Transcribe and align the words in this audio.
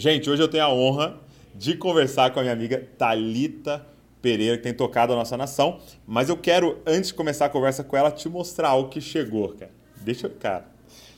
Gente, 0.00 0.30
hoje 0.30 0.40
eu 0.40 0.48
tenho 0.48 0.64
a 0.64 0.72
honra 0.72 1.20
de 1.54 1.76
conversar 1.76 2.30
com 2.30 2.40
a 2.40 2.42
minha 2.42 2.54
amiga 2.54 2.88
Talita 2.96 3.86
Pereira, 4.22 4.56
que 4.56 4.62
tem 4.62 4.72
tocado 4.72 5.12
a 5.12 5.16
nossa 5.16 5.36
nação. 5.36 5.78
Mas 6.06 6.30
eu 6.30 6.38
quero, 6.38 6.78
antes 6.86 7.08
de 7.08 7.14
começar 7.14 7.44
a 7.44 7.48
conversa 7.50 7.84
com 7.84 7.98
ela, 7.98 8.10
te 8.10 8.26
mostrar 8.26 8.70
algo 8.70 8.88
que 8.88 8.98
chegou, 8.98 9.50
cara. 9.50 9.70
Deixa 10.00 10.26
eu, 10.26 10.30
cara, 10.30 10.64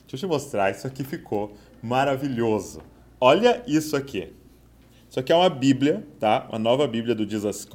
deixa 0.01 0.15
eu 0.15 0.19
te 0.19 0.25
mostrar. 0.27 0.69
Isso 0.69 0.85
aqui 0.85 1.01
ficou 1.01 1.53
maravilhoso. 1.81 2.81
Olha 3.21 3.63
isso 3.65 3.95
aqui. 3.95 4.33
Isso 5.09 5.17
aqui 5.17 5.31
é 5.31 5.35
uma 5.37 5.49
Bíblia, 5.49 6.05
tá? 6.19 6.45
Uma 6.49 6.59
nova 6.59 6.85
Bíblia 6.85 7.15
do 7.15 7.25
Jesus. 7.25 7.65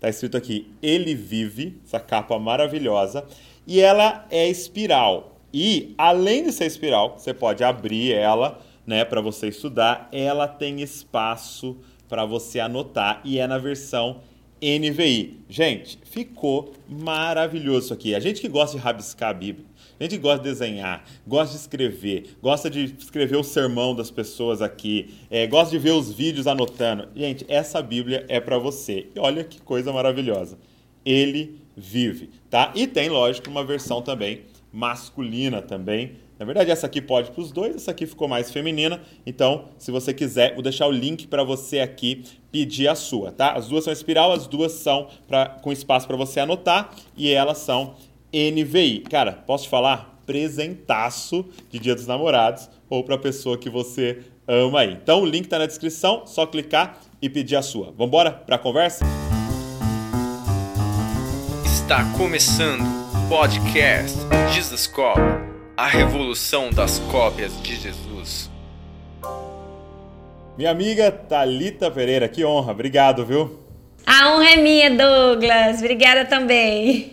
Tá 0.00 0.08
escrito 0.08 0.36
aqui, 0.36 0.74
Ele 0.82 1.14
vive, 1.14 1.80
essa 1.84 2.00
capa 2.00 2.36
maravilhosa. 2.36 3.24
E 3.64 3.78
ela 3.78 4.26
é 4.28 4.48
espiral. 4.48 5.38
E, 5.54 5.94
além 5.96 6.42
de 6.42 6.50
ser 6.50 6.66
espiral, 6.66 7.16
você 7.16 7.32
pode 7.32 7.62
abrir 7.62 8.12
ela, 8.12 8.60
né, 8.88 9.04
para 9.04 9.20
você 9.20 9.48
estudar. 9.48 10.08
Ela 10.10 10.48
tem 10.48 10.80
espaço 10.80 11.76
para 12.08 12.24
você 12.24 12.58
anotar 12.58 13.20
e 13.22 13.38
é 13.38 13.46
na 13.46 13.58
versão 13.58 14.22
NVI. 14.62 15.40
Gente, 15.46 15.98
ficou 16.04 16.72
maravilhoso 16.88 17.84
isso 17.84 17.94
aqui. 17.94 18.14
A 18.14 18.20
gente 18.20 18.40
que 18.40 18.48
gosta 18.48 18.78
de 18.78 18.82
rabiscar 18.82 19.28
a 19.28 19.34
Bíblia, 19.34 19.66
a 20.00 20.04
gente 20.04 20.16
gosta 20.16 20.42
de 20.42 20.48
desenhar, 20.48 21.04
gosta 21.26 21.54
de 21.54 21.60
escrever, 21.60 22.38
gosta 22.40 22.70
de 22.70 22.96
escrever 22.98 23.36
o 23.36 23.44
sermão 23.44 23.94
das 23.94 24.10
pessoas 24.10 24.62
aqui, 24.62 25.14
é, 25.30 25.46
gosta 25.46 25.70
de 25.70 25.78
ver 25.78 25.92
os 25.92 26.10
vídeos 26.10 26.46
anotando. 26.46 27.08
Gente, 27.14 27.44
essa 27.46 27.82
Bíblia 27.82 28.24
é 28.26 28.40
para 28.40 28.56
você. 28.56 29.08
E 29.14 29.20
olha 29.20 29.44
que 29.44 29.60
coisa 29.60 29.92
maravilhosa. 29.92 30.58
Ele 31.04 31.60
vive, 31.76 32.30
tá? 32.48 32.72
E 32.74 32.86
tem, 32.86 33.10
lógico, 33.10 33.50
uma 33.50 33.62
versão 33.62 34.00
também 34.00 34.44
masculina 34.72 35.62
também. 35.62 36.12
Na 36.38 36.46
verdade, 36.46 36.70
essa 36.70 36.86
aqui 36.86 37.02
pode 37.02 37.30
para 37.32 37.40
os 37.40 37.50
dois, 37.50 37.74
essa 37.74 37.90
aqui 37.90 38.06
ficou 38.06 38.28
mais 38.28 38.50
feminina. 38.50 39.00
Então, 39.26 39.70
se 39.76 39.90
você 39.90 40.14
quiser, 40.14 40.54
vou 40.54 40.62
deixar 40.62 40.86
o 40.86 40.92
link 40.92 41.26
para 41.26 41.42
você 41.42 41.80
aqui 41.80 42.24
pedir 42.52 42.88
a 42.88 42.94
sua, 42.94 43.32
tá? 43.32 43.52
As 43.52 43.68
duas 43.68 43.84
são 43.84 43.92
espiral, 43.92 44.32
as 44.32 44.46
duas 44.46 44.72
são 44.72 45.08
pra, 45.26 45.46
com 45.46 45.72
espaço 45.72 46.06
para 46.06 46.16
você 46.16 46.38
anotar 46.38 46.94
e 47.16 47.30
elas 47.30 47.58
são 47.58 47.94
NVI. 48.32 49.00
Cara, 49.10 49.32
posso 49.32 49.64
te 49.64 49.70
falar? 49.70 50.22
Presentaço 50.24 51.44
de 51.70 51.78
Dia 51.78 51.94
dos 51.94 52.06
Namorados 52.06 52.68
ou 52.88 53.02
para 53.02 53.16
a 53.16 53.18
pessoa 53.18 53.58
que 53.58 53.68
você 53.68 54.20
ama 54.46 54.80
aí. 54.80 54.92
Então, 54.92 55.22
o 55.22 55.26
link 55.26 55.44
está 55.44 55.58
na 55.58 55.66
descrição, 55.66 56.26
só 56.26 56.46
clicar 56.46 57.00
e 57.20 57.28
pedir 57.28 57.56
a 57.56 57.62
sua. 57.62 57.86
Vamos 57.86 58.06
embora 58.06 58.30
para 58.30 58.56
a 58.56 58.58
conversa? 58.58 59.04
Está 61.64 62.04
começando 62.16 62.82
o 62.82 63.28
podcast 63.28 64.18
Jesus 64.52 64.86
Cop, 64.86 65.18
a 65.78 65.86
revolução 65.86 66.70
das 66.70 66.98
cópias 66.98 67.62
de 67.62 67.76
Jesus. 67.76 68.50
Minha 70.56 70.72
amiga 70.72 71.12
Talita 71.12 71.88
Pereira, 71.88 72.28
que 72.28 72.44
honra, 72.44 72.72
obrigado, 72.72 73.24
viu? 73.24 73.60
A 74.04 74.34
honra 74.34 74.54
é 74.54 74.56
minha, 74.56 74.90
Douglas. 74.90 75.78
Obrigada 75.78 76.24
também. 76.24 77.12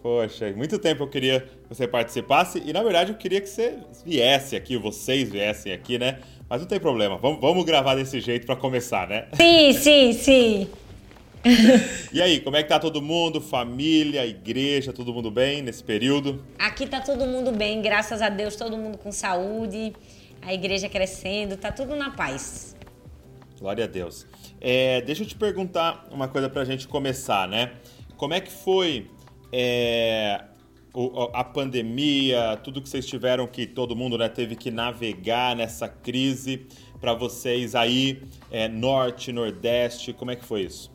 Poxa, 0.00 0.52
muito 0.52 0.78
tempo 0.78 1.02
eu 1.02 1.08
queria 1.08 1.40
que 1.40 1.68
você 1.68 1.88
participasse 1.88 2.62
e 2.64 2.72
na 2.72 2.80
verdade 2.80 3.10
eu 3.10 3.16
queria 3.18 3.40
que 3.40 3.48
você 3.48 3.78
viesse 4.06 4.54
aqui, 4.54 4.76
vocês 4.76 5.28
viessem 5.28 5.72
aqui, 5.72 5.98
né? 5.98 6.20
Mas 6.48 6.60
não 6.60 6.68
tem 6.68 6.78
problema, 6.78 7.18
vamos, 7.18 7.40
vamos 7.40 7.64
gravar 7.64 7.96
desse 7.96 8.20
jeito 8.20 8.46
para 8.46 8.54
começar, 8.54 9.08
né? 9.08 9.26
Sim, 9.32 9.72
sim, 9.72 10.12
sim. 10.12 10.70
e 12.12 12.20
aí, 12.20 12.40
como 12.40 12.56
é 12.56 12.62
que 12.62 12.68
tá 12.68 12.78
todo 12.78 13.00
mundo? 13.00 13.40
Família, 13.40 14.26
igreja, 14.26 14.92
todo 14.92 15.12
mundo 15.12 15.30
bem 15.30 15.62
nesse 15.62 15.82
período? 15.82 16.44
Aqui 16.58 16.86
tá 16.86 17.00
todo 17.00 17.26
mundo 17.26 17.50
bem, 17.50 17.80
graças 17.80 18.20
a 18.20 18.28
Deus, 18.28 18.56
todo 18.56 18.76
mundo 18.76 18.98
com 18.98 19.10
saúde, 19.10 19.94
a 20.42 20.52
igreja 20.52 20.88
crescendo, 20.88 21.56
tá 21.56 21.72
tudo 21.72 21.96
na 21.96 22.10
paz. 22.10 22.76
Glória 23.58 23.84
a 23.84 23.88
Deus. 23.88 24.26
É, 24.60 25.00
deixa 25.00 25.22
eu 25.22 25.26
te 25.26 25.34
perguntar 25.34 26.06
uma 26.10 26.28
coisa 26.28 26.48
pra 26.48 26.64
gente 26.64 26.86
começar, 26.86 27.48
né? 27.48 27.72
Como 28.16 28.34
é 28.34 28.40
que 28.40 28.52
foi 28.52 29.10
é, 29.50 30.44
a 31.32 31.44
pandemia, 31.44 32.58
tudo 32.62 32.82
que 32.82 32.88
vocês 32.88 33.06
tiveram 33.06 33.46
que 33.46 33.66
todo 33.66 33.96
mundo 33.96 34.18
né, 34.18 34.28
teve 34.28 34.56
que 34.56 34.70
navegar 34.70 35.56
nessa 35.56 35.88
crise 35.88 36.66
para 37.00 37.14
vocês 37.14 37.74
aí, 37.74 38.22
é, 38.50 38.68
norte, 38.68 39.32
nordeste, 39.32 40.12
como 40.12 40.30
é 40.30 40.36
que 40.36 40.44
foi 40.44 40.62
isso? 40.62 40.90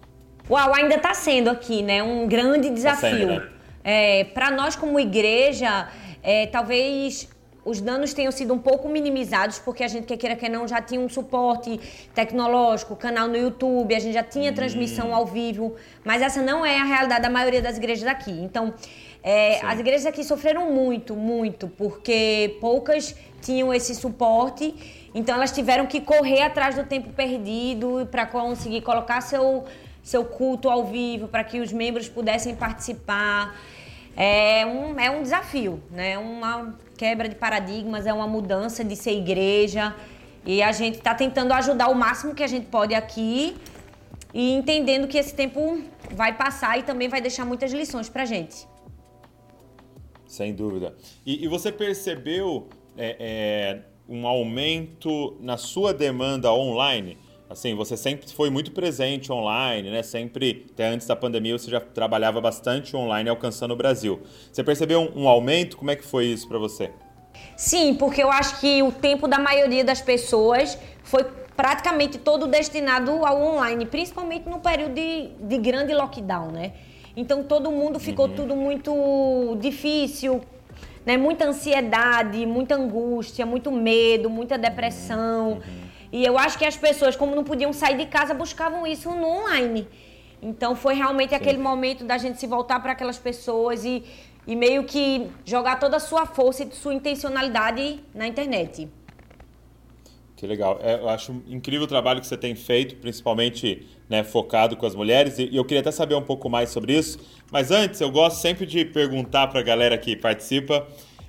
Uau, 0.50 0.73
ainda 0.75 0.95
está 0.95 1.13
sendo 1.13 1.50
aqui, 1.50 1.81
né? 1.81 2.03
Um 2.03 2.28
grande 2.28 2.69
desafio. 2.69 3.28
Tá 3.28 3.45
né? 3.45 3.50
é, 3.85 4.23
para 4.23 4.50
nós 4.50 4.75
como 4.75 5.00
igreja, 5.00 5.88
é, 6.23 6.47
talvez 6.47 7.29
os 7.63 7.81
danos 7.81 8.13
tenham 8.13 8.31
sido 8.31 8.53
um 8.53 8.59
pouco 8.59 8.88
minimizados, 8.88 9.57
porque 9.57 9.83
a 9.83 9.88
gente, 9.88 10.06
quer 10.06 10.17
queira 10.17 10.35
que 10.35 10.47
não, 10.47 10.67
já 10.67 10.81
tinha 10.81 11.01
um 11.01 11.09
suporte 11.09 11.79
tecnológico, 12.13 12.95
canal 12.95 13.28
no 13.28 13.35
YouTube, 13.35 13.94
a 13.95 14.00
gente 14.00 14.13
já 14.13 14.23
tinha 14.23 14.51
hum. 14.51 14.56
transmissão 14.56 15.13
ao 15.13 15.25
vivo, 15.25 15.75
mas 16.03 16.22
essa 16.22 16.41
não 16.41 16.66
é 16.66 16.79
a 16.79 16.83
realidade 16.83 17.23
da 17.23 17.29
maioria 17.29 17.62
das 17.62 17.77
igrejas 17.77 18.07
aqui. 18.07 18.31
Então, 18.31 18.73
é, 19.23 19.59
as 19.66 19.79
igrejas 19.79 20.06
aqui 20.06 20.23
sofreram 20.23 20.72
muito, 20.72 21.16
muito, 21.16 21.67
porque 21.67 22.57
poucas 22.62 23.16
tinham 23.41 23.73
esse 23.73 23.95
suporte, 23.95 24.75
então 25.16 25.35
elas 25.35 25.51
tiveram 25.51 25.88
que 25.88 26.01
correr 26.01 26.41
atrás 26.41 26.75
do 26.75 26.83
tempo 26.83 27.09
perdido 27.13 28.07
para 28.12 28.27
conseguir 28.27 28.81
colocar 28.81 29.22
seu, 29.22 29.63
seu 30.06 30.24
culto 30.24 30.70
ao 30.70 30.86
vivo, 30.86 31.28
para 31.28 31.44
que 31.44 31.60
os 31.60 31.74
membros 31.74 32.08
pudessem 32.08 32.56
participar. 32.56 33.60
É 34.16 34.64
um, 34.64 35.00
é 35.00 35.10
um 35.10 35.24
desafio, 35.24 35.82
né? 35.90 36.16
Uma 36.18 36.76
quebra 36.96 37.28
de 37.28 37.36
paradigmas, 37.36 38.06
é 38.06 38.14
uma 38.14 38.28
mudança 38.28 38.84
de 38.84 38.96
ser 38.96 39.18
igreja. 39.18 39.96
E 40.46 40.62
a 40.62 40.72
gente 40.72 41.00
está 41.00 41.16
tentando 41.16 41.52
ajudar 41.54 41.90
o 41.90 41.96
máximo 41.96 42.36
que 42.36 42.44
a 42.44 42.48
gente 42.48 42.68
pode 42.68 42.94
aqui 42.94 43.58
e 44.32 44.54
entendendo 44.54 45.08
que 45.08 45.18
esse 45.18 45.34
tempo 45.34 45.82
vai 46.12 46.38
passar 46.38 46.78
e 46.78 46.84
também 46.84 47.10
vai 47.10 47.20
deixar 47.20 47.44
muitas 47.44 47.74
lições 47.74 48.08
para 48.08 48.26
gente. 48.26 48.68
Sem 50.28 50.54
dúvida. 50.54 50.96
E, 51.26 51.44
e 51.44 51.48
você 51.48 51.72
percebeu 51.72 52.70
é, 52.96 53.16
é, 53.20 53.82
um 54.08 54.28
aumento 54.28 55.36
na 55.42 55.58
sua 55.58 55.96
demanda 55.96 56.54
online? 56.54 57.18
Assim, 57.47 57.75
você 57.75 57.95
sempre 57.95 58.28
foi 58.31 58.50
muito 58.50 58.72
presente 58.72 59.31
online, 59.31 59.91
né? 59.91 60.01
Sempre, 60.01 60.66
até 60.72 60.88
antes 60.88 61.06
da 61.06 61.16
pandemia, 61.16 61.57
você 61.57 61.69
já 61.69 61.79
trabalhava 61.79 62.41
bastante 62.41 62.95
online 62.95 63.29
alcançando 63.29 63.72
o 63.72 63.78
Brasil. 63.78 64.19
Você 64.51 64.63
percebeu 64.63 65.01
um, 65.01 65.23
um 65.23 65.28
aumento? 65.28 65.78
Como 65.78 65.91
é 65.91 65.95
que 65.95 66.03
foi 66.03 66.25
isso 66.25 66.47
para 66.47 66.57
você? 66.57 66.91
Sim, 67.56 67.94
porque 67.94 68.23
eu 68.23 68.31
acho 68.31 68.59
que 68.59 68.81
o 68.81 68.91
tempo 68.91 69.28
da 69.28 69.38
maioria 69.38 69.83
das 69.83 70.01
pessoas 70.01 70.78
foi 71.03 71.23
praticamente 71.56 72.17
todo 72.17 72.47
destinado 72.47 73.25
ao 73.25 73.41
online, 73.41 73.85
principalmente 73.85 74.50
no 74.50 74.59
período 74.59 74.94
de, 74.94 75.29
de 75.39 75.57
grande 75.57 75.94
lockdown, 75.94 76.51
né? 76.51 76.73
Então 77.16 77.44
todo 77.44 77.72
mundo 77.72 78.00
ficou 78.00 78.27
uhum. 78.27 78.35
tudo 78.35 78.56
muito 78.56 79.56
difícil, 79.62 80.41
né? 81.06 81.16
Muita 81.16 81.45
ansiedade, 81.45 82.45
muita 82.45 82.75
angústia, 82.75 83.45
muito 83.45 83.72
medo, 83.72 84.29
muita 84.29 84.57
depressão. 84.57 85.53
Uhum. 85.53 85.84
E 86.16 86.24
eu 86.24 86.38
acho 86.38 86.58
que 86.58 86.64
as 86.64 86.78
pessoas, 86.78 87.14
como 87.14 87.36
não 87.36 87.44
podiam 87.44 87.74
sair 87.74 87.98
de 87.98 88.06
casa, 88.06 88.34
buscavam 88.34 88.88
isso 88.88 89.09
no 89.12 89.28
online. 89.28 89.86
Então 90.42 90.74
foi 90.74 90.94
realmente 90.94 91.31
Sim. 91.31 91.36
aquele 91.36 91.58
momento 91.58 92.06
da 92.06 92.18
gente 92.18 92.40
se 92.40 92.48
voltar 92.48 92.80
para 92.80 92.94
aquelas 92.94 93.18
pessoas 93.18 93.84
e, 93.84 94.02
e 94.48 94.56
meio 94.56 94.86
que 94.86 95.30
jogar 95.44 95.78
toda 95.78 95.98
a 95.98 96.00
sua 96.00 96.25
força 96.25 96.64
e 96.64 96.72
sua 96.72 96.94
intencionalidade 96.94 98.00
na 98.14 98.25
internet. 98.25 98.88
Que 100.38 100.48
legal. 100.48 100.80
É, 100.81 100.96
eu 101.02 101.09
acho 101.09 101.44
incrível 101.50 101.84
o 101.84 101.88
trabalho 101.88 102.22
que 102.22 102.28
você 102.28 102.38
tem 102.38 102.56
feito, 102.56 102.96
principalmente 102.96 103.86
né, 104.08 104.24
focado 104.24 104.78
com 104.78 104.86
as 104.86 104.96
mulheres. 104.96 105.38
E 105.38 105.54
eu 105.54 105.66
queria 105.66 105.81
até 105.81 105.92
saber 105.92 106.16
um 106.16 106.22
pouco 106.22 106.50
mais 106.50 106.70
sobre 106.70 106.98
isso. 106.98 107.20
Mas 107.52 107.72
antes, 107.72 108.00
eu 108.00 108.09
gosto 108.09 108.38
sempre 108.38 108.66
de 108.66 108.86
perguntar 108.86 109.48
para 109.48 109.59
a 109.59 109.64
galera 109.64 109.98
que 109.98 110.16
participa 110.16 110.88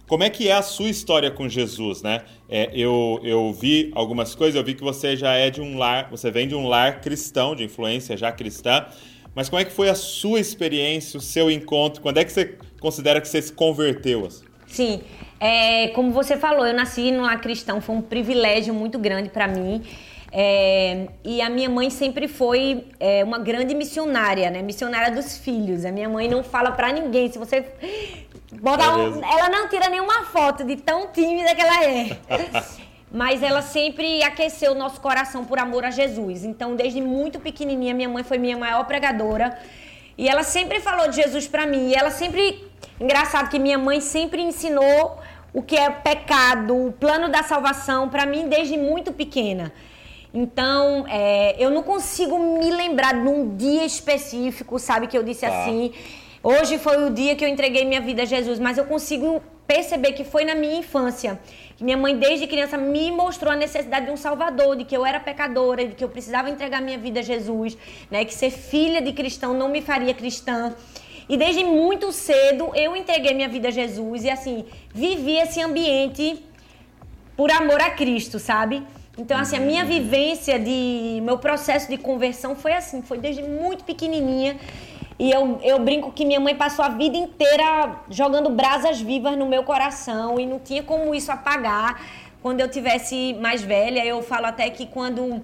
como 0.09 0.23
é 0.23 0.31
que 0.31 0.49
é 0.49 0.53
a 0.53 0.63
sua 0.63 0.89
história 0.89 1.31
com 1.31 1.49
Jesus, 1.49 2.03
né? 2.03 2.23
É, 2.49 2.71
eu, 2.73 3.21
eu 3.23 3.53
vi 3.53 3.91
algumas 3.95 4.35
coisas, 4.35 4.55
eu 4.55 4.65
vi 4.65 4.75
que 4.75 4.83
você 4.83 5.17
já 5.17 5.35
é 5.35 5.51
de 5.51 5.61
um 5.61 5.77
lar, 5.77 6.09
você 6.11 6.31
vem 6.31 6.47
de 6.47 6.55
um 6.55 6.67
lar 6.67 7.01
cristão, 7.01 7.55
de 7.55 7.65
influência 7.65 8.17
já 8.17 8.31
cristã, 8.31 8.87
mas 9.35 9.49
como 9.49 9.61
é 9.61 9.65
que 9.65 9.73
foi 9.73 9.89
a 9.89 9.95
sua 9.95 10.39
experiência, 10.39 11.19
o 11.19 11.21
seu 11.21 11.51
encontro? 11.51 12.01
Quando 12.01 12.19
é 12.19 12.25
que 12.25 12.33
você 12.33 12.57
considera 12.81 13.21
que 13.21 13.29
você 13.29 13.43
se 13.43 13.53
converteu? 13.53 14.27
Assim? 14.27 14.45
Sim, 14.67 15.01
é, 15.41 15.89
como 15.89 16.13
você 16.13 16.37
falou, 16.37 16.67
eu 16.67 16.75
nasci 16.75 17.11
num 17.11 17.23
lar 17.23 17.41
cristão, 17.41 17.81
foi 17.81 17.97
um 17.97 18.03
privilégio 18.03 18.73
muito 18.73 18.99
grande 18.99 19.29
para 19.29 19.47
mim. 19.49 19.83
É, 20.33 21.07
e 21.25 21.41
a 21.41 21.49
minha 21.49 21.69
mãe 21.69 21.89
sempre 21.89 22.29
foi 22.29 22.85
é, 23.01 23.25
uma 23.25 23.39
grande 23.39 23.75
missionária, 23.75 24.51
né? 24.51 24.61
Missionária 24.61 25.15
dos 25.15 25.39
filhos. 25.39 25.85
A 25.85 25.93
minha 25.93 26.09
mãe 26.09 26.29
não 26.29 26.43
fala 26.43 26.73
para 26.73 26.93
ninguém. 26.93 27.31
Se 27.31 27.39
você 27.39 27.65
Bota 28.61 28.97
um, 28.97 29.25
ela 29.25 29.49
não 29.49 29.69
tira 29.69 29.89
nenhuma 29.89 30.25
foto 30.25 30.65
de 30.65 30.77
tão 30.77 31.09
tímida 31.09 31.55
que 31.55 31.61
ela 31.61 31.85
é. 31.85 32.19
Mas 33.13 33.43
ela 33.43 33.63
sempre 33.63 34.23
aqueceu 34.23 34.73
o 34.73 34.75
nosso 34.75 35.01
coração 35.01 35.45
por 35.45 35.59
amor 35.59 35.85
a 35.85 35.91
Jesus. 35.91 36.45
Então, 36.45 36.75
desde 36.75 37.01
muito 37.01 37.39
pequenininha, 37.39 37.95
minha 37.95 38.09
mãe 38.09 38.25
foi 38.25 38.37
minha 38.37 38.57
maior 38.57 38.85
pregadora. 38.85 39.57
E 40.19 40.29
ela 40.29 40.43
sempre 40.43 40.81
falou 40.81 41.09
de 41.09 41.17
Jesus 41.17 41.47
para 41.47 41.67
mim. 41.67 41.91
E 41.91 41.95
ela 41.95 42.11
sempre. 42.11 42.67
Engraçado 43.01 43.51
que 43.51 43.59
minha 43.59 43.79
mãe 43.79 44.01
sempre 44.01 44.43
ensinou 44.43 45.19
o 45.53 45.63
que 45.63 45.77
é 45.77 45.89
pecado, 45.89 46.89
o 46.89 46.93
plano 46.93 47.29
da 47.29 47.43
salvação 47.43 48.09
para 48.09 48.27
mim 48.27 48.49
desde 48.49 48.77
muito 48.77 49.13
pequena. 49.13 49.73
Então, 50.33 51.07
é, 51.09 51.57
eu 51.59 51.71
não 51.71 51.83
consigo 51.83 52.39
me 52.39 52.71
lembrar 52.71 53.15
de 53.15 53.27
um 53.27 53.57
dia 53.57 53.87
específico, 53.87 54.79
sabe, 54.79 55.07
que 55.07 55.17
eu 55.17 55.23
disse 55.23 55.47
tá. 55.47 55.63
assim. 55.63 55.93
Hoje 56.49 56.79
foi 56.79 57.05
o 57.05 57.11
dia 57.11 57.35
que 57.35 57.45
eu 57.45 57.49
entreguei 57.49 57.85
minha 57.85 58.01
vida 58.01 58.23
a 58.23 58.25
Jesus, 58.25 58.61
mas 58.61 58.79
eu 58.79 58.85
consigo 58.85 59.43
perceber 59.67 60.13
que 60.13 60.23
foi 60.23 60.45
na 60.45 60.55
minha 60.55 60.77
infância. 60.79 61.41
Que 61.77 61.83
minha 61.83 61.97
mãe, 61.97 62.17
desde 62.17 62.47
criança, 62.47 62.79
me 62.79 63.11
mostrou 63.11 63.53
a 63.53 63.57
necessidade 63.57 64.07
de 64.07 64.13
um 64.13 64.17
Salvador, 64.17 64.77
de 64.77 64.85
que 64.85 64.97
eu 64.97 65.05
era 65.05 65.19
pecadora, 65.19 65.85
de 65.89 65.97
que 65.97 66.05
eu 66.05 66.09
precisava 66.09 66.49
entregar 66.49 66.81
minha 66.81 66.99
vida 66.99 67.19
a 67.19 67.23
Jesus, 67.25 67.77
né? 68.09 68.25
Que 68.25 68.33
ser 68.33 68.53
filha 68.53 69.03
de 69.03 69.13
cristão 69.13 69.55
não 69.55 69.69
me 69.69 69.83
faria 69.83 70.15
cristã. 70.15 70.73
E 71.29 71.37
desde 71.37 71.65
muito 71.65 72.13
cedo 72.13 72.71
eu 72.77 72.95
entreguei 72.95 73.35
minha 73.35 73.49
vida 73.49 73.67
a 73.67 73.73
Jesus 73.73 74.23
e 74.23 74.31
assim, 74.31 74.67
vivi 74.95 75.37
esse 75.39 75.61
ambiente 75.61 76.45
por 77.37 77.51
amor 77.51 77.81
a 77.81 77.91
Cristo, 77.91 78.39
sabe? 78.39 78.85
Então, 79.19 79.37
assim, 79.37 79.57
a 79.57 79.61
minha 79.61 79.85
vivência 79.85 80.59
de. 80.61 81.21
meu 81.25 81.39
processo 81.39 81.91
de 81.91 81.97
conversão 81.97 82.55
foi 82.55 82.73
assim, 82.75 83.03
foi 83.03 83.19
desde 83.19 83.43
muito 83.43 83.83
pequenininha. 83.83 84.57
E 85.19 85.31
eu, 85.31 85.59
eu 85.63 85.79
brinco 85.79 86.13
que 86.13 86.25
minha 86.25 86.39
mãe 86.39 86.55
passou 86.55 86.85
a 86.85 86.91
vida 86.91 87.17
inteira 87.17 88.01
jogando 88.11 88.51
brasas 88.51 89.01
vivas 89.01 89.37
no 89.37 89.47
meu 89.47 89.65
coração 89.65 90.39
e 90.39 90.45
não 90.45 90.59
tinha 90.59 90.83
como 90.83 91.15
isso 91.15 91.33
apagar. 91.33 92.03
Quando 92.43 92.61
eu 92.61 92.69
tivesse 92.69 93.35
mais 93.41 93.63
velha, 93.63 94.05
eu 94.05 94.23
falo 94.23 94.47
até 94.47 94.69
que 94.69 94.87
quando, 94.87 95.43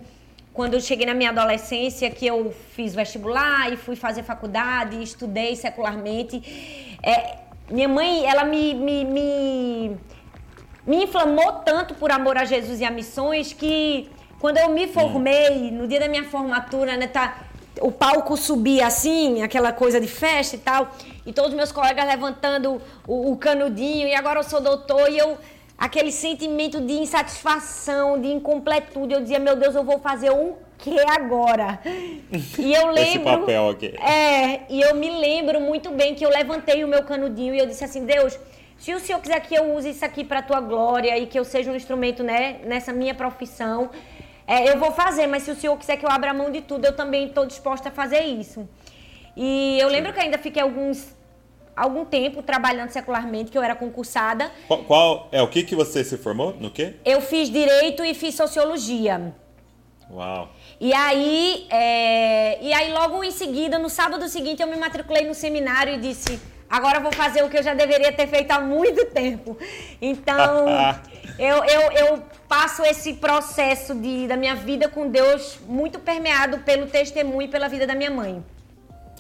quando 0.53 0.75
eu 0.75 0.81
cheguei 0.81 1.07
na 1.07 1.15
minha 1.15 1.31
adolescência, 1.31 2.11
que 2.11 2.27
eu 2.27 2.55
fiz 2.75 2.95
vestibular 2.95 3.73
e 3.73 3.77
fui 3.77 3.97
fazer 3.97 4.23
faculdade, 4.23 5.03
estudei 5.03 5.57
secularmente, 5.57 6.99
é, 7.03 7.39
minha 7.71 7.89
mãe, 7.89 8.27
ela 8.27 8.45
me, 8.45 8.75
me, 8.75 9.05
me, 9.05 9.97
me 10.87 11.05
inflamou 11.05 11.53
tanto 11.65 11.95
por 11.95 12.13
amor 12.13 12.37
a 12.37 12.45
Jesus 12.45 12.79
e 12.81 12.85
a 12.85 12.91
missões 12.91 13.55
que 13.55 14.11
quando 14.39 14.59
eu 14.59 14.69
me 14.69 14.87
formei, 14.87 15.71
no 15.71 15.89
dia 15.89 15.99
da 15.99 16.09
minha 16.09 16.25
formatura, 16.25 16.97
né, 16.97 17.07
tá 17.07 17.39
o 17.81 17.91
palco 17.91 18.37
subia 18.37 18.87
assim, 18.87 19.43
aquela 19.43 19.73
coisa 19.73 20.01
de 20.01 20.09
festa 20.09 20.57
e 20.57 20.59
tal, 20.59 20.91
e 21.25 21.33
todos 21.33 21.55
meus 21.55 21.73
colegas 21.73 22.07
levantando 22.07 22.81
o, 23.07 23.33
o 23.33 23.37
canudinho, 23.37 24.07
e 24.07 24.15
agora 24.15 24.41
eu 24.41 24.45
sou 24.45 24.61
doutor, 24.61 25.11
e 25.11 25.19
eu 25.19 25.39
aquele 25.83 26.13
sentimento 26.13 26.81
de 26.81 26.93
insatisfação, 26.93 28.21
de 28.21 28.29
incompletude. 28.29 29.15
Eu 29.15 29.21
dizia, 29.21 29.41
meu 29.41 29.57
Deus, 29.57 29.75
eu 29.75 29.83
vou 29.83 29.99
fazer 29.99 30.31
o 30.31 30.57
que 30.79 30.97
agora? 31.01 31.81
E 32.59 32.73
eu 32.73 32.87
lembro. 32.87 33.01
Esse 33.01 33.19
papel 33.19 33.71
aqui. 33.71 33.87
É, 34.01 34.61
e 34.71 34.81
eu 34.81 34.95
me 34.95 35.11
lembro 35.11 35.61
muito 35.61 35.91
bem 35.91 36.15
que 36.15 36.25
eu 36.25 36.31
levantei 36.31 36.85
o 36.85 36.89
meu 36.89 37.03
canudinho 37.03 37.53
e 37.53 37.59
eu 37.59 37.67
disse 37.67 37.85
assim, 37.85 38.05
Deus. 38.05 38.39
Se 38.79 38.93
o 38.95 38.99
Senhor 38.99 39.21
quiser 39.21 39.39
que 39.41 39.55
eu 39.55 39.75
use 39.75 39.91
isso 39.91 40.05
aqui 40.05 40.25
para 40.25 40.41
a 40.41 40.43
tua 40.43 40.61
glória 40.61 41.17
e 41.17 41.27
que 41.27 41.39
eu 41.39 41.45
seja 41.45 41.71
um 41.71 41.77
instrumento 41.77 42.25
né, 42.25 42.61
nessa 42.65 42.93
minha 42.93 43.15
profissão, 43.15 43.91
é, 44.47 44.69
eu 44.71 44.79
vou 44.79 44.93
fazer, 44.93 45.27
mas 45.27 45.43
se 45.45 45.51
o 45.51 45.57
senhor 45.57 45.77
quiser 45.79 45.97
que 45.97 46.05
eu 46.05 46.11
abra 46.11 46.35
mão 46.35 46.51
de 46.51 46.61
tudo, 46.61 46.85
eu 46.85 46.95
também 46.95 47.29
estou 47.29 47.47
disposta 47.47 47.89
a 47.89 47.93
fazer 47.93 48.21
isso. 48.21 48.69
E 49.37 49.79
eu 49.81 49.89
lembro 49.89 50.13
que 50.13 50.21
ainda 50.21 50.39
fiquei 50.39 50.63
alguns 50.63 51.15
algum 51.75 52.05
tempo 52.05 52.43
trabalhando 52.43 52.91
secularmente, 52.91 53.51
que 53.51 53.57
eu 53.57 53.63
era 53.63 53.75
concursada. 53.75 54.53
Qual, 54.69 54.85
qual, 54.85 55.29
é 55.33 55.41
o 55.41 55.49
que 55.49 55.63
que 55.63 55.75
você 55.75 56.05
se 56.05 56.19
formou? 56.19 56.55
No 56.61 56.71
quê? 56.71 56.95
Eu 57.05 57.21
fiz 57.23 57.51
direito 57.51 58.05
e 58.05 58.13
fiz 58.13 58.35
sociologia. 58.35 59.35
Uau. 60.11 60.51
E 60.79 60.93
aí, 60.93 61.67
é, 61.71 62.63
e 62.63 62.73
aí 62.73 62.93
logo 62.93 63.25
em 63.25 63.31
seguida, 63.31 63.79
no 63.79 63.89
sábado 63.89 64.29
seguinte, 64.29 64.61
eu 64.61 64.69
me 64.69 64.77
matriculei 64.77 65.27
no 65.27 65.35
seminário 65.35 65.95
e 65.95 65.99
disse: 65.99 66.39
agora 66.69 67.01
vou 67.01 67.13
fazer 67.13 67.43
o 67.43 67.49
que 67.49 67.57
eu 67.57 67.63
já 67.63 67.73
deveria 67.73 68.13
ter 68.13 68.27
feito 68.27 68.51
há 68.51 68.61
muito 68.61 69.07
tempo. 69.07 69.57
Então, 70.01 70.67
eu, 71.39 71.65
eu, 71.65 71.93
eu 71.93 72.23
passo 72.49 72.83
esse 72.83 73.15
processo 73.15 73.95
de, 73.95 74.27
da 74.27 74.37
minha 74.37 74.55
vida 74.55 74.89
com 74.89 75.09
Deus 75.09 75.59
muito 75.67 75.99
permeado 75.99 76.59
pelo 76.59 76.87
testemunho 76.87 77.43
e 77.43 77.49
pela 77.49 77.69
vida 77.69 77.87
da 77.87 77.95
minha 77.95 78.11
mãe. 78.11 78.45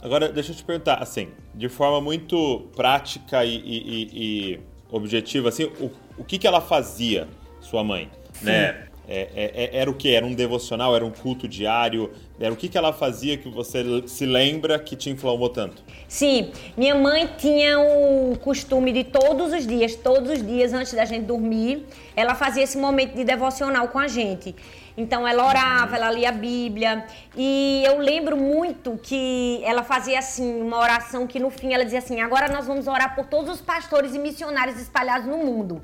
Agora, 0.02 0.28
deixa 0.28 0.52
eu 0.52 0.56
te 0.56 0.64
perguntar, 0.64 0.96
assim, 0.96 1.28
de 1.54 1.69
forma 1.69 2.00
muito 2.00 2.69
prática 2.75 3.44
e, 3.44 3.56
e, 3.56 4.10
e 4.12 4.60
objetiva, 4.90 5.49
assim, 5.49 5.64
o, 5.81 5.90
o 6.19 6.25
que, 6.25 6.38
que 6.38 6.46
ela 6.46 6.60
fazia, 6.60 7.28
sua 7.60 7.84
mãe, 7.84 8.10
Sim. 8.32 8.46
né? 8.46 8.88
É, 9.08 9.28
é, 9.34 9.64
é, 9.64 9.76
era 9.81 9.90
o 9.90 9.94
que? 9.94 10.14
Era 10.14 10.25
um 10.25 10.34
devocional? 10.34 10.94
Era 10.94 11.04
um 11.04 11.10
culto 11.10 11.49
diário? 11.49 12.10
Era 12.38 12.52
o 12.52 12.56
que, 12.56 12.69
que 12.69 12.78
ela 12.78 12.93
fazia 12.93 13.37
que 13.37 13.49
você 13.49 13.84
se 14.06 14.25
lembra 14.25 14.78
que 14.78 14.94
te 14.96 15.10
inflamou 15.10 15.49
tanto? 15.49 15.82
Sim, 16.08 16.50
minha 16.76 16.94
mãe 16.94 17.28
tinha 17.37 17.78
o 17.78 18.37
costume 18.40 18.93
de 18.93 19.04
todos 19.04 19.52
os 19.52 19.66
dias, 19.66 19.94
todos 19.96 20.31
os 20.31 20.46
dias 20.46 20.72
antes 20.72 20.93
da 20.93 21.04
gente 21.04 21.25
dormir, 21.25 21.84
ela 22.14 22.34
fazia 22.34 22.62
esse 22.62 22.78
momento 22.78 23.14
de 23.14 23.25
devocional 23.25 23.88
com 23.88 23.99
a 23.99 24.08
gente. 24.08 24.54
Então 24.96 25.26
ela 25.26 25.46
orava, 25.46 25.96
ela 25.96 26.10
lia 26.10 26.28
a 26.28 26.32
Bíblia. 26.32 27.06
E 27.37 27.82
eu 27.87 27.98
lembro 27.98 28.37
muito 28.37 28.98
que 29.02 29.60
ela 29.64 29.82
fazia 29.82 30.19
assim, 30.19 30.60
uma 30.60 30.78
oração 30.78 31.26
que 31.26 31.38
no 31.38 31.50
fim 31.50 31.72
ela 31.72 31.84
dizia 31.84 31.98
assim: 31.98 32.20
agora 32.20 32.48
nós 32.52 32.66
vamos 32.66 32.87
orar 32.87 33.14
por 33.14 33.26
todos 33.26 33.55
os 33.55 33.60
pastores 33.60 34.14
e 34.14 34.19
missionários 34.19 34.81
espalhados 34.81 35.26
no 35.26 35.38
mundo. 35.38 35.81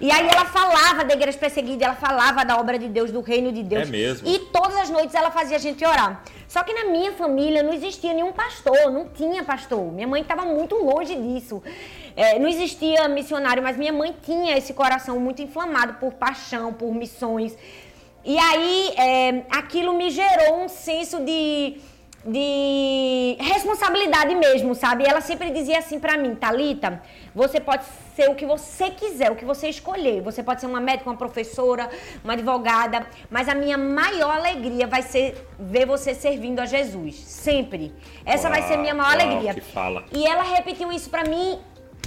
E 0.00 0.10
aí 0.10 0.26
ela 0.26 0.44
falava 0.44 1.04
da 1.04 1.14
igreja 1.14 1.38
perseguida, 1.38 1.84
ela 1.84 1.94
falava 1.94 2.44
da 2.44 2.58
obra 2.58 2.78
de 2.78 2.88
Deus, 2.88 3.10
do 3.10 3.20
reino 3.20 3.52
de 3.52 3.62
Deus. 3.62 3.88
É 3.88 3.90
mesmo. 3.90 4.28
E 4.28 4.38
todas 4.38 4.76
as 4.76 4.90
noites 4.90 5.14
ela 5.14 5.30
fazia 5.30 5.56
a 5.56 5.60
gente 5.60 5.84
orar. 5.84 6.22
Só 6.48 6.62
que 6.62 6.72
na 6.72 6.84
minha 6.84 7.12
família 7.12 7.62
não 7.62 7.72
existia 7.72 8.12
nenhum 8.12 8.32
pastor, 8.32 8.90
não 8.90 9.08
tinha 9.08 9.42
pastor. 9.42 9.92
Minha 9.92 10.06
mãe 10.06 10.22
estava 10.22 10.44
muito 10.44 10.76
longe 10.76 11.14
disso. 11.14 11.62
É, 12.16 12.38
não 12.38 12.48
existia 12.48 13.08
missionário, 13.08 13.62
mas 13.62 13.76
minha 13.76 13.92
mãe 13.92 14.14
tinha 14.22 14.56
esse 14.56 14.72
coração 14.72 15.18
muito 15.18 15.42
inflamado 15.42 15.94
por 15.94 16.12
paixão, 16.12 16.72
por 16.72 16.94
missões. 16.94 17.56
E 18.24 18.38
aí 18.38 18.94
é, 18.96 19.42
aquilo 19.50 19.92
me 19.94 20.10
gerou 20.10 20.62
um 20.62 20.68
senso 20.68 21.20
de, 21.20 21.76
de 22.24 23.36
responsabilidade 23.40 24.34
mesmo, 24.34 24.74
sabe? 24.74 25.04
Ela 25.04 25.20
sempre 25.20 25.50
dizia 25.50 25.78
assim 25.78 25.98
para 25.98 26.16
mim, 26.16 26.34
Talita, 26.34 27.02
você 27.34 27.58
pode 27.60 27.84
ser 28.14 28.30
o 28.30 28.34
que 28.34 28.46
você 28.46 28.90
quiser, 28.90 29.30
o 29.30 29.36
que 29.36 29.44
você 29.44 29.68
escolher. 29.68 30.22
Você 30.22 30.42
pode 30.42 30.60
ser 30.60 30.66
uma 30.66 30.80
médica, 30.80 31.10
uma 31.10 31.16
professora, 31.16 31.90
uma 32.22 32.34
advogada, 32.34 33.06
mas 33.28 33.48
a 33.48 33.54
minha 33.54 33.76
maior 33.76 34.36
alegria 34.36 34.86
vai 34.86 35.02
ser 35.02 35.46
ver 35.58 35.86
você 35.86 36.14
servindo 36.14 36.60
a 36.60 36.66
Jesus, 36.66 37.16
sempre. 37.16 37.92
Essa 38.24 38.48
uau, 38.48 38.52
vai 38.52 38.68
ser 38.68 38.74
a 38.74 38.78
minha 38.78 38.94
maior 38.94 39.16
uau, 39.16 39.20
alegria. 39.20 39.54
Que 39.54 39.60
fala. 39.60 40.04
E 40.12 40.24
ela 40.24 40.42
repetiu 40.42 40.92
isso 40.92 41.10
para 41.10 41.24
mim 41.24 41.58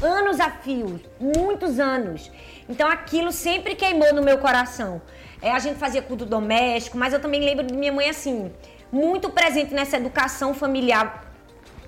anos 0.02 0.40
a 0.40 0.50
fio, 0.50 1.00
muitos 1.20 1.80
anos. 1.80 2.32
Então 2.70 2.88
aquilo 2.90 3.32
sempre 3.32 3.76
queimou 3.76 4.14
no 4.14 4.22
meu 4.22 4.38
coração. 4.38 5.02
É, 5.42 5.52
a 5.52 5.60
gente 5.60 5.78
fazia 5.78 6.02
culto 6.02 6.26
doméstico, 6.26 6.98
mas 6.98 7.14
eu 7.14 7.20
também 7.20 7.42
lembro 7.42 7.66
de 7.66 7.74
minha 7.74 7.92
mãe 7.92 8.10
assim, 8.10 8.52
muito 8.92 9.30
presente 9.30 9.74
nessa 9.74 9.98
educação 9.98 10.54
familiar 10.54 11.26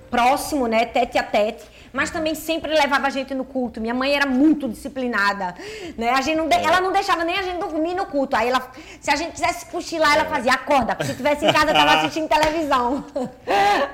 próximo, 0.09 0.67
né, 0.67 0.85
tete 0.85 1.17
a 1.17 1.23
tete, 1.23 1.63
mas 1.93 2.09
também 2.09 2.35
sempre 2.35 2.71
levava 2.71 3.07
a 3.07 3.09
gente 3.09 3.33
no 3.33 3.43
culto. 3.43 3.81
Minha 3.81 3.93
mãe 3.93 4.13
era 4.13 4.25
muito 4.25 4.67
disciplinada, 4.67 5.55
né? 5.97 6.09
A 6.11 6.21
gente 6.21 6.37
não 6.37 6.47
de... 6.47 6.55
é. 6.55 6.63
ela 6.63 6.81
não 6.81 6.91
deixava 6.91 7.23
nem 7.23 7.37
a 7.37 7.41
gente 7.41 7.59
dormir 7.59 7.93
no 7.93 8.05
culto. 8.05 8.35
Aí 8.35 8.49
ela, 8.49 8.71
se 8.99 9.09
a 9.09 9.15
gente 9.15 9.31
quisesse 9.31 9.65
cochilar, 9.67 10.13
ela 10.13 10.25
é. 10.25 10.29
fazia 10.29 10.53
acorda. 10.53 10.97
Se 11.03 11.15
tivesse 11.15 11.45
em 11.45 11.53
casa, 11.53 11.73
tava 11.73 11.93
assistindo 11.99 12.27
televisão. 12.27 13.05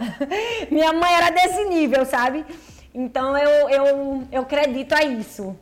Minha 0.72 0.94
mãe 0.94 1.14
era 1.14 1.30
desse 1.30 1.66
nível, 1.66 2.06
sabe? 2.06 2.46
Então 2.94 3.38
eu 3.38 3.70
eu, 3.70 4.28
eu 4.32 4.42
acredito 4.42 4.94
a 4.94 5.04
isso. 5.04 5.56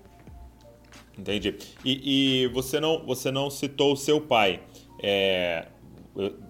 Entendi. 1.18 1.56
E, 1.86 2.44
e, 2.44 2.48
você, 2.48 2.80
não, 2.80 3.06
você 3.06 3.32
não 3.32 3.50
citou 3.50 3.94
o 3.94 3.98
seu 3.98 4.20
pai. 4.20 4.62
É, 5.02 5.68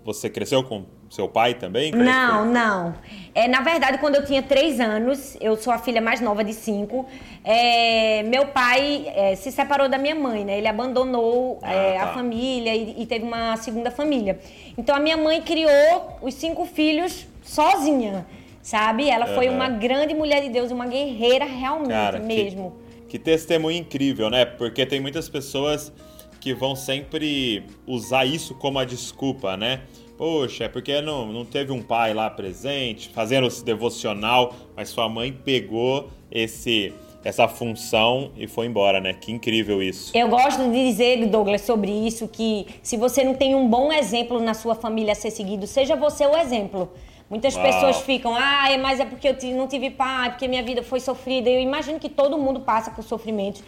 você 0.04 0.30
cresceu 0.30 0.63
com 0.63 0.86
seu 1.13 1.27
pai 1.27 1.53
também? 1.53 1.91
Não, 1.91 2.46
não. 2.46 2.96
É, 3.36 3.48
na 3.48 3.62
verdade, 3.62 3.98
quando 4.00 4.15
eu 4.15 4.25
tinha 4.25 4.41
três 4.41 4.79
anos, 4.79 5.38
eu 5.39 5.55
sou 5.55 5.72
a 5.72 5.77
filha 5.77 6.01
mais 6.01 6.20
nova 6.20 6.43
de 6.43 6.53
cinco, 6.53 7.05
é, 7.43 8.24
meu 8.24 8.48
pai 8.48 9.12
é, 9.15 9.36
se 9.36 9.51
separou 9.51 9.88
da 9.88 9.98
minha 9.98 10.15
mãe, 10.15 10.43
né? 10.43 10.58
Ele 10.58 10.67
abandonou 10.67 11.60
ah, 11.62 11.74
é, 11.74 11.98
tá. 11.98 12.03
a 12.05 12.08
família 12.13 12.75
e, 12.75 13.01
e, 13.01 13.05
teve 13.05 13.25
uma 13.25 13.55
segunda 13.58 13.91
família. 13.91 14.39
Então, 14.77 14.96
a 14.96 15.00
minha 15.00 15.17
mãe 15.17 15.41
criou 15.41 16.17
os 16.22 16.34
cinco 16.34 16.65
filhos 16.65 17.27
sozinha, 17.43 18.25
sabe? 18.62 19.10
Ela 19.10 19.27
uhum. 19.27 19.36
foi 19.36 19.50
uma 19.50 19.70
grande 19.70 20.13
mulher 20.13 20.41
de 20.41 20.50
Deus, 20.50 20.72
uma 20.72 20.88
guerreira 20.88 21.46
realmente 21.46 21.89
Cara, 21.89 22.20
mesmo. 22.20 22.74
Que 22.77 22.84
que 23.13 23.20
testemunho 23.20 23.77
incrível, 23.77 24.27
né? 24.27 24.43
Porque 24.43 24.88
tem 24.88 25.00
muitas 25.00 25.29
pessoas 25.29 25.93
que 26.39 26.51
vão 26.51 26.75
sempre 26.75 27.63
usar 27.86 28.25
isso 28.25 28.55
como 28.55 28.79
a 28.79 28.86
desculpa, 28.86 29.55
né? 29.55 29.82
Poxa, 30.24 30.63
é 30.63 30.70
porque 30.70 31.01
não, 31.01 31.34
não 31.34 31.44
teve 31.44 31.74
um 31.74 31.82
pai 31.82 32.13
lá 32.13 32.30
presente, 32.30 33.10
fazendo 33.10 33.46
esse 33.46 33.62
devocional, 33.62 34.53
mas 34.74 34.88
sua 34.88 35.10
mãe 35.10 35.34
pegou 35.34 36.08
esse 36.32 36.94
essa 37.25 37.46
função 37.46 38.32
e 38.38 38.48
foi 38.48 38.68
embora, 38.68 39.01
né? 39.01 39.13
Que 39.13 39.34
incrível 39.34 39.84
isso. 39.84 40.18
Eu 40.18 40.30
gosto 40.30 40.63
de 40.72 40.89
dizer, 40.89 41.25
Douglas, 41.27 41.60
sobre 41.63 41.92
isso, 41.92 42.25
que 42.30 42.68
se 42.82 42.96
você 42.96 43.22
não 43.22 43.34
tem 43.34 43.53
um 43.53 43.68
bom 43.68 43.92
exemplo 43.92 44.39
na 44.39 44.53
sua 44.53 44.75
família 44.75 45.12
a 45.12 45.15
ser 45.15 45.30
seguido, 45.30 45.68
seja 45.68 45.94
você 45.94 46.25
o 46.25 46.38
exemplo. 46.38 46.94
Muitas 47.30 47.56
Uau. 47.56 47.65
pessoas 47.65 47.98
ficam, 48.00 48.34
ah, 48.34 48.70
mas 48.82 49.01
é 49.01 49.06
porque 49.06 49.27
eu 49.27 49.56
não 49.58 49.68
tive 49.68 49.89
pai, 49.89 50.30
porque 50.30 50.48
minha 50.48 50.63
vida 50.63 50.82
foi 50.84 51.01
sofrida. 51.01 51.50
Eu 51.50 51.60
imagino 51.60 52.00
que 52.00 52.08
todo 52.08 52.38
mundo 52.38 52.62
passa 52.62 52.92
por 52.92 53.03
sofrimentos. 53.03 53.62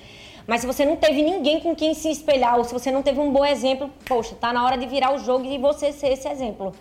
Mas 0.47 0.61
se 0.61 0.67
você 0.67 0.85
não 0.85 0.95
teve 0.95 1.21
ninguém 1.21 1.59
com 1.59 1.75
quem 1.75 1.93
se 1.93 2.09
espelhar, 2.09 2.57
ou 2.57 2.63
se 2.63 2.71
você 2.71 2.91
não 2.91 3.01
teve 3.01 3.19
um 3.19 3.31
bom 3.31 3.45
exemplo, 3.45 3.89
poxa, 4.05 4.35
tá 4.35 4.53
na 4.53 4.63
hora 4.63 4.77
de 4.77 4.85
virar 4.85 5.13
o 5.13 5.17
jogo 5.17 5.45
e 5.45 5.57
você 5.57 5.91
ser 5.91 6.09
esse 6.09 6.27
exemplo 6.27 6.73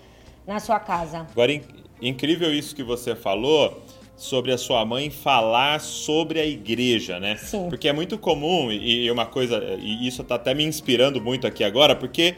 na 0.47 0.61
sua 0.61 0.79
casa. 0.79 1.27
Agora, 1.31 1.59
incrível 2.01 2.53
isso 2.53 2.77
que 2.77 2.83
você 2.83 3.15
falou 3.15 3.83
sobre 4.17 4.53
a 4.53 4.59
sua 4.59 4.85
mãe 4.85 5.11
falar 5.11 5.81
sobre 5.81 6.39
a 6.39 6.47
igreja, 6.47 7.19
né? 7.19 7.37
Sim. 7.37 7.69
Porque 7.69 7.89
é 7.89 7.93
muito 7.93 8.19
comum, 8.19 8.71
e 8.71 9.11
uma 9.11 9.27
coisa, 9.27 9.61
e 9.81 10.07
isso 10.07 10.23
tá 10.23 10.37
até 10.37 10.55
me 10.55 10.65
inspirando 10.65 11.21
muito 11.21 11.47
aqui 11.47 11.65
agora, 11.65 11.97
porque 11.97 12.37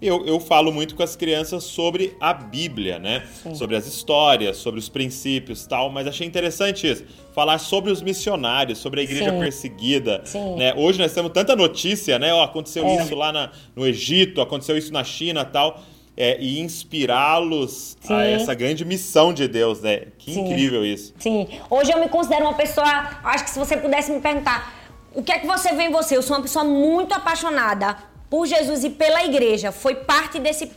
eu, 0.00 0.24
eu 0.26 0.38
falo 0.38 0.72
muito 0.72 0.94
com 0.94 1.02
as 1.02 1.16
crianças 1.16 1.64
sobre 1.64 2.16
a 2.20 2.32
Bíblia, 2.32 2.98
né? 2.98 3.24
Sim. 3.42 3.54
Sobre 3.54 3.76
as 3.76 3.86
histórias, 3.86 4.56
sobre 4.56 4.78
os 4.78 4.88
princípios 4.88 5.66
tal, 5.66 5.90
mas 5.90 6.06
achei 6.06 6.26
interessante 6.26 6.88
isso. 6.88 7.04
Falar 7.34 7.58
sobre 7.58 7.90
os 7.90 8.00
missionários, 8.00 8.78
sobre 8.78 9.00
a 9.00 9.02
igreja 9.02 9.30
Sim. 9.30 9.38
perseguida. 9.38 10.22
Sim. 10.24 10.56
Né? 10.56 10.72
Hoje 10.76 10.98
nós 10.98 11.12
temos 11.12 11.32
tanta 11.32 11.56
notícia, 11.56 12.18
né? 12.18 12.32
Oh, 12.32 12.42
aconteceu 12.42 12.84
é. 12.86 12.96
isso 13.02 13.14
lá 13.14 13.32
na, 13.32 13.50
no 13.74 13.86
Egito, 13.86 14.40
aconteceu 14.40 14.76
isso 14.76 14.92
na 14.92 15.02
China 15.02 15.44
tal 15.44 15.80
é, 16.18 16.36
e 16.40 16.58
inspirá-los 16.58 17.96
a 18.08 18.24
essa 18.24 18.52
grande 18.52 18.84
missão 18.84 19.32
de 19.32 19.46
Deus, 19.46 19.80
né? 19.80 20.06
Que 20.18 20.32
incrível 20.38 20.84
isso. 20.84 21.14
Sim. 21.16 21.46
Hoje 21.70 21.92
eu 21.92 22.00
me 22.00 22.08
considero 22.08 22.42
uma 22.42 22.54
pessoa, 22.54 22.86
acho 23.22 23.44
que 23.44 23.50
se 23.50 23.58
você 23.58 23.76
pudesse 23.76 24.10
me 24.10 24.20
perguntar, 24.20 24.74
o 25.14 25.22
que 25.22 25.30
é 25.30 25.38
que 25.38 25.46
você 25.46 25.72
vê 25.74 25.84
em 25.84 25.92
você? 25.92 26.16
Eu 26.16 26.22
sou 26.22 26.36
uma 26.36 26.42
pessoa 26.42 26.64
muito 26.64 27.14
apaixonada 27.14 27.96
por 28.30 28.46
Jesus 28.46 28.84
e 28.84 28.90
pela 28.90 29.24
igreja. 29.24 29.72
Foi 29.72 29.94
parte 29.94 30.38
desse 30.38 30.70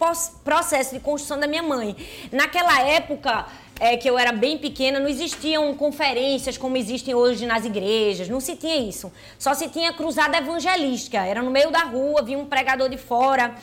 processo 0.43 0.93
de 0.93 0.99
construção 0.99 1.39
da 1.39 1.47
minha 1.47 1.63
mãe. 1.63 1.95
Naquela 2.31 2.81
época, 2.81 3.45
é, 3.81 3.97
que 3.97 4.07
eu 4.07 4.15
era 4.15 4.31
bem 4.31 4.59
pequena, 4.59 4.99
não 4.99 5.07
existiam 5.07 5.73
conferências 5.73 6.55
como 6.55 6.77
existem 6.77 7.15
hoje 7.15 7.47
nas 7.47 7.65
igrejas, 7.65 8.29
não 8.29 8.39
se 8.39 8.55
tinha 8.55 8.77
isso. 8.77 9.11
Só 9.39 9.55
se 9.55 9.67
tinha 9.69 9.91
cruzada 9.91 10.37
evangelística, 10.37 11.17
era 11.17 11.41
no 11.41 11.49
meio 11.49 11.71
da 11.71 11.79
rua, 11.79 12.21
vinha 12.21 12.37
um 12.37 12.45
pregador 12.45 12.87
de 12.89 12.97
fora. 12.97 13.55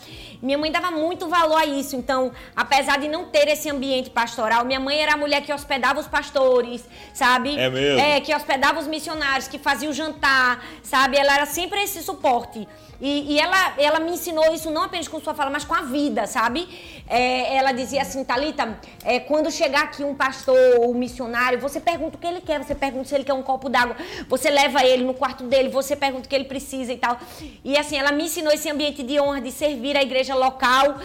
Minha 0.42 0.58
mãe 0.58 0.72
dava 0.72 0.90
muito 0.90 1.28
valor 1.28 1.58
a 1.58 1.64
isso, 1.64 1.94
então, 1.94 2.32
apesar 2.56 2.98
de 2.98 3.06
não 3.06 3.26
ter 3.26 3.46
esse 3.46 3.70
ambiente 3.70 4.10
pastoral, 4.10 4.64
minha 4.64 4.80
mãe 4.80 4.98
era 5.00 5.14
a 5.14 5.16
mulher 5.16 5.40
que 5.42 5.52
hospedava 5.52 6.00
os 6.00 6.08
pastores, 6.08 6.84
sabe? 7.14 7.56
É 7.56 7.70
mesmo? 7.70 8.00
É, 8.00 8.20
que 8.20 8.34
hospedava 8.34 8.80
os 8.80 8.88
missionários, 8.88 9.46
que 9.46 9.56
fazia 9.56 9.88
o 9.88 9.92
jantar, 9.92 10.64
sabe? 10.82 11.16
Ela 11.16 11.32
era 11.32 11.46
sempre 11.46 11.80
esse 11.80 12.02
suporte. 12.02 12.66
E, 13.00 13.34
e, 13.34 13.38
ela, 13.38 13.74
ela 13.78 14.00
me 14.00 14.10
ensinou 14.10 14.52
isso 14.52 14.70
não 14.70 14.82
apenas 14.82 15.06
com 15.06 15.20
sua 15.20 15.32
fala, 15.32 15.50
mas 15.50 15.64
com 15.64 15.74
a 15.74 15.82
vida, 15.82 16.26
sabe? 16.26 16.68
É, 17.06 17.56
ela 17.56 17.70
dizia 17.70 18.02
assim, 18.02 18.24
Thalita, 18.24 18.76
é, 19.04 19.20
quando 19.20 19.50
chegar 19.52 19.84
aqui 19.84 20.02
um 20.08 20.14
pastor 20.14 20.80
ou 20.80 20.90
um 20.90 20.94
missionário, 20.94 21.58
você 21.58 21.80
pergunta 21.80 22.16
o 22.16 22.20
que 22.20 22.26
ele 22.26 22.40
quer, 22.40 22.62
você 22.62 22.74
pergunta 22.74 23.08
se 23.08 23.14
ele 23.14 23.24
quer 23.24 23.34
um 23.34 23.42
copo 23.42 23.68
d'água, 23.68 23.96
você 24.28 24.50
leva 24.50 24.84
ele 24.84 25.04
no 25.04 25.14
quarto 25.14 25.44
dele, 25.44 25.68
você 25.68 25.94
pergunta 25.94 26.26
o 26.26 26.28
que 26.28 26.34
ele 26.34 26.44
precisa 26.44 26.92
e 26.92 26.96
tal. 26.96 27.18
E 27.64 27.76
assim, 27.76 27.96
ela 27.96 28.12
me 28.12 28.24
ensinou 28.24 28.52
esse 28.52 28.68
ambiente 28.70 29.02
de 29.02 29.20
honra, 29.20 29.40
de 29.40 29.52
servir 29.52 29.96
a 29.96 30.02
igreja 30.02 30.34
local 30.34 30.98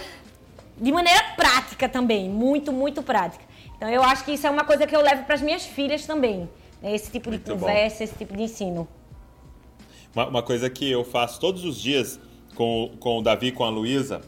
de 0.78 0.92
maneira 0.92 1.24
prática 1.36 1.88
também, 1.88 2.30
muito, 2.30 2.72
muito 2.72 3.04
prática. 3.04 3.44
Então 3.78 3.90
eu 3.90 4.04
acho 4.04 4.26
que 4.26 4.32
isso 4.32 4.48
é 4.48 4.50
uma 4.50 4.64
coisa 4.64 4.88
que 4.88 4.96
eu 4.96 5.02
levo 5.02 5.24
para 5.24 5.36
as 5.36 5.42
minhas 5.42 5.66
filhas 5.66 6.06
também, 6.06 6.50
né? 6.82 6.96
esse 6.96 7.12
tipo 7.12 7.30
de 7.30 7.38
muito 7.38 7.52
conversa, 7.52 8.00
bom. 8.00 8.04
esse 8.04 8.16
tipo 8.16 8.36
de 8.36 8.44
ensino. 8.44 8.88
Uma, 10.16 10.28
uma, 10.28 10.44
coisa 10.44 10.70
que 10.70 10.90
eu 10.90 11.04
faço 11.04 11.40
todos 11.40 11.64
os 11.64 11.80
dias 11.82 12.20
com, 12.56 12.92
com 13.00 13.20
o 13.20 13.22
Davi 13.22 13.48
e 13.48 13.52
com 13.52 13.64
a 13.64 13.70
Luísa 13.70 14.22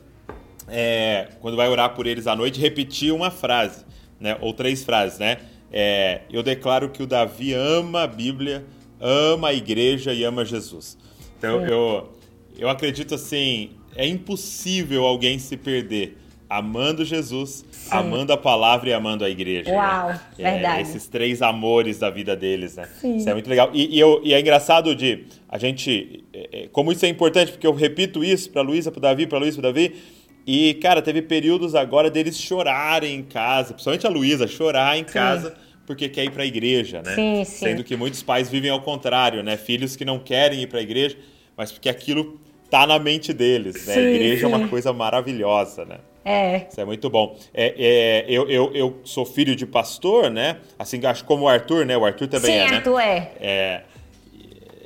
é, 0.67 1.29
quando 1.41 1.55
vai 1.55 1.67
orar 1.67 1.93
por 1.93 2.07
eles 2.07 2.27
à 2.27 2.35
noite, 2.35 2.59
repetir 2.59 3.13
uma 3.13 3.31
frase, 3.31 3.85
né? 4.19 4.37
Ou 4.41 4.53
três 4.53 4.83
frases, 4.83 5.19
né? 5.19 5.37
É, 5.71 6.21
eu 6.31 6.41
declaro 6.41 6.89
que 6.89 7.03
o 7.03 7.07
Davi 7.07 7.53
ama 7.53 8.03
a 8.03 8.07
Bíblia, 8.07 8.65
ama 8.99 9.49
a 9.49 9.53
igreja 9.53 10.13
e 10.13 10.23
ama 10.23 10.45
Jesus. 10.45 10.97
Então 11.37 11.65
eu, 11.65 12.13
eu 12.57 12.69
acredito 12.69 13.15
assim, 13.15 13.71
é 13.95 14.07
impossível 14.07 15.05
alguém 15.05 15.37
se 15.39 15.57
perder 15.57 16.17
amando 16.49 17.03
Jesus, 17.03 17.65
Sim. 17.71 17.89
amando 17.91 18.31
a 18.31 18.37
palavra 18.37 18.89
e 18.89 18.93
amando 18.93 19.25
a 19.25 19.29
igreja. 19.29 19.71
Né? 19.71 19.77
Uau, 19.77 20.09
né? 20.09 20.19
verdade. 20.37 20.79
É, 20.79 20.81
esses 20.81 21.07
três 21.07 21.41
amores 21.41 21.99
da 21.99 22.09
vida 22.09 22.35
deles, 22.35 22.75
né? 22.75 22.87
Sim. 22.99 23.17
Isso 23.17 23.29
é 23.29 23.33
muito 23.33 23.49
legal. 23.49 23.71
E, 23.73 23.95
e, 23.95 23.99
eu, 23.99 24.21
e 24.23 24.33
é 24.33 24.39
engraçado 24.39 24.95
de 24.95 25.25
a 25.49 25.57
gente, 25.57 26.23
é, 26.33 26.63
é 26.63 26.67
como 26.67 26.91
isso 26.91 27.05
é 27.05 27.09
importante, 27.09 27.51
porque 27.51 27.65
eu 27.65 27.73
repito 27.73 28.23
isso 28.23 28.49
para 28.49 28.61
Luísa, 28.61 28.91
para 28.91 29.01
Davi, 29.01 29.27
para 29.27 29.39
Luísa, 29.39 29.59
para 29.59 29.71
Davi. 29.71 29.95
E, 30.45 30.75
cara, 30.75 31.01
teve 31.01 31.21
períodos 31.21 31.73
agora 31.73 32.09
deles 32.09 32.39
chorarem 32.39 33.15
em 33.15 33.23
casa, 33.23 33.73
principalmente 33.73 34.05
a 34.05 34.09
Luísa, 34.09 34.47
chorar 34.47 34.97
em 34.97 35.05
sim. 35.05 35.13
casa 35.13 35.55
porque 35.85 36.09
quer 36.09 36.25
ir 36.25 36.31
para 36.31 36.43
a 36.43 36.45
igreja, 36.45 37.01
né? 37.03 37.13
Sim, 37.13 37.43
sim. 37.43 37.65
Sendo 37.65 37.83
que 37.83 37.95
muitos 37.95 38.23
pais 38.23 38.49
vivem 38.49 38.71
ao 38.71 38.81
contrário, 38.81 39.43
né? 39.43 39.55
Filhos 39.55 39.95
que 39.95 40.03
não 40.03 40.19
querem 40.19 40.61
ir 40.61 40.67
para 40.67 40.79
a 40.79 40.81
igreja, 40.81 41.17
mas 41.55 41.71
porque 41.71 41.87
aquilo 41.87 42.39
tá 42.69 42.87
na 42.87 42.97
mente 42.97 43.31
deles, 43.31 43.85
né? 43.85 43.93
Sim, 43.93 43.99
a 43.99 44.11
igreja 44.11 44.45
é 44.45 44.47
uma 44.47 44.67
coisa 44.67 44.91
maravilhosa, 44.91 45.85
né? 45.85 45.97
É. 46.23 46.67
Isso 46.69 46.81
é 46.81 46.85
muito 46.85 47.07
bom. 47.07 47.37
É, 47.53 47.75
é, 47.77 48.25
eu, 48.27 48.49
eu, 48.49 48.71
eu 48.73 48.99
sou 49.03 49.25
filho 49.25 49.55
de 49.55 49.65
pastor, 49.67 50.31
né? 50.31 50.57
Assim, 50.77 50.99
acho 51.05 51.23
como 51.23 51.45
o 51.45 51.47
Arthur, 51.47 51.85
né? 51.85 51.95
O 51.95 52.03
Arthur 52.03 52.27
também 52.27 52.51
Sim, 52.51 52.57
é, 52.57 52.71
né? 52.71 52.77
Arthur 52.77 52.99
é. 52.99 53.31
É. 53.39 53.81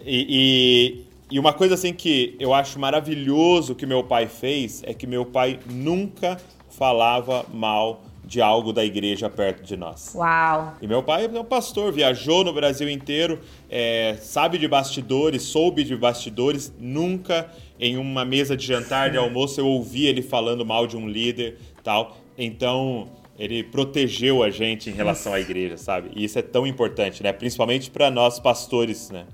E, 0.06 0.26
e, 0.30 1.06
e 1.32 1.40
uma 1.40 1.54
coisa 1.54 1.76
assim 1.76 1.94
que 1.94 2.36
eu 2.40 2.54
acho 2.54 2.80
maravilhoso 2.80 3.76
que 3.76 3.86
meu 3.86 4.04
pai 4.04 4.28
fez 4.28 4.82
é 4.84 4.94
que 4.94 5.06
meu 5.06 5.26
pai 5.26 5.60
nunca 5.70 6.38
falava 6.70 7.46
mal 7.54 8.04
de 8.30 8.42
algo 8.42 8.72
da 8.72 8.86
igreja 8.86 9.30
perto 9.30 9.64
de 9.64 9.76
nós. 9.76 10.14
Uau! 10.16 10.76
E 10.82 10.88
meu 10.88 11.02
pai 11.02 11.26
é 11.26 11.40
um 11.40 11.44
pastor, 11.44 11.92
viajou 11.92 12.44
no 12.44 12.54
Brasil 12.54 12.88
inteiro, 12.88 13.40
é, 13.70 14.18
sabe 14.22 14.58
de 14.58 14.68
bastidores, 14.68 15.42
soube 15.44 15.84
de 15.84 15.96
bastidores, 15.96 16.72
nunca 16.80 17.50
em 17.80 17.98
uma 17.98 18.24
mesa 18.24 18.56
de 18.56 18.66
jantar, 18.66 19.10
de 19.10 19.18
almoço, 19.18 19.60
eu 19.60 19.68
ouvi 19.68 20.06
ele 20.06 20.22
falando 20.22 20.66
mal 20.66 20.86
de 20.86 20.96
um 20.96 21.08
líder 21.08 21.58
tal. 21.84 22.18
Então, 22.38 23.08
ele 23.38 23.64
protegeu 23.64 24.44
a 24.44 24.50
gente 24.52 24.90
em 24.90 24.94
relação 24.94 25.34
à 25.34 25.40
igreja, 25.40 25.78
sabe? 25.78 26.12
E 26.16 26.24
isso 26.24 26.38
é 26.38 26.42
tão 26.42 26.68
importante, 26.68 27.24
né? 27.24 27.32
Principalmente 27.34 27.90
para 27.90 28.12
nós 28.12 28.40
pastores, 28.40 29.10
né? 29.10 29.26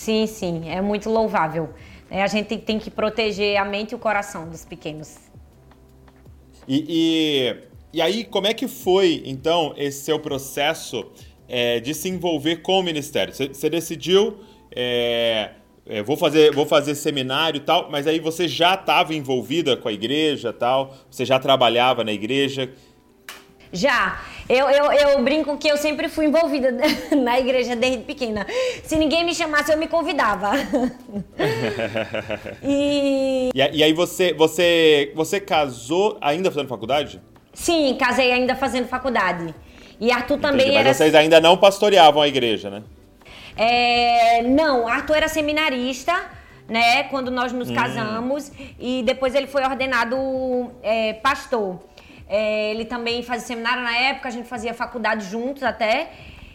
Sim, 0.00 0.26
sim, 0.26 0.70
é 0.70 0.80
muito 0.80 1.10
louvável. 1.10 1.68
É, 2.10 2.22
a 2.22 2.26
gente 2.26 2.56
tem 2.56 2.78
que 2.78 2.90
proteger 2.90 3.58
a 3.58 3.66
mente 3.66 3.92
e 3.92 3.94
o 3.94 3.98
coração 3.98 4.48
dos 4.48 4.64
pequenos. 4.64 5.18
E, 6.66 6.84
e 6.88 7.70
e 7.92 8.00
aí, 8.00 8.24
como 8.24 8.46
é 8.46 8.54
que 8.54 8.66
foi, 8.66 9.22
então, 9.26 9.74
esse 9.76 10.04
seu 10.04 10.18
processo 10.18 11.04
é, 11.46 11.80
de 11.80 11.92
se 11.92 12.08
envolver 12.08 12.62
com 12.62 12.78
o 12.78 12.82
ministério? 12.82 13.34
Você 13.34 13.68
decidiu, 13.68 14.38
é, 14.74 15.50
é, 15.84 16.02
vou, 16.02 16.16
fazer, 16.16 16.50
vou 16.54 16.64
fazer 16.64 16.94
seminário 16.94 17.58
e 17.58 17.60
tal, 17.60 17.90
mas 17.90 18.06
aí 18.06 18.20
você 18.20 18.46
já 18.48 18.74
estava 18.74 19.12
envolvida 19.12 19.76
com 19.76 19.88
a 19.88 19.92
igreja 19.92 20.50
tal? 20.50 20.96
Você 21.10 21.26
já 21.26 21.38
trabalhava 21.38 22.02
na 22.04 22.12
igreja? 22.12 22.72
Já. 23.72 24.20
Eu, 24.48 24.68
eu, 24.68 24.92
eu 24.92 25.22
brinco 25.22 25.56
que 25.56 25.68
eu 25.68 25.76
sempre 25.76 26.08
fui 26.08 26.26
envolvida 26.26 26.74
na 27.16 27.38
igreja 27.38 27.76
desde 27.76 28.02
pequena. 28.02 28.46
Se 28.82 28.96
ninguém 28.96 29.24
me 29.24 29.34
chamasse, 29.34 29.72
eu 29.72 29.78
me 29.78 29.86
convidava. 29.86 30.52
e... 32.62 33.50
e 33.54 33.82
aí 33.82 33.92
você, 33.92 34.32
você, 34.32 35.12
você 35.14 35.38
casou 35.38 36.18
ainda 36.20 36.50
fazendo 36.50 36.68
faculdade? 36.68 37.20
Sim, 37.52 37.96
casei 37.98 38.32
ainda 38.32 38.56
fazendo 38.56 38.88
faculdade. 38.88 39.54
E 40.00 40.10
Arthur 40.10 40.38
também 40.38 40.62
Entendi, 40.62 40.70
mas 40.70 40.80
era. 40.80 40.88
Mas 40.88 40.96
vocês 40.96 41.14
ainda 41.14 41.40
não 41.40 41.56
pastoreavam 41.56 42.22
a 42.22 42.28
igreja, 42.28 42.70
né? 42.70 42.82
É, 43.56 44.42
não, 44.42 44.88
Arthur 44.88 45.16
era 45.16 45.28
seminarista, 45.28 46.14
né? 46.66 47.04
Quando 47.04 47.30
nós 47.30 47.52
nos 47.52 47.70
hum. 47.70 47.74
casamos. 47.74 48.50
E 48.78 49.02
depois 49.04 49.34
ele 49.34 49.46
foi 49.46 49.62
ordenado 49.62 50.16
é, 50.82 51.12
pastor. 51.14 51.78
É, 52.30 52.70
ele 52.70 52.84
também 52.84 53.24
fazia 53.24 53.44
seminário 53.44 53.82
na 53.82 53.96
época, 53.96 54.28
a 54.28 54.30
gente 54.30 54.46
fazia 54.46 54.72
faculdade 54.72 55.26
juntos 55.26 55.64
até. 55.64 56.10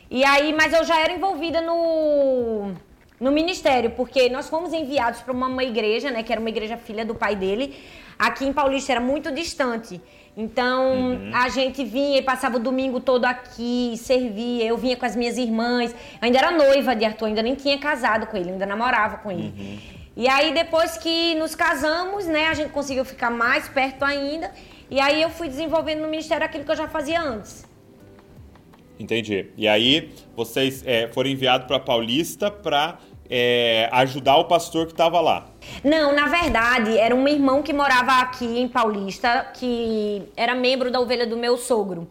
E 0.10 0.24
aí, 0.24 0.54
mas 0.54 0.72
eu 0.72 0.86
já 0.86 0.98
era 1.02 1.12
envolvida 1.12 1.60
no, 1.60 2.72
no 3.20 3.30
ministério, 3.30 3.92
porque 3.92 4.30
nós 4.30 4.48
fomos 4.48 4.72
enviados 4.72 5.20
para 5.20 5.34
uma, 5.34 5.48
uma 5.48 5.66
igreja, 5.66 6.10
né? 6.12 6.24
Que 6.24 6.32
era 6.32 6.40
uma 6.40 6.50
igreja 6.50 6.78
filha 6.78 7.04
do 7.04 7.14
pai 7.14 7.36
dele. 7.36 7.76
Aqui 8.18 8.46
em 8.46 8.54
Paulista 8.54 8.94
era 8.94 9.02
muito 9.02 9.34
distante. 9.34 10.00
Então, 10.38 10.94
uhum. 10.94 11.32
a 11.34 11.50
gente 11.50 11.84
vinha 11.84 12.20
e 12.20 12.22
passava 12.22 12.56
o 12.56 12.60
domingo 12.60 13.02
todo 13.02 13.26
aqui, 13.26 13.96
servia. 13.98 14.64
Eu 14.64 14.78
vinha 14.78 14.96
com 14.96 15.06
as 15.06 15.16
minhas 15.16 15.38
irmãs. 15.38 15.92
Eu 15.92 15.98
ainda 16.22 16.38
era 16.38 16.52
noiva 16.52 16.96
de 16.96 17.04
Arthur, 17.04 17.26
ainda 17.26 17.44
nem 17.44 17.56
tinha 17.56 17.78
casado 17.78 18.28
com 18.28 18.38
ele, 18.38 18.52
ainda 18.52 18.66
namorava 18.66 19.18
com 19.18 19.30
ele. 19.30 19.54
Uhum. 19.58 19.80
E 20.16 20.30
aí, 20.30 20.54
depois 20.54 20.98
que 20.98 21.36
nos 21.36 21.54
casamos, 21.54 22.26
né, 22.26 22.48
a 22.48 22.54
gente 22.54 22.70
conseguiu 22.70 23.04
ficar 23.04 23.30
mais 23.30 23.68
perto 23.68 24.04
ainda. 24.06 24.50
E 24.90 25.00
aí, 25.00 25.22
eu 25.22 25.30
fui 25.30 25.48
desenvolvendo 25.48 26.02
no 26.02 26.08
ministério 26.08 26.46
aquilo 26.46 26.64
que 26.64 26.72
eu 26.72 26.76
já 26.76 26.88
fazia 26.88 27.22
antes. 27.22 27.66
Entendi. 29.00 29.48
E 29.58 29.68
aí, 29.68 30.14
vocês 30.36 30.84
é, 30.86 31.08
foram 31.08 31.30
enviados 31.30 31.68
para 31.68 31.80
Paulista 31.80 32.50
para 32.50 32.98
é, 33.30 33.90
ajudar 33.92 34.38
o 34.38 34.46
pastor 34.46 34.86
que 34.86 34.94
estava 34.94 35.20
lá. 35.20 35.48
Não, 35.84 36.14
na 36.14 36.28
verdade, 36.28 36.98
era 36.98 37.16
um 37.16 37.28
irmão 37.28 37.62
que 37.62 37.74
morava 37.74 38.20
aqui 38.22 38.46
em 38.46 38.68
Paulista, 38.68 39.52
que 39.54 40.24
era 40.36 40.56
membro 40.56 40.92
da 40.92 41.00
ovelha 41.00 41.26
do 41.26 41.36
meu 41.36 41.58
sogro. 41.58 42.08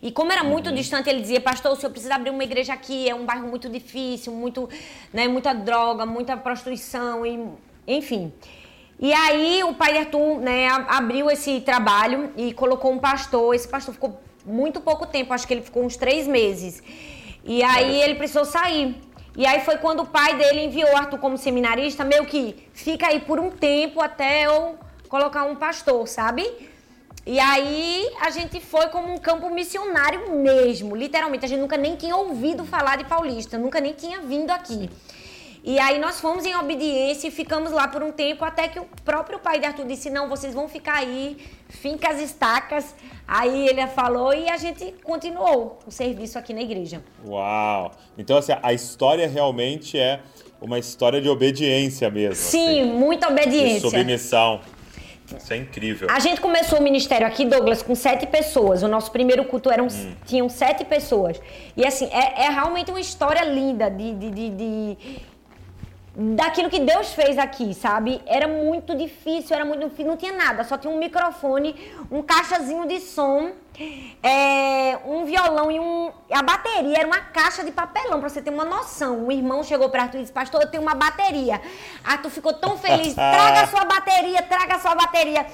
E 0.00 0.12
como 0.12 0.30
era 0.30 0.44
muito 0.44 0.68
uhum. 0.68 0.74
distante, 0.76 1.10
ele 1.10 1.20
dizia, 1.20 1.40
pastor, 1.40 1.72
o 1.72 1.76
senhor 1.76 1.90
precisa 1.90 2.14
abrir 2.14 2.30
uma 2.30 2.44
igreja 2.44 2.72
aqui, 2.72 3.08
é 3.08 3.14
um 3.14 3.24
bairro 3.24 3.48
muito 3.48 3.68
difícil, 3.68 4.32
muito, 4.32 4.68
né, 5.12 5.26
muita 5.26 5.52
droga, 5.52 6.06
muita 6.06 6.36
prostituição, 6.36 7.26
e, 7.26 7.40
enfim. 7.86 8.32
E 9.00 9.12
aí 9.12 9.62
o 9.62 9.74
pai 9.74 9.92
de 9.92 9.98
Arthur 9.98 10.40
né, 10.40 10.66
abriu 10.88 11.30
esse 11.30 11.60
trabalho 11.60 12.32
e 12.36 12.52
colocou 12.52 12.92
um 12.92 12.98
pastor. 12.98 13.54
Esse 13.54 13.68
pastor 13.68 13.94
ficou 13.94 14.20
muito 14.44 14.80
pouco 14.80 15.06
tempo, 15.06 15.32
acho 15.32 15.46
que 15.46 15.54
ele 15.54 15.62
ficou 15.62 15.84
uns 15.84 15.96
três 15.96 16.26
meses. 16.26 16.82
E 17.44 17.62
aí 17.62 18.00
ele 18.02 18.16
precisou 18.16 18.44
sair. 18.44 19.00
E 19.36 19.46
aí 19.46 19.60
foi 19.60 19.78
quando 19.78 20.00
o 20.00 20.06
pai 20.06 20.36
dele 20.36 20.64
enviou 20.64 20.96
Arthur 20.96 21.18
como 21.18 21.38
seminarista, 21.38 22.04
meio 22.04 22.26
que 22.26 22.56
fica 22.72 23.06
aí 23.06 23.20
por 23.20 23.38
um 23.38 23.50
tempo 23.50 24.00
até 24.00 24.46
eu 24.46 24.76
colocar 25.08 25.44
um 25.44 25.54
pastor, 25.54 26.08
sabe? 26.08 26.44
E 27.24 27.38
aí 27.38 28.10
a 28.20 28.30
gente 28.30 28.58
foi 28.60 28.88
como 28.88 29.12
um 29.12 29.18
campo 29.18 29.48
missionário 29.50 30.34
mesmo, 30.36 30.96
literalmente. 30.96 31.44
A 31.44 31.48
gente 31.48 31.60
nunca 31.60 31.76
nem 31.76 31.94
tinha 31.94 32.16
ouvido 32.16 32.64
falar 32.64 32.96
de 32.96 33.04
Paulista, 33.04 33.56
nunca 33.56 33.80
nem 33.80 33.92
tinha 33.92 34.20
vindo 34.20 34.50
aqui. 34.50 34.90
E 35.64 35.78
aí 35.78 35.98
nós 35.98 36.20
fomos 36.20 36.44
em 36.44 36.54
obediência 36.56 37.28
e 37.28 37.30
ficamos 37.30 37.72
lá 37.72 37.88
por 37.88 38.02
um 38.02 38.12
tempo 38.12 38.44
até 38.44 38.68
que 38.68 38.78
o 38.78 38.86
próprio 39.04 39.38
pai 39.38 39.58
de 39.60 39.66
Arthur 39.66 39.86
disse: 39.86 40.10
"Não, 40.10 40.28
vocês 40.28 40.54
vão 40.54 40.68
ficar 40.68 40.98
aí, 40.98 41.36
finca 41.68 42.10
as 42.10 42.20
estacas". 42.20 42.94
Aí 43.26 43.68
ele 43.68 43.86
falou 43.88 44.32
e 44.32 44.48
a 44.48 44.56
gente 44.56 44.94
continuou 45.02 45.78
o 45.86 45.90
serviço 45.90 46.38
aqui 46.38 46.54
na 46.54 46.62
igreja. 46.62 47.02
Uau! 47.26 47.92
Então 48.16 48.36
assim, 48.38 48.52
a 48.62 48.72
história 48.72 49.28
realmente 49.28 49.98
é 49.98 50.20
uma 50.60 50.78
história 50.78 51.20
de 51.20 51.28
obediência 51.28 52.10
mesmo. 52.10 52.34
Sim, 52.34 52.80
assim, 52.80 52.90
muita 52.90 53.28
obediência. 53.28 53.74
De 53.74 53.80
submissão. 53.80 54.60
Isso 55.36 55.52
é 55.52 55.56
incrível. 55.58 56.08
A 56.10 56.18
gente 56.20 56.40
começou 56.40 56.78
o 56.78 56.82
ministério 56.82 57.26
aqui, 57.26 57.44
Douglas, 57.44 57.82
com 57.82 57.94
sete 57.94 58.26
pessoas. 58.26 58.82
O 58.82 58.88
nosso 58.88 59.10
primeiro 59.10 59.44
culto 59.44 59.70
eram, 59.70 59.86
hum. 59.86 60.14
tinham 60.24 60.48
sete 60.48 60.84
pessoas. 60.84 61.38
E 61.76 61.86
assim, 61.86 62.06
é, 62.06 62.44
é 62.46 62.50
realmente 62.50 62.90
uma 62.90 63.00
história 63.00 63.44
linda 63.44 63.90
de, 63.90 64.14
de, 64.14 64.30
de, 64.30 64.50
de 64.50 64.98
daquilo 66.18 66.68
que 66.68 66.80
Deus 66.80 67.14
fez 67.14 67.38
aqui, 67.38 67.72
sabe? 67.72 68.20
Era 68.26 68.48
muito 68.48 68.96
difícil, 68.96 69.54
era 69.54 69.64
muito 69.64 69.88
não 70.04 70.16
tinha 70.16 70.32
nada, 70.32 70.64
só 70.64 70.76
tinha 70.76 70.92
um 70.92 70.98
microfone, 70.98 71.76
um 72.10 72.22
caixazinho 72.22 72.88
de 72.88 72.98
som, 72.98 73.52
é, 74.20 74.98
um 75.04 75.24
violão 75.24 75.70
e 75.70 75.78
um. 75.78 76.10
A 76.32 76.42
bateria 76.42 76.98
era 76.98 77.06
uma 77.06 77.20
caixa 77.20 77.62
de 77.62 77.70
papelão, 77.70 78.18
pra 78.18 78.28
você 78.28 78.42
ter 78.42 78.50
uma 78.50 78.64
noção. 78.64 79.28
O 79.28 79.32
irmão 79.32 79.62
chegou 79.62 79.88
pra 79.90 80.02
Arthur 80.02 80.18
e 80.18 80.20
disse: 80.22 80.32
Pastor, 80.32 80.60
eu 80.60 80.68
tenho 80.68 80.82
uma 80.82 80.96
bateria. 80.96 81.60
Arthur 82.02 82.30
ficou 82.30 82.52
tão 82.52 82.76
feliz: 82.76 83.14
traga 83.14 83.62
a 83.62 83.66
sua 83.68 83.84
bateria, 83.84 84.42
traga 84.42 84.74
a 84.74 84.78
sua 84.80 84.96
bateria. 84.96 85.46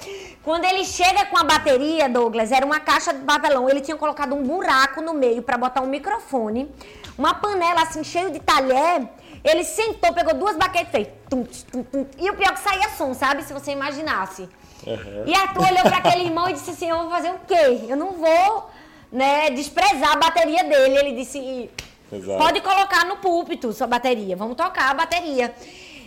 Quando 0.42 0.64
ele 0.64 0.85
chega 0.87 1.26
com 1.26 1.37
a 1.37 1.44
bateria, 1.44 2.09
Douglas, 2.09 2.50
era 2.50 2.64
uma 2.64 2.80
caixa 2.80 3.12
de 3.12 3.23
papelão. 3.23 3.68
Ele 3.68 3.83
tinha 3.83 3.99
colocado 3.99 4.35
um 4.35 4.42
buraco 4.42 5.02
no 5.02 5.12
meio 5.12 5.42
para 5.42 5.59
botar 5.59 5.83
um 5.83 5.88
microfone, 5.88 6.71
uma 7.18 7.35
panela 7.35 7.83
assim, 7.83 8.02
cheio 8.02 8.30
de 8.30 8.40
talher 8.40 9.06
ele 9.44 9.62
sentou, 9.62 10.12
pegou 10.14 10.34
duas 10.34 10.56
baquetes 10.56 10.88
e 10.88 10.90
fez. 10.90 11.08
Tum, 11.28 11.44
tum, 11.44 11.82
tum, 11.82 12.06
e 12.18 12.30
o 12.30 12.34
pior 12.34 12.50
é 12.50 12.52
que 12.54 12.60
saía 12.60 12.88
som, 12.90 13.12
sabe? 13.12 13.42
Se 13.44 13.52
você 13.52 13.72
imaginasse. 13.72 14.48
Uhum. 14.86 15.24
E 15.26 15.34
Arthur 15.34 15.66
olhou 15.66 15.82
para 15.82 15.98
aquele 15.98 16.24
irmão 16.24 16.48
e 16.48 16.54
disse 16.54 16.70
assim: 16.70 16.88
Eu 16.88 17.02
vou 17.02 17.10
fazer 17.10 17.30
o 17.30 17.40
quê? 17.46 17.86
Eu 17.88 17.96
não 17.96 18.12
vou 18.12 18.70
né, 19.12 19.50
desprezar 19.50 20.12
a 20.12 20.16
bateria 20.16 20.64
dele. 20.64 20.96
Ele 20.96 21.12
disse: 21.12 21.70
Exato. 22.10 22.38
Pode 22.38 22.60
colocar 22.60 23.04
no 23.04 23.16
púlpito 23.16 23.72
sua 23.72 23.86
bateria, 23.86 24.34
vamos 24.34 24.56
tocar 24.56 24.90
a 24.90 24.94
bateria. 24.94 25.54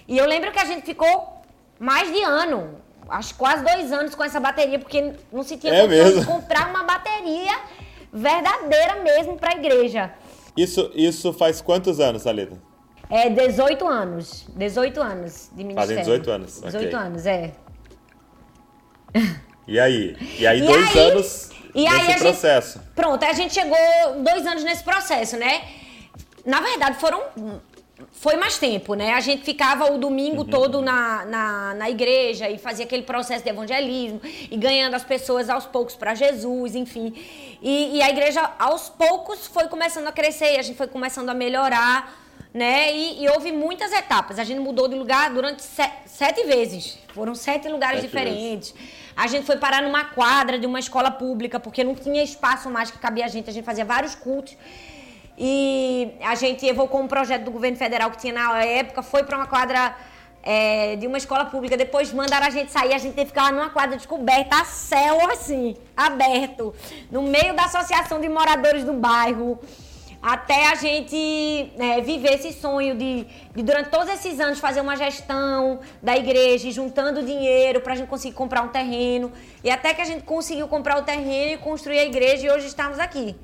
E 0.07 0.17
eu 0.17 0.25
lembro 0.25 0.51
que 0.51 0.59
a 0.59 0.65
gente 0.65 0.85
ficou 0.85 1.41
mais 1.79 2.11
de 2.11 2.23
ano, 2.23 2.75
acho 3.09 3.35
quase 3.35 3.63
dois 3.63 3.91
anos 3.91 4.15
com 4.15 4.23
essa 4.23 4.39
bateria, 4.39 4.79
porque 4.79 5.13
não 5.31 5.43
se 5.43 5.57
tinha 5.57 5.73
é 5.73 5.87
de 5.87 6.25
comprar 6.25 6.69
uma 6.69 6.83
bateria 6.83 7.59
verdadeira 8.11 8.95
mesmo 9.03 9.37
para 9.37 9.53
a 9.53 9.57
igreja. 9.57 10.11
Isso, 10.55 10.89
isso 10.95 11.33
faz 11.33 11.61
quantos 11.61 11.99
anos, 11.99 12.23
Saleta? 12.23 12.57
É 13.09 13.29
18 13.29 13.87
anos. 13.87 14.45
18 14.55 15.01
anos 15.01 15.49
de 15.53 15.63
ministério. 15.63 15.97
Fazem 15.97 15.97
18 15.97 16.31
anos. 16.31 16.61
18 16.61 16.75
okay. 16.75 16.99
anos, 16.99 17.25
é. 17.25 17.51
E 19.67 19.81
aí? 19.81 20.15
E 20.39 20.47
aí, 20.47 20.61
e 20.61 20.65
dois 20.65 20.95
aí, 20.95 21.11
anos 21.11 21.49
e 21.75 21.83
nesse 21.83 22.11
aí 22.11 22.19
processo. 22.19 22.79
Gente, 22.79 22.91
pronto, 22.95 23.23
aí 23.23 23.29
a 23.29 23.33
gente 23.33 23.53
chegou 23.53 23.77
dois 24.23 24.47
anos 24.47 24.63
nesse 24.63 24.83
processo, 24.83 25.35
né? 25.37 25.61
Na 26.45 26.61
verdade, 26.61 26.97
foram. 26.99 27.21
Foi 28.11 28.35
mais 28.35 28.57
tempo, 28.57 28.93
né? 28.93 29.13
A 29.13 29.19
gente 29.19 29.43
ficava 29.43 29.91
o 29.91 29.97
domingo 29.97 30.43
uhum. 30.43 30.49
todo 30.49 30.81
na, 30.81 31.25
na, 31.25 31.73
na, 31.73 31.89
igreja 31.89 32.47
e 32.47 32.57
fazia 32.57 32.85
aquele 32.85 33.01
processo 33.01 33.43
de 33.43 33.49
evangelismo 33.49 34.21
e 34.23 34.55
ganhando 34.55 34.93
as 34.93 35.03
pessoas 35.03 35.49
aos 35.49 35.65
poucos 35.65 35.95
para 35.95 36.13
Jesus, 36.13 36.75
enfim. 36.75 37.13
E, 37.61 37.97
e 37.97 38.01
a 38.01 38.09
igreja, 38.09 38.51
aos 38.59 38.87
poucos, 38.87 39.47
foi 39.47 39.67
começando 39.67 40.07
a 40.07 40.11
crescer 40.11 40.53
e 40.53 40.59
a 40.59 40.61
gente 40.61 40.77
foi 40.77 40.87
começando 40.87 41.29
a 41.29 41.33
melhorar 41.33 42.26
né? 42.57 42.91
E, 42.91 43.23
e, 43.23 43.29
houve 43.29 43.51
muitas 43.51 43.93
etapas. 43.93 44.39
A 44.39 44.43
gente 44.43 44.59
mudou 44.59 44.87
de 44.87 44.95
lugar 44.95 45.29
durante 45.31 45.61
sete, 45.61 45.93
sete 46.07 46.43
vezes. 46.43 46.97
Foram 47.13 47.35
sete 47.35 47.69
lugares 47.69 48.01
sete 48.01 48.09
diferentes. 48.09 48.71
Vezes. 48.71 48.97
A 49.15 49.27
gente 49.27 49.45
foi 49.45 49.57
parar 49.57 49.83
numa 49.83 50.05
quadra 50.05 50.57
de 50.57 50.65
uma 50.65 50.79
escola 50.79 51.11
pública, 51.11 51.59
porque 51.59 51.83
não 51.83 51.93
tinha 51.93 52.23
espaço 52.23 52.67
mais 52.69 52.89
que 52.89 52.97
cabia 52.97 53.25
a 53.25 53.27
gente. 53.27 53.47
A 53.47 53.53
gente 53.53 53.63
fazia 53.63 53.85
vários 53.85 54.15
cultos. 54.15 54.57
E 55.37 56.13
a 56.19 56.33
gente 56.33 56.65
evocou 56.65 56.99
um 56.99 57.07
projeto 57.07 57.43
do 57.43 57.51
governo 57.51 57.77
federal 57.77 58.09
que 58.09 58.17
tinha 58.17 58.33
na 58.33 58.63
época, 58.63 59.03
foi 59.03 59.23
para 59.23 59.37
uma 59.37 59.45
quadra 59.45 59.95
é, 60.41 60.95
de 60.95 61.05
uma 61.05 61.19
escola 61.19 61.45
pública. 61.45 61.77
Depois 61.77 62.11
mandaram 62.11 62.47
a 62.47 62.49
gente 62.49 62.71
sair, 62.71 62.91
a 62.91 62.97
gente 62.97 63.13
teve 63.13 63.31
que 63.31 63.37
ficar 63.37 63.53
numa 63.53 63.69
quadra 63.69 63.95
descoberta, 63.95 64.61
a 64.61 64.65
céu 64.65 65.29
assim, 65.29 65.75
aberto, 65.95 66.73
no 67.11 67.21
meio 67.21 67.55
da 67.55 67.65
associação 67.65 68.19
de 68.19 68.27
moradores 68.27 68.83
do 68.83 68.93
bairro 68.93 69.59
até 70.21 70.67
a 70.67 70.75
gente 70.75 71.71
é, 71.77 72.01
viver 72.01 72.33
esse 72.33 72.53
sonho 72.53 72.95
de, 72.95 73.25
de, 73.55 73.63
durante 73.63 73.89
todos 73.89 74.09
esses 74.09 74.39
anos, 74.39 74.59
fazer 74.59 74.81
uma 74.81 74.95
gestão 74.95 75.79
da 76.01 76.17
igreja, 76.17 76.69
juntando 76.71 77.23
dinheiro 77.23 77.81
para 77.81 77.93
a 77.93 77.95
gente 77.95 78.07
conseguir 78.07 78.33
comprar 78.33 78.63
um 78.63 78.67
terreno. 78.67 79.31
E 79.63 79.69
até 79.69 79.93
que 79.93 80.01
a 80.01 80.05
gente 80.05 80.23
conseguiu 80.23 80.67
comprar 80.67 80.99
o 80.99 81.03
terreno 81.03 81.53
e 81.53 81.57
construir 81.57 81.99
a 81.99 82.05
igreja 82.05 82.47
e 82.47 82.49
hoje 82.49 82.67
estamos 82.67 82.99
aqui. 82.99 83.35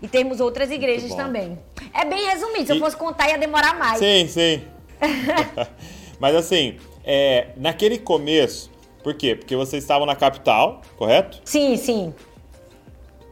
E 0.00 0.06
temos 0.06 0.38
outras 0.40 0.70
igrejas 0.70 1.14
também. 1.14 1.58
É 1.92 2.04
bem 2.04 2.26
resumido, 2.26 2.66
se 2.66 2.72
e... 2.72 2.76
eu 2.76 2.80
fosse 2.80 2.96
contar 2.96 3.28
ia 3.28 3.38
demorar 3.38 3.76
mais. 3.76 3.98
Sim, 3.98 4.28
sim. 4.28 4.62
Mas 6.20 6.34
assim, 6.36 6.76
é, 7.04 7.48
naquele 7.56 7.98
começo, 7.98 8.70
por 9.02 9.14
quê? 9.14 9.34
Porque 9.34 9.56
vocês 9.56 9.82
estavam 9.82 10.06
na 10.06 10.14
capital, 10.14 10.82
correto? 10.96 11.40
Sim, 11.44 11.76
sim 11.76 12.14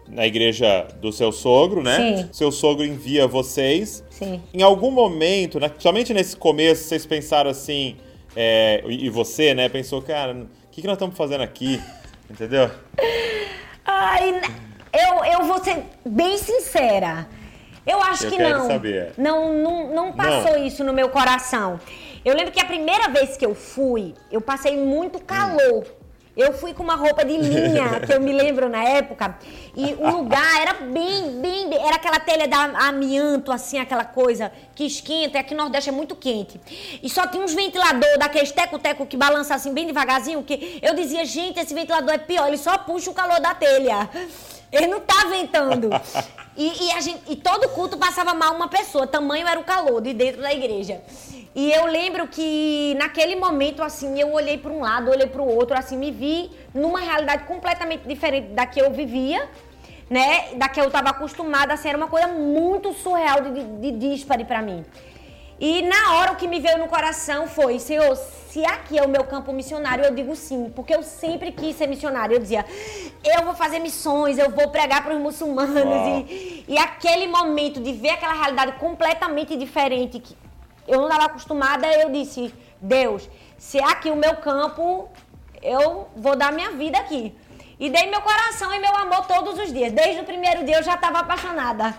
na 0.08 0.26
igreja 0.26 0.86
do 1.00 1.12
seu 1.12 1.32
sogro, 1.32 1.82
né? 1.82 1.96
Sim. 2.16 2.28
Seu 2.32 2.52
sogro 2.52 2.84
envia 2.84 3.26
vocês. 3.26 4.04
Sim. 4.10 4.42
Em 4.52 4.62
algum 4.62 4.90
momento, 4.90 5.58
né, 5.58 5.70
somente 5.78 6.14
nesse 6.14 6.36
começo, 6.36 6.84
vocês 6.84 7.04
pensaram 7.04 7.50
assim, 7.50 7.96
é, 8.34 8.82
e 8.88 9.08
você, 9.08 9.54
né, 9.54 9.68
pensou, 9.68 10.00
cara, 10.02 10.34
o 10.34 10.70
que, 10.70 10.80
que 10.80 10.86
nós 10.86 10.96
estamos 10.96 11.16
fazendo 11.16 11.42
aqui? 11.42 11.80
Entendeu? 12.30 12.70
Ai, 13.84 14.40
eu, 14.92 15.24
eu 15.24 15.44
vou 15.46 15.62
ser 15.62 15.82
bem 16.04 16.36
sincera. 16.38 17.28
Eu 17.86 18.02
acho 18.02 18.26
eu 18.26 18.30
que 18.32 18.38
não. 18.38 18.66
Saber. 18.66 19.12
não. 19.16 19.54
Não, 19.54 19.94
não 19.94 20.12
passou 20.12 20.58
não. 20.58 20.66
isso 20.66 20.82
no 20.82 20.92
meu 20.92 21.08
coração. 21.08 21.78
Eu 22.24 22.34
lembro 22.34 22.52
que 22.52 22.60
a 22.60 22.64
primeira 22.64 23.08
vez 23.08 23.36
que 23.36 23.46
eu 23.46 23.54
fui, 23.54 24.12
eu 24.32 24.40
passei 24.40 24.76
muito 24.76 25.20
calor. 25.20 25.84
Hum. 25.84 25.95
Eu 26.36 26.52
fui 26.52 26.74
com 26.74 26.82
uma 26.82 26.96
roupa 26.96 27.24
de 27.24 27.34
linha, 27.34 27.98
que 28.04 28.12
eu 28.12 28.20
me 28.20 28.30
lembro 28.30 28.68
na 28.68 28.84
época, 28.84 29.38
e 29.74 29.94
o 29.94 30.10
lugar 30.18 30.60
era 30.60 30.74
bem, 30.74 31.40
bem, 31.40 31.74
era 31.74 31.96
aquela 31.96 32.20
telha 32.20 32.46
de 32.46 32.54
amianto, 32.54 33.50
assim, 33.50 33.78
aquela 33.78 34.04
coisa 34.04 34.52
que 34.74 34.84
esquenta, 34.84 35.38
e 35.38 35.40
aqui 35.40 35.54
no 35.54 35.62
Nordeste 35.62 35.88
é 35.88 35.92
muito 35.92 36.14
quente. 36.14 36.60
E 37.02 37.08
só 37.08 37.26
tinha 37.26 37.42
uns 37.42 37.54
ventilador 37.54 38.18
daqueles 38.18 38.52
teco-teco 38.52 39.06
que 39.06 39.16
balança 39.16 39.54
assim 39.54 39.72
bem 39.72 39.86
devagarzinho, 39.86 40.42
que 40.42 40.78
eu 40.82 40.94
dizia, 40.94 41.24
gente, 41.24 41.58
esse 41.58 41.72
ventilador 41.72 42.12
é 42.12 42.18
pior, 42.18 42.48
ele 42.48 42.58
só 42.58 42.76
puxa 42.76 43.10
o 43.10 43.14
calor 43.14 43.40
da 43.40 43.54
telha. 43.54 44.10
Ele 44.70 44.88
não 44.88 45.00
tá 45.00 45.24
ventando. 45.30 45.88
E, 46.58 46.86
e, 46.86 46.92
a 46.92 47.02
gente, 47.02 47.20
e 47.28 47.36
todo 47.36 47.68
culto 47.68 47.98
passava 47.98 48.32
mal 48.32 48.54
uma 48.54 48.66
pessoa, 48.66 49.06
tamanho 49.06 49.46
era 49.46 49.60
o 49.60 49.62
calor 49.62 50.00
de 50.00 50.14
dentro 50.14 50.40
da 50.40 50.54
igreja. 50.54 51.02
E 51.56 51.72
eu 51.72 51.86
lembro 51.86 52.28
que 52.28 52.94
naquele 52.98 53.34
momento, 53.34 53.82
assim, 53.82 54.20
eu 54.20 54.30
olhei 54.30 54.58
para 54.58 54.70
um 54.70 54.80
lado, 54.80 55.10
olhei 55.10 55.26
para 55.26 55.40
o 55.40 55.48
outro, 55.48 55.74
assim, 55.74 55.96
me 55.96 56.10
vi 56.10 56.50
numa 56.74 57.00
realidade 57.00 57.44
completamente 57.44 58.06
diferente 58.06 58.48
da 58.48 58.66
que 58.66 58.78
eu 58.78 58.90
vivia, 58.92 59.48
né? 60.10 60.54
Da 60.56 60.68
que 60.68 60.78
eu 60.78 60.88
estava 60.88 61.08
acostumada, 61.08 61.72
assim, 61.72 61.88
era 61.88 61.96
uma 61.96 62.08
coisa 62.08 62.28
muito 62.28 62.92
surreal 62.92 63.40
de, 63.40 63.64
de, 63.64 63.90
de 63.90 64.10
dispare 64.10 64.44
para 64.44 64.60
mim. 64.60 64.84
E 65.58 65.80
na 65.80 66.16
hora 66.16 66.32
o 66.32 66.36
que 66.36 66.46
me 66.46 66.60
veio 66.60 66.76
no 66.76 66.88
coração 66.88 67.48
foi, 67.48 67.78
Senhor, 67.78 68.14
se 68.14 68.62
aqui 68.66 68.98
é 68.98 69.02
o 69.02 69.08
meu 69.08 69.24
campo 69.24 69.50
missionário, 69.50 70.04
eu 70.04 70.14
digo 70.14 70.36
sim, 70.36 70.70
porque 70.76 70.94
eu 70.94 71.02
sempre 71.02 71.52
quis 71.52 71.74
ser 71.74 71.86
missionário. 71.86 72.34
Eu 72.34 72.40
dizia, 72.40 72.66
eu 73.24 73.42
vou 73.46 73.54
fazer 73.54 73.78
missões, 73.78 74.36
eu 74.36 74.50
vou 74.50 74.68
pregar 74.68 75.02
para 75.02 75.14
os 75.14 75.20
muçulmanos. 75.22 75.74
E, 76.28 76.64
e 76.68 76.76
aquele 76.76 77.26
momento 77.28 77.80
de 77.80 77.94
ver 77.94 78.10
aquela 78.10 78.34
realidade 78.34 78.72
completamente 78.72 79.56
diferente, 79.56 80.20
que 80.20 80.36
eu 80.86 80.98
não 80.98 81.08
estava 81.08 81.26
acostumada, 81.26 81.86
eu 81.86 82.10
disse, 82.10 82.52
Deus, 82.80 83.28
se 83.58 83.78
é 83.78 83.84
aqui 83.84 84.10
o 84.10 84.16
meu 84.16 84.36
campo, 84.36 85.08
eu 85.62 86.08
vou 86.16 86.36
dar 86.36 86.52
minha 86.52 86.70
vida 86.72 86.98
aqui. 86.98 87.34
E 87.78 87.90
dei 87.90 88.06
meu 88.06 88.22
coração 88.22 88.72
e 88.72 88.78
meu 88.78 88.94
amor 88.96 89.26
todos 89.26 89.58
os 89.58 89.72
dias. 89.72 89.92
Desde 89.92 90.20
o 90.20 90.24
primeiro 90.24 90.64
dia 90.64 90.76
eu 90.76 90.82
já 90.82 90.94
estava 90.94 91.18
apaixonada. 91.18 91.94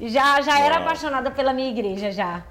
Já, 0.00 0.40
já 0.40 0.58
era 0.58 0.78
apaixonada 0.78 1.30
pela 1.30 1.52
minha 1.52 1.70
igreja, 1.70 2.10
já. 2.10 2.44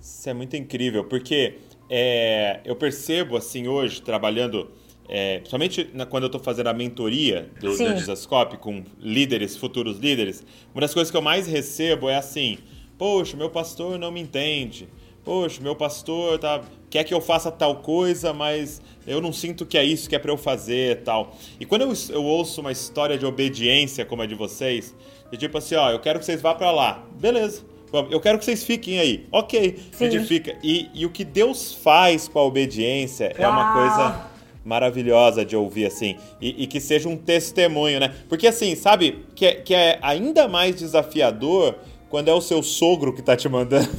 Isso 0.00 0.28
é 0.28 0.34
muito 0.34 0.56
incrível, 0.56 1.04
porque 1.04 1.58
é, 1.88 2.60
eu 2.64 2.74
percebo, 2.74 3.36
assim, 3.36 3.68
hoje, 3.68 4.02
trabalhando, 4.02 4.70
é, 5.08 5.38
principalmente 5.38 5.90
na, 5.94 6.04
quando 6.04 6.24
eu 6.24 6.26
estou 6.28 6.40
fazendo 6.40 6.66
a 6.66 6.74
mentoria 6.74 7.50
do, 7.60 7.76
do 7.76 7.94
Dizascope 7.94 8.56
com 8.56 8.84
líderes, 8.98 9.56
futuros 9.56 9.98
líderes, 9.98 10.44
uma 10.74 10.80
das 10.80 10.92
coisas 10.92 11.10
que 11.10 11.16
eu 11.16 11.22
mais 11.22 11.46
recebo 11.46 12.08
é 12.08 12.16
assim, 12.16 12.58
poxa, 12.98 13.36
meu 13.36 13.50
pastor 13.50 13.98
não 13.98 14.10
me 14.10 14.20
entende, 14.20 14.88
poxa, 15.24 15.60
meu 15.62 15.74
pastor 15.74 16.38
tá, 16.38 16.60
quer 16.90 17.04
que 17.04 17.14
eu 17.14 17.20
faça 17.20 17.50
tal 17.50 17.76
coisa, 17.76 18.32
mas 18.32 18.80
eu 19.06 19.20
não 19.20 19.32
sinto 19.32 19.66
que 19.66 19.78
é 19.78 19.84
isso 19.84 20.08
que 20.08 20.14
é 20.14 20.18
para 20.18 20.30
eu 20.30 20.36
fazer 20.36 21.02
tal. 21.02 21.36
E 21.58 21.64
quando 21.64 21.82
eu, 21.82 21.92
eu 22.10 22.24
ouço 22.24 22.60
uma 22.60 22.72
história 22.72 23.18
de 23.18 23.26
obediência 23.26 24.04
como 24.04 24.22
a 24.22 24.26
de 24.26 24.34
vocês, 24.34 24.94
de 25.30 25.36
tipo 25.36 25.58
assim, 25.58 25.74
ó, 25.74 25.90
eu 25.90 26.00
quero 26.00 26.18
que 26.18 26.24
vocês 26.24 26.40
vá 26.40 26.54
para 26.54 26.70
lá. 26.70 27.04
Beleza. 27.18 27.62
Eu 28.10 28.20
quero 28.20 28.38
que 28.38 28.44
vocês 28.44 28.64
fiquem 28.64 28.98
aí. 28.98 29.26
Ok, 29.30 29.78
Sim. 29.92 30.06
a 30.06 30.10
gente 30.10 30.26
fica. 30.26 30.56
E, 30.64 30.90
e 30.92 31.06
o 31.06 31.10
que 31.10 31.24
Deus 31.24 31.72
faz 31.72 32.26
com 32.26 32.40
a 32.40 32.42
obediência 32.42 33.32
Uau. 33.38 33.44
é 33.44 33.48
uma 33.48 33.72
coisa 33.72 34.30
maravilhosa 34.64 35.44
de 35.44 35.54
ouvir, 35.54 35.86
assim. 35.86 36.16
E, 36.40 36.64
e, 36.64 36.66
que 36.66 36.80
seja 36.80 37.08
um 37.08 37.16
testemunho, 37.16 38.00
né? 38.00 38.12
Porque, 38.28 38.48
assim, 38.48 38.74
sabe, 38.74 39.24
que 39.36 39.46
é, 39.46 39.54
que 39.54 39.74
é 39.74 39.98
ainda 40.02 40.48
mais 40.48 40.74
desafiador 40.74 41.76
quando 42.14 42.28
é 42.28 42.32
o 42.32 42.40
seu 42.40 42.62
sogro 42.62 43.12
que 43.12 43.20
tá 43.20 43.36
te 43.36 43.48
mandando. 43.48 43.90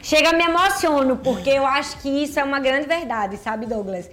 Chega, 0.00 0.32
me 0.32 0.44
emociono, 0.44 1.16
porque 1.16 1.50
eu 1.50 1.66
acho 1.66 2.00
que 2.00 2.08
isso 2.08 2.38
é 2.38 2.44
uma 2.44 2.60
grande 2.60 2.86
verdade, 2.86 3.36
sabe, 3.36 3.66
Douglas? 3.66 4.08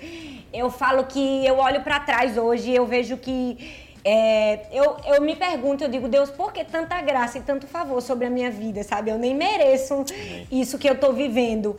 Eu 0.52 0.72
falo 0.72 1.04
que 1.04 1.46
eu 1.46 1.60
olho 1.60 1.84
para 1.84 2.00
trás 2.00 2.40
hoje 2.40 2.72
e 2.72 2.76
eu 2.76 2.88
vejo 2.88 3.18
que 3.18 3.56
é, 4.04 4.62
eu, 4.72 4.98
eu 5.06 5.22
me 5.22 5.36
pergunto, 5.36 5.84
eu 5.84 5.88
digo, 5.88 6.08
Deus, 6.08 6.32
por 6.32 6.52
que 6.52 6.64
tanta 6.64 7.00
graça 7.02 7.38
e 7.38 7.42
tanto 7.42 7.68
favor 7.68 8.02
sobre 8.02 8.26
a 8.26 8.32
minha 8.32 8.50
vida, 8.50 8.82
sabe? 8.82 9.12
Eu 9.12 9.20
nem 9.20 9.36
mereço 9.36 10.04
isso 10.52 10.80
que 10.80 10.90
eu 10.90 10.96
tô 10.96 11.14
vivendo. 11.14 11.78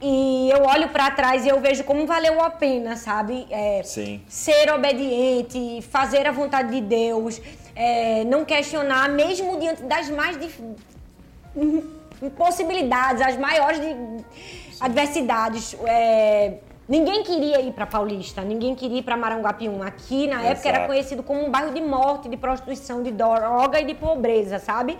E 0.00 0.50
eu 0.50 0.64
olho 0.64 0.88
para 0.90 1.10
trás 1.10 1.44
e 1.46 1.48
eu 1.48 1.60
vejo 1.60 1.82
como 1.82 2.06
valeu 2.06 2.40
a 2.40 2.50
pena, 2.50 2.96
sabe? 2.96 3.44
É, 3.50 3.82
Sim. 3.82 4.20
Ser 4.28 4.72
obediente, 4.72 5.82
fazer 5.82 6.28
a 6.28 6.30
vontade 6.30 6.70
de 6.70 6.80
Deus, 6.80 7.40
é, 7.78 8.24
não 8.24 8.44
questionar, 8.44 9.08
mesmo 9.08 9.56
diante 9.60 9.84
das 9.84 10.10
mais 10.10 10.36
impossibilidades, 12.20 13.22
as 13.22 13.36
maiores 13.36 13.80
adversidades. 14.80 15.76
É, 15.86 16.54
Ninguém 16.88 17.22
queria 17.22 17.60
ir 17.60 17.74
para 17.74 17.84
Paulista, 17.84 18.40
ninguém 18.40 18.74
queria 18.74 19.00
ir 19.00 19.02
para 19.02 19.14
Maranguapium. 19.14 19.82
Aqui, 19.82 20.26
na 20.26 20.36
Exato. 20.36 20.46
época, 20.46 20.68
era 20.70 20.86
conhecido 20.86 21.22
como 21.22 21.44
um 21.44 21.50
bairro 21.50 21.74
de 21.74 21.82
morte, 21.82 22.30
de 22.30 22.36
prostituição, 22.38 23.02
de 23.02 23.10
droga 23.10 23.78
e 23.78 23.84
de 23.84 23.92
pobreza, 23.92 24.58
sabe? 24.58 24.96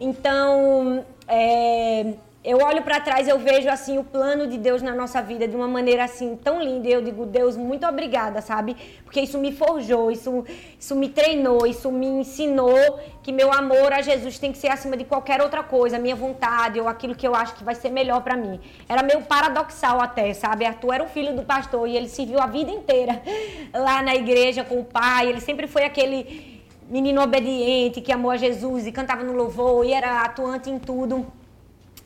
Então, 0.00 1.04
é, 1.28 2.14
eu 2.44 2.58
olho 2.58 2.82
para 2.82 2.98
trás, 2.98 3.28
eu 3.28 3.38
vejo 3.38 3.68
assim 3.68 3.98
o 3.98 4.04
plano 4.04 4.48
de 4.48 4.58
Deus 4.58 4.82
na 4.82 4.92
nossa 4.92 5.22
vida 5.22 5.46
de 5.46 5.54
uma 5.54 5.68
maneira 5.68 6.02
assim 6.02 6.34
tão 6.34 6.60
linda. 6.60 6.88
E 6.88 6.92
eu 6.92 7.00
digo, 7.00 7.24
Deus, 7.24 7.56
muito 7.56 7.86
obrigada, 7.86 8.40
sabe? 8.40 8.76
Porque 9.04 9.20
isso 9.20 9.38
me 9.38 9.52
forjou, 9.52 10.10
isso, 10.10 10.44
isso 10.78 10.96
me 10.96 11.08
treinou, 11.08 11.64
isso 11.64 11.92
me 11.92 12.06
ensinou 12.06 12.98
que 13.22 13.30
meu 13.30 13.52
amor 13.52 13.92
a 13.92 14.02
Jesus 14.02 14.40
tem 14.40 14.50
que 14.50 14.58
ser 14.58 14.68
acima 14.68 14.96
de 14.96 15.04
qualquer 15.04 15.40
outra 15.40 15.62
coisa, 15.62 16.00
minha 16.00 16.16
vontade 16.16 16.80
ou 16.80 16.88
aquilo 16.88 17.14
que 17.14 17.26
eu 17.26 17.32
acho 17.32 17.54
que 17.54 17.62
vai 17.62 17.76
ser 17.76 17.90
melhor 17.90 18.22
para 18.22 18.36
mim. 18.36 18.58
Era 18.88 19.04
meio 19.04 19.22
paradoxal 19.22 20.00
até, 20.00 20.34
sabe? 20.34 20.64
Arthur 20.64 20.94
era 20.94 21.04
o 21.04 21.08
filho 21.08 21.36
do 21.36 21.42
pastor 21.42 21.86
e 21.86 21.96
ele 21.96 22.08
serviu 22.08 22.40
a 22.40 22.46
vida 22.46 22.72
inteira 22.72 23.22
lá 23.72 24.02
na 24.02 24.16
igreja 24.16 24.64
com 24.64 24.80
o 24.80 24.84
pai. 24.84 25.28
Ele 25.28 25.40
sempre 25.40 25.68
foi 25.68 25.84
aquele 25.84 26.60
menino 26.88 27.22
obediente 27.22 28.00
que 28.00 28.10
amou 28.10 28.32
a 28.32 28.36
Jesus 28.36 28.84
e 28.84 28.90
cantava 28.90 29.22
no 29.22 29.32
louvor 29.32 29.86
e 29.86 29.92
era 29.92 30.22
atuante 30.22 30.68
em 30.68 30.80
tudo. 30.80 31.24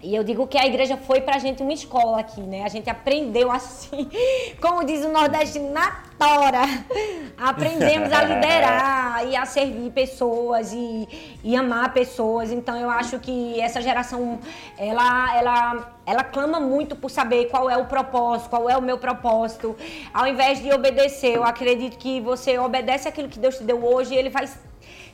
E 0.02 0.14
eu 0.14 0.22
digo 0.22 0.46
que 0.46 0.58
a 0.58 0.66
igreja 0.66 0.96
foi 0.96 1.22
pra 1.22 1.38
gente 1.38 1.62
uma 1.62 1.72
escola 1.72 2.20
aqui, 2.20 2.40
né? 2.40 2.64
A 2.64 2.68
gente 2.68 2.88
aprendeu 2.90 3.50
assim, 3.50 4.08
como 4.60 4.84
diz 4.84 5.04
o 5.04 5.08
Nordeste, 5.08 5.58
na 5.58 6.02
tora. 6.18 6.62
Aprendemos 7.38 8.12
a 8.12 8.22
liderar 8.22 9.26
e 9.26 9.34
a 9.34 9.46
servir 9.46 9.90
pessoas 9.92 10.72
e, 10.72 11.38
e 11.42 11.56
amar 11.56 11.94
pessoas. 11.94 12.52
Então 12.52 12.76
eu 12.76 12.90
acho 12.90 13.18
que 13.18 13.58
essa 13.60 13.80
geração, 13.80 14.38
ela, 14.76 15.36
ela, 15.36 15.96
ela 16.04 16.24
clama 16.24 16.60
muito 16.60 16.94
por 16.94 17.10
saber 17.10 17.46
qual 17.46 17.70
é 17.70 17.76
o 17.76 17.86
propósito, 17.86 18.50
qual 18.50 18.68
é 18.68 18.76
o 18.76 18.82
meu 18.82 18.98
propósito. 18.98 19.74
Ao 20.12 20.26
invés 20.26 20.62
de 20.62 20.72
obedecer, 20.72 21.36
eu 21.36 21.44
acredito 21.44 21.96
que 21.96 22.20
você 22.20 22.58
obedece 22.58 23.08
aquilo 23.08 23.28
que 23.28 23.38
Deus 23.38 23.56
te 23.56 23.64
deu 23.64 23.82
hoje 23.82 24.14
e 24.14 24.18
ele 24.18 24.28
vai 24.28 24.46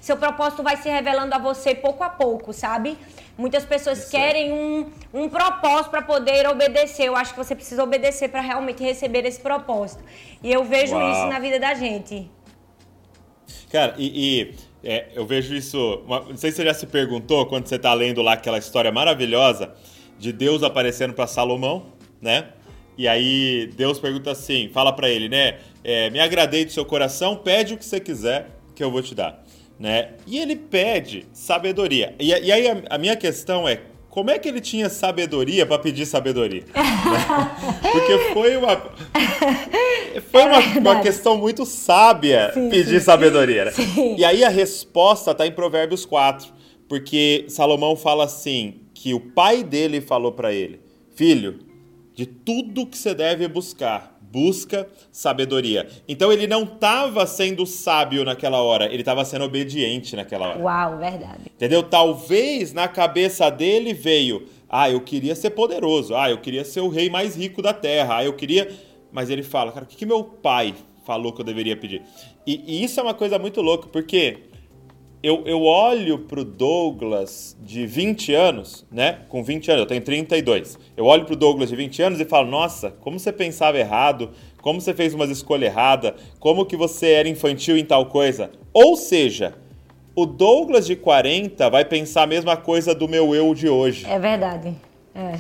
seu 0.03 0.17
propósito 0.17 0.65
vai 0.65 0.77
se 0.77 0.89
revelando 0.89 1.33
a 1.33 1.39
você 1.39 1.77
pouco 1.77 2.03
a 2.03 2.11
pouco, 2.11 2.53
sabe? 2.53 2.99
Muitas 3.37 3.65
pessoas 3.65 3.99
Isso 3.99 4.11
querem 4.11 4.51
é. 4.51 4.53
um, 4.53 4.91
um 5.13 5.29
propósito 5.29 5.91
para 5.91 6.03
poder 6.03 6.47
obedecer. 6.49 7.05
Eu 7.05 7.17
acho 7.17 7.33
que 7.33 7.39
você 7.39 7.55
precisa 7.55 7.83
obedecer 7.83 8.29
para 8.29 8.41
realmente 8.41 8.83
receber 8.83 9.25
esse 9.25 9.41
propósito. 9.41 10.05
E 10.43 10.53
eu 10.53 10.65
vejo 10.65 10.95
Uau. 10.95 11.13
isso 11.13 11.27
na 11.27 11.39
vida 11.39 11.59
da 11.59 11.75
gente. 11.75 12.31
Cara, 13.71 13.95
e, 13.97 14.07
e 14.15 14.55
é, 14.85 15.07
eu 15.15 15.27
vejo 15.27 15.55
isso. 15.55 16.03
Não 16.07 16.37
sei 16.37 16.51
se 16.51 16.59
você 16.59 16.65
já 16.65 16.75
se 16.75 16.87
perguntou 16.87 17.47
quando 17.47 17.67
você 17.67 17.77
está 17.77 17.95
lendo 17.95 18.21
lá 18.21 18.35
aquela 18.35 18.59
história 18.59 18.93
maravilhosa 18.93 19.73
de 20.19 20.33
Deus 20.33 20.63
aparecendo 20.63 21.15
para 21.15 21.27
Salomão, 21.27 21.87
né? 22.21 22.49
E 22.99 23.09
aí 23.09 23.71
Deus 23.75 23.99
pergunta 23.99 24.31
assim, 24.31 24.69
fala 24.73 24.93
para 24.93 25.09
ele, 25.09 25.29
né? 25.29 25.59
É, 25.83 26.11
me 26.11 26.21
agradei 26.21 26.65
do 26.67 26.71
seu 26.71 26.85
coração, 26.85 27.37
pede 27.37 27.75
o 27.75 27.79
que 27.79 27.85
você 27.85 27.99
quiser 27.99 28.51
que 28.75 28.85
eu 28.85 28.91
vou 28.91 29.03
te 29.03 29.15
dar 29.15 29.43
né? 29.79 30.11
E 30.27 30.39
ele 30.39 30.57
pede 30.57 31.27
sabedoria. 31.33 32.15
E, 32.19 32.29
e 32.29 32.53
aí 32.53 32.69
a, 32.69 32.83
a, 32.91 32.99
minha 32.99 33.17
questão 33.17 33.69
é 33.69 33.81
como 34.09 34.31
é 34.31 34.39
que 34.39 34.49
ele 34.49 34.61
tinha 34.61 34.89
sabedoria 34.89 35.65
para 35.65 35.79
pedir 35.79 36.07
sabedoria? 36.07 36.65
né? 36.75 37.91
Porque 37.93 38.19
foi 38.33 38.57
uma 38.57 38.77
foi 40.31 40.43
uma, 40.43 40.63
é 40.63 40.79
uma 40.79 41.01
questão 41.01 41.37
muito 41.37 41.65
sábia 41.65 42.53
sim, 42.53 42.69
pedir 42.69 43.01
sim. 43.01 43.07
sabedoria. 43.07 43.67
Né? 43.67 43.73
E 44.19 44.25
aí 44.25 44.45
a 44.45 44.49
resposta 44.49 45.31
está 45.31 45.47
em 45.47 45.53
Provérbios 45.53 46.05
4, 46.05 46.53
porque 46.89 47.47
Salomão 47.49 47.97
fala 47.97 48.25
assim 48.25 48.83
que 48.95 49.15
o 49.15 49.21
pai 49.21 49.65
dele 49.65 50.01
falou 50.01 50.33
para 50.33 50.53
ele: 50.53 50.81
"Filho, 51.15 51.61
de 52.15 52.27
tudo 52.27 52.87
que 52.87 52.97
você 52.97 53.15
deve 53.15 53.49
buscar, 53.49 54.19
busca 54.33 54.89
sabedoria. 55.11 55.87
Então 56.09 56.33
ele 56.33 56.47
não 56.47 56.63
estava 56.63 57.27
sendo 57.27 57.67
sábio 57.67 58.25
naquela 58.25 58.63
hora, 58.63 58.87
ele 58.87 59.01
estava 59.03 59.25
sendo 59.27 59.45
obediente 59.45 60.17
naquela 60.17 60.49
hora. 60.49 60.59
Uau, 60.59 60.97
verdade. 60.97 61.43
Entendeu? 61.55 61.83
Talvez 61.83 62.73
na 62.73 62.89
cabeça 62.89 63.51
dele 63.51 63.93
veio, 63.93 64.47
ah, 64.69 64.91
eu 64.91 65.03
queria 65.03 65.35
ser 65.35 65.51
poderoso, 65.51 66.17
ah, 66.17 66.31
eu 66.31 66.39
queria 66.39 66.65
ser 66.65 66.81
o 66.81 66.89
rei 66.89 67.11
mais 67.11 67.37
rico 67.37 67.61
da 67.61 67.75
terra, 67.75 68.17
ah, 68.17 68.25
eu 68.25 68.33
queria. 68.33 68.71
Mas 69.13 69.29
ele 69.29 69.43
fala, 69.43 69.71
cara, 69.71 69.85
o 69.85 69.89
que, 69.89 69.97
que 69.97 70.07
meu 70.07 70.25
pai 70.25 70.75
falou 71.05 71.35
que 71.35 71.43
eu 71.43 71.45
deveria 71.45 71.77
pedir? 71.77 72.01
E, 72.47 72.63
e 72.67 72.83
isso 72.83 72.99
é 72.99 73.03
uma 73.03 73.13
coisa 73.13 73.39
muito 73.39 73.61
louca, 73.61 73.87
porque 73.89 74.39
eu, 75.23 75.45
eu 75.47 75.63
olho 75.63 76.19
pro 76.19 76.45
Douglas 76.45 77.57
de 77.63 77.87
20 77.87 78.35
anos, 78.35 78.85
né? 78.91 79.21
Com 79.29 79.45
20 79.45 79.71
anos, 79.71 79.83
eu 79.83 79.87
tenho 79.87 80.03
32. 80.03 80.79
Eu 80.97 81.05
olho 81.05 81.25
pro 81.25 81.37
Douglas 81.37 81.69
de 81.69 81.77
20 81.77 82.03
anos 82.03 82.21
e 82.21 82.25
falo, 82.25 82.51
nossa, 82.51 82.91
como 82.91 83.21
você 83.21 83.33
pensava 83.33 83.79
errado, 83.79 84.31
como 84.61 84.81
você 84.81 84.93
fez 84.93 85.15
umas 85.15 85.31
escolhas 85.31 85.71
erradas, 85.71 86.15
como 86.41 86.67
que 86.67 86.77
você 86.77 87.13
era 87.13 87.29
infantil 87.29 87.79
em 87.79 87.85
tal 87.85 88.07
coisa. 88.07 88.51
Ou 88.73 88.97
seja, 88.97 89.55
o 90.17 90.27
Douglas 90.27 90.87
de 90.87 90.97
40 90.97 91.71
vai 91.71 91.85
pensar 91.85 92.25
a 92.25 92.27
mesma 92.27 92.57
coisa 92.57 92.93
do 92.93 93.07
meu 93.09 93.33
eu 93.33 93.55
de 93.55 93.69
hoje. 93.69 94.05
É 94.07 94.19
verdade. 94.19 94.75
É. 95.15 95.39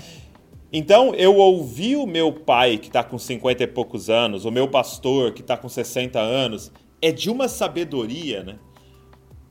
Então, 0.72 1.12
eu 1.14 1.36
ouvi 1.36 1.96
o 1.96 2.06
meu 2.06 2.32
pai, 2.32 2.78
que 2.78 2.86
está 2.86 3.02
com 3.02 3.18
50 3.18 3.64
e 3.64 3.66
poucos 3.66 4.08
anos, 4.08 4.44
o 4.44 4.50
meu 4.50 4.68
pastor, 4.68 5.32
que 5.32 5.40
está 5.42 5.56
com 5.56 5.68
60 5.68 6.18
anos, 6.18 6.72
é 7.02 7.10
de 7.10 7.28
uma 7.28 7.48
sabedoria, 7.48 8.44
né? 8.44 8.54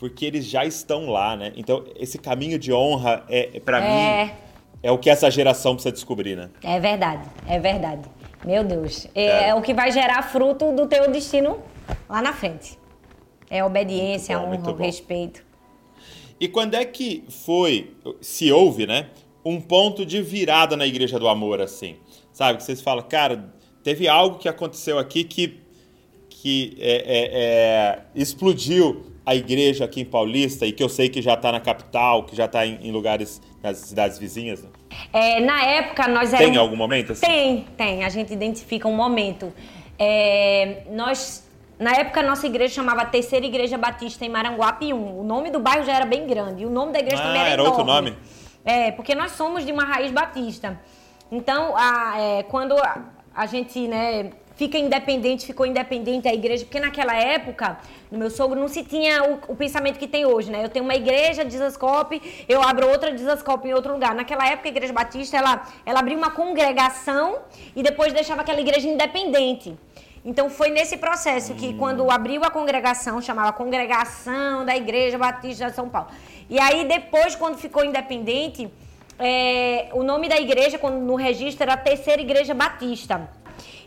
Porque 0.02 0.26
eles 0.26 0.48
já 0.48 0.66
estão 0.66 1.12
lá, 1.12 1.38
né? 1.38 1.54
Então, 1.56 1.86
esse 1.96 2.18
caminho 2.18 2.58
de 2.58 2.74
honra, 2.74 3.24
é, 3.30 3.52
é 3.54 3.60
para 3.60 3.86
é... 3.86 4.26
mim, 4.26 4.32
é 4.82 4.92
o 4.92 4.98
que 4.98 5.12
essa 5.12 5.30
geração 5.30 5.76
precisa 5.76 5.94
descobrir, 5.94 6.36
né? 6.36 6.50
É 6.64 6.80
verdade, 6.80 7.30
é 7.48 7.60
verdade. 7.60 8.10
Meu 8.44 8.64
Deus. 8.64 9.08
É, 9.14 9.26
é, 9.26 9.50
é 9.50 9.56
o 9.56 9.62
que 9.62 9.76
vai 9.76 9.92
gerar 9.92 10.24
fruto 10.24 10.72
do 10.72 10.88
teu 10.88 11.12
destino 11.12 11.60
lá 12.10 12.20
na 12.20 12.34
frente. 12.34 12.80
É 13.48 13.64
obediência, 13.64 14.40
bom, 14.40 14.56
honra, 14.56 14.76
respeito. 14.84 15.46
E 16.40 16.48
quando 16.48 16.74
é 16.74 16.84
que 16.84 17.24
foi, 17.30 17.96
se 18.22 18.52
houve, 18.52 18.88
né? 18.88 19.10
Um 19.46 19.62
ponto 19.62 20.04
de 20.04 20.20
virada 20.20 20.76
na 20.76 20.88
Igreja 20.88 21.20
do 21.20 21.28
Amor, 21.28 21.62
assim. 21.62 21.98
Sabe? 22.34 22.58
Que 22.58 22.64
vocês 22.64 22.82
falam, 22.82 23.04
cara, 23.08 23.54
teve 23.84 24.08
algo 24.08 24.40
que 24.40 24.50
aconteceu 24.50 24.98
aqui 24.98 25.24
que, 25.24 25.62
que 26.28 26.76
é, 26.80 26.96
é, 26.96 27.30
é 27.34 28.00
explodiu 28.16 29.11
a 29.26 29.36
igreja 29.36 29.86
aqui 29.86 30.02
em 30.02 30.06
Paulista 30.06 30.66
e 30.66 30.72
que 30.72 30.84
eu 30.84 30.90
sei 30.90 31.10
que 31.10 31.22
já 31.22 31.36
está 31.36 31.52
na 31.52 31.60
capital, 31.60 32.24
que 32.24 32.36
já 32.36 32.46
está 32.46 32.66
em, 32.66 32.80
em, 32.82 32.92
lugares 32.92 33.42
nas 33.62 33.78
cidades 33.78 34.18
vizinhas? 34.18 34.64
Né? 34.64 34.70
É, 35.14 35.40
na 35.40 35.64
época 35.64 36.08
nós 36.08 36.34
éramos... 36.34 36.52
Tem 36.52 36.58
algum 36.58 36.76
momento 36.76 37.12
assim? 37.14 37.26
Tem, 37.26 37.66
tem. 37.78 38.04
A 38.04 38.10
gente 38.10 38.34
identifica 38.34 38.88
um 38.88 38.96
momento. 38.96 39.54
É, 39.98 40.84
nós 40.92 41.50
na 41.82 41.94
época, 41.94 42.20
a 42.20 42.24
nossa 42.24 42.46
igreja 42.46 42.76
chamava 42.76 43.04
Terceira 43.06 43.44
Igreja 43.44 43.76
Batista 43.76 44.24
em 44.24 44.30
Maranguape 44.30 44.94
1. 44.94 45.20
O 45.20 45.24
nome 45.24 45.50
do 45.50 45.60
bairro 45.60 45.84
já 45.84 45.96
era 45.96 46.06
bem 46.06 46.28
grande. 46.28 46.62
E 46.62 46.66
o 46.68 46.70
nome 46.70 46.94
da 46.94 47.00
igreja 47.00 47.24
ah, 47.24 47.26
também 47.26 47.42
era, 47.42 47.50
era 47.54 47.64
outro 47.64 47.84
nome? 47.84 48.16
É, 48.64 48.92
porque 48.92 49.16
nós 49.16 49.32
somos 49.32 49.66
de 49.66 49.72
uma 49.72 49.84
raiz 49.84 50.12
batista. 50.12 50.80
Então, 51.32 51.76
a, 51.76 52.14
é, 52.20 52.44
quando 52.44 52.78
a, 52.78 53.06
a, 53.34 53.48
gente 53.48 53.88
né, 53.88 54.32
fica 54.62 54.78
independente, 54.78 55.44
ficou 55.44 55.66
independente 55.66 56.28
a 56.28 56.34
igreja, 56.34 56.64
porque 56.64 56.80
naquela 56.80 57.16
época, 57.16 57.80
no 58.12 58.20
meu 58.20 58.30
sogro, 58.30 58.60
não 58.60 58.68
se 58.68 58.84
tinha 58.84 59.24
o, 59.24 59.54
o 59.54 59.56
pensamento 59.56 59.98
que 59.98 60.08
tem 60.08 60.24
hoje, 60.24 60.52
né? 60.52 60.64
Eu 60.64 60.70
tenho 60.70 60.86
uma 60.86 60.94
igreja 60.94 61.44
de 61.44 61.58
Zascope, 61.58 62.22
eu 62.48 62.62
abro 62.62 62.88
outra 62.88 63.12
de 63.12 63.24
Zascope 63.24 63.68
em 63.68 63.74
outro 63.74 63.92
lugar. 63.92 64.14
Naquela 64.14 64.48
época, 64.48 64.70
a 64.70 64.72
igreja 64.72 64.94
batista, 64.94 65.36
ela, 65.36 65.68
ela 65.84 66.00
abria 66.00 66.16
uma 66.16 66.30
congregação 66.30 67.40
e 67.76 67.82
depois 67.82 68.14
deixava 68.14 68.42
aquela 68.42 68.62
igreja 68.62 68.88
independente. 68.88 69.76
Então 70.24 70.48
foi 70.48 70.70
nesse 70.70 70.96
processo 70.96 71.56
que 71.56 71.74
quando 71.74 72.12
abriu 72.12 72.44
a 72.44 72.52
congregação, 72.52 73.20
chamava 73.20 73.52
Congregação 73.54 74.64
da 74.64 74.78
Igreja 74.78 75.18
Batista 75.18 75.72
de 75.72 75.76
São 75.76 75.90
Paulo. 75.90 76.10
E 76.48 76.60
aí 76.60 76.88
depois, 76.88 77.36
quando 77.36 77.58
ficou 77.58 77.84
independente, 77.84 78.70
é, 79.18 79.90
o 79.94 80.04
nome 80.04 80.30
da 80.30 80.40
igreja, 80.40 80.78
quando 80.78 81.00
no 81.00 81.16
registro, 81.16 81.64
era 81.64 81.76
Terceira 81.76 82.22
Igreja 82.22 82.54
Batista. 82.54 83.28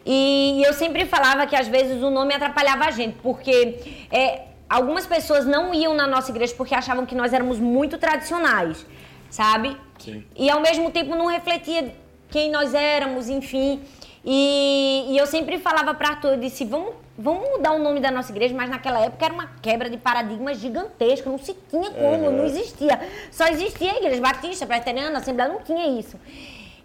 E, 0.05 0.63
eu 0.65 0.73
sempre 0.73 1.07
falava 1.07 1.47
que 1.47 1.57
às 1.57 1.67
vezes 1.67 2.03
o 2.03 2.11
nome 2.11 2.35
atrapalhava 2.35 2.85
a 2.85 2.91
gente, 2.91 3.17
porque 3.23 3.79
é, 4.11 4.43
algumas 4.69 5.07
pessoas 5.07 5.47
não 5.47 5.73
iam 5.73 5.95
na 5.95 6.07
nossa 6.07 6.31
igreja 6.31 6.55
porque 6.57 6.75
achavam 6.75 7.07
que 7.07 7.15
nós 7.15 7.33
éramos 7.33 7.59
muito 7.59 7.97
tradicionais, 7.97 8.85
sabe? 9.31 9.77
Sim. 9.99 10.25
E 10.37 10.51
ao 10.51 10.61
mesmo 10.61 10.91
tempo 10.91 11.15
não 11.15 11.27
refletia 11.27 11.95
quem 12.31 12.51
nós 12.51 12.75
éramos, 12.75 13.29
enfim. 13.29 13.81
E, 14.25 15.07
e 15.11 15.19
eu 15.19 15.27
sempre 15.27 15.59
falava 15.59 15.95
para 15.95 16.09
Arthur, 16.09 16.33
eu 16.33 16.41
disse, 16.41 16.65
vamos, 16.65 16.95
vamos 17.17 17.49
mudar 17.51 17.73
o 17.73 17.79
nome 17.79 18.01
da 18.01 18.11
nossa 18.11 18.33
igreja, 18.33 18.55
mas 18.55 18.71
naquela 18.71 19.01
época 19.01 19.25
era 19.25 19.35
uma 19.35 19.51
quebra 19.63 19.91
de 19.91 19.99
paradigma 19.99 20.55
gigantesca, 20.55 21.29
não 21.29 21.39
se 21.39 21.55
tinha 21.71 21.91
como, 21.91 22.31
não 22.31 22.45
existia. 22.45 23.01
Só 23.31 23.47
existia 23.49 23.93
a 23.93 23.97
igreja 23.97 24.21
batista, 24.21 24.67
presbiteriana, 24.67 25.19
assembleia, 25.19 25.53
não 25.53 25.61
tinha 25.61 25.87
isso. 25.99 26.19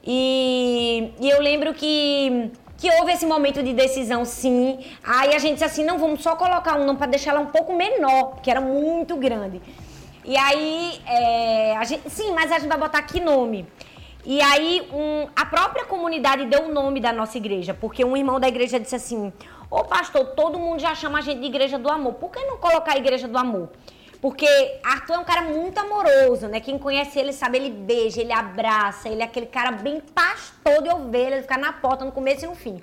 E, 0.06 1.12
e 1.20 1.30
eu 1.30 1.42
lembro 1.42 1.74
que 1.74 2.52
que 2.80 2.90
houve 2.98 3.12
esse 3.12 3.26
momento 3.26 3.62
de 3.62 3.74
decisão, 3.74 4.24
sim. 4.24 4.80
Aí 5.04 5.36
a 5.36 5.40
gente 5.40 5.54
disse 5.54 5.66
assim, 5.66 5.84
não, 5.84 5.98
vamos 5.98 6.24
só 6.24 6.36
colocar 6.36 6.80
um 6.80 6.86
nome 6.86 6.98
para 6.98 7.08
deixar 7.08 7.32
ela 7.32 7.42
um 7.42 7.48
pouco 7.48 7.76
menor, 7.76 8.40
que 8.42 8.50
era 8.50 8.62
muito 8.62 9.18
grande. 9.18 9.62
E 10.24 10.38
aí, 10.38 11.02
é, 11.06 11.76
a 11.76 11.84
gente, 11.84 12.10
sim, 12.10 12.32
mas 12.32 12.52
a 12.52 12.60
gente 12.60 12.70
vai 12.70 12.78
botar 12.78 13.02
que 13.02 13.20
nome? 13.20 13.68
E 14.26 14.42
aí 14.42 14.88
um, 14.94 15.28
a 15.36 15.46
própria 15.46 15.86
comunidade 15.86 16.46
deu 16.46 16.66
o 16.66 16.74
nome 16.74 17.00
da 17.00 17.12
nossa 17.12 17.38
igreja, 17.38 17.74
porque 17.74 18.04
um 18.04 18.16
irmão 18.16 18.40
da 18.40 18.48
igreja 18.48 18.80
disse 18.80 18.96
assim: 18.96 19.32
Ô 19.72 19.84
pastor, 19.86 20.26
todo 20.36 20.60
mundo 20.60 20.80
já 20.80 20.94
chama 20.94 21.20
a 21.20 21.22
gente 21.22 21.40
de 21.40 21.48
igreja 21.48 21.80
do 21.80 21.90
amor, 21.90 22.14
por 22.16 22.30
que 22.30 22.44
não 22.44 22.58
colocar 22.58 22.94
a 22.94 22.98
igreja 22.98 23.28
do 23.28 23.38
amor? 23.38 23.70
Porque 24.22 24.48
Arthur 24.84 25.14
é 25.14 25.18
um 25.20 25.24
cara 25.24 25.44
muito 25.44 25.78
amoroso, 25.78 26.48
né? 26.48 26.60
Quem 26.60 26.78
conhece 26.78 27.18
ele 27.18 27.32
sabe, 27.32 27.58
ele 27.58 27.70
beija, 27.70 28.20
ele 28.20 28.34
abraça, 28.34 29.08
ele 29.08 29.22
é 29.22 29.26
aquele 29.26 29.46
cara 29.46 29.72
bem 29.72 30.02
pastor 30.02 30.84
de 30.84 30.90
ovelha, 30.90 31.36
ele 31.36 31.42
fica 31.44 31.58
na 31.58 31.72
porta 31.72 32.04
no 32.04 32.12
começo 32.12 32.44
e 32.44 32.48
no 32.48 32.56
fim. 32.56 32.82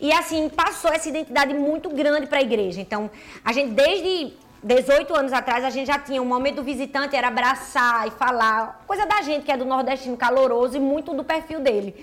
E 0.00 0.10
assim, 0.12 0.48
passou 0.48 0.90
essa 0.90 1.08
identidade 1.08 1.52
muito 1.52 1.90
grande 1.90 2.26
para 2.26 2.38
a 2.38 2.42
igreja. 2.42 2.80
Então, 2.80 3.10
a 3.44 3.52
gente 3.52 3.72
desde 3.72 4.32
18 4.62 5.14
anos 5.14 5.32
atrás, 5.32 5.64
a 5.64 5.70
gente 5.70 5.88
já 5.88 5.98
tinha 5.98 6.22
um 6.22 6.24
momento 6.24 6.56
do 6.56 6.62
visitante, 6.62 7.14
era 7.14 7.28
abraçar 7.28 8.08
e 8.08 8.10
falar. 8.12 8.82
Coisa 8.86 9.04
da 9.04 9.20
gente, 9.20 9.44
que 9.44 9.52
é 9.52 9.56
do 9.56 9.64
nordestino 9.64 10.16
caloroso 10.16 10.76
e 10.76 10.80
muito 10.80 11.12
do 11.12 11.22
perfil 11.22 11.60
dele. 11.60 11.94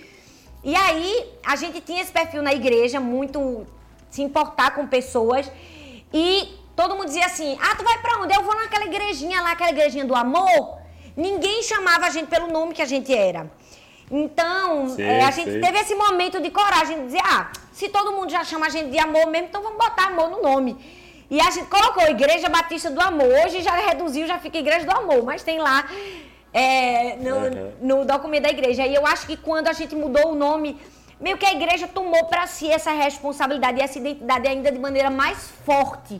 E 0.64 0.76
aí, 0.76 1.26
a 1.44 1.56
gente 1.56 1.82
tinha 1.82 2.02
esse 2.02 2.12
perfil 2.12 2.44
na 2.44 2.54
igreja, 2.54 3.00
muito 3.00 3.66
se 4.12 4.22
importar 4.22 4.76
com 4.76 4.86
pessoas. 4.86 5.50
E 6.14 6.59
todo 6.80 6.96
mundo 6.96 7.08
dizia 7.08 7.26
assim: 7.26 7.58
Ah, 7.62 7.76
tu 7.76 7.84
vai 7.84 7.98
pra 7.98 8.22
onde? 8.22 8.34
Eu 8.34 8.42
vou 8.42 8.56
naquela 8.56 8.86
igrejinha 8.86 9.42
lá, 9.42 9.52
aquela 9.52 9.72
igrejinha 9.72 10.06
do 10.06 10.16
amor. 10.16 10.80
Ninguém 11.26 11.62
chamava 11.62 12.06
a 12.06 12.10
gente 12.10 12.28
pelo 12.28 12.48
nome 12.48 12.74
que 12.74 12.82
a 12.82 12.86
gente 12.86 13.14
era. 13.14 13.52
Então, 14.10 14.88
sim, 14.96 15.04
é, 15.04 15.26
a 15.26 15.32
gente 15.32 15.52
sim. 15.52 15.60
teve 15.60 15.78
esse 15.78 15.94
momento 15.94 16.40
de 16.40 16.50
coragem 16.50 17.00
de 17.00 17.06
dizer: 17.08 17.22
Ah, 17.26 17.52
se 17.74 17.90
todo 17.90 18.14
mundo 18.14 18.32
já 18.32 18.46
chama 18.46 18.68
a 18.68 18.70
gente 18.70 18.90
de 18.92 18.98
amor 18.98 19.26
mesmo, 19.28 19.48
então 19.50 19.62
vamos 19.62 19.78
botar 19.78 20.06
amor 20.08 20.30
no 20.30 20.42
nome. 20.42 20.78
E 21.30 21.40
a 21.42 21.52
gente 21.52 21.68
colocou 21.68 22.02
Igreja 22.08 22.50
Batista 22.50 22.90
do 22.90 23.02
Amor. 23.02 23.30
Hoje 23.46 23.62
já 23.62 23.76
reduziu, 23.76 24.26
já 24.26 24.40
fica 24.40 24.58
Igreja 24.58 24.86
do 24.86 24.92
Amor, 24.92 25.22
mas 25.24 25.44
tem 25.44 25.60
lá 25.60 25.86
é, 26.52 27.18
no, 27.18 27.36
uhum. 27.36 27.72
no 27.82 28.06
documento 28.06 28.44
da 28.44 28.50
igreja. 28.50 28.88
E 28.88 28.96
eu 28.96 29.06
acho 29.06 29.28
que 29.28 29.38
quando 29.38 29.68
a 29.68 29.74
gente 29.74 29.96
mudou 29.96 30.32
o 30.32 30.36
nome, 30.36 30.76
meio 31.20 31.38
que 31.38 31.46
a 31.46 31.54
igreja 31.54 31.88
tomou 31.88 32.26
para 32.26 32.48
si 32.48 32.72
essa 32.72 32.92
responsabilidade 32.92 33.80
e 33.80 33.84
essa 33.84 34.00
identidade 34.00 34.48
ainda 34.48 34.72
de 34.72 34.80
maneira 34.80 35.12
mais 35.12 35.38
forte. 35.66 36.20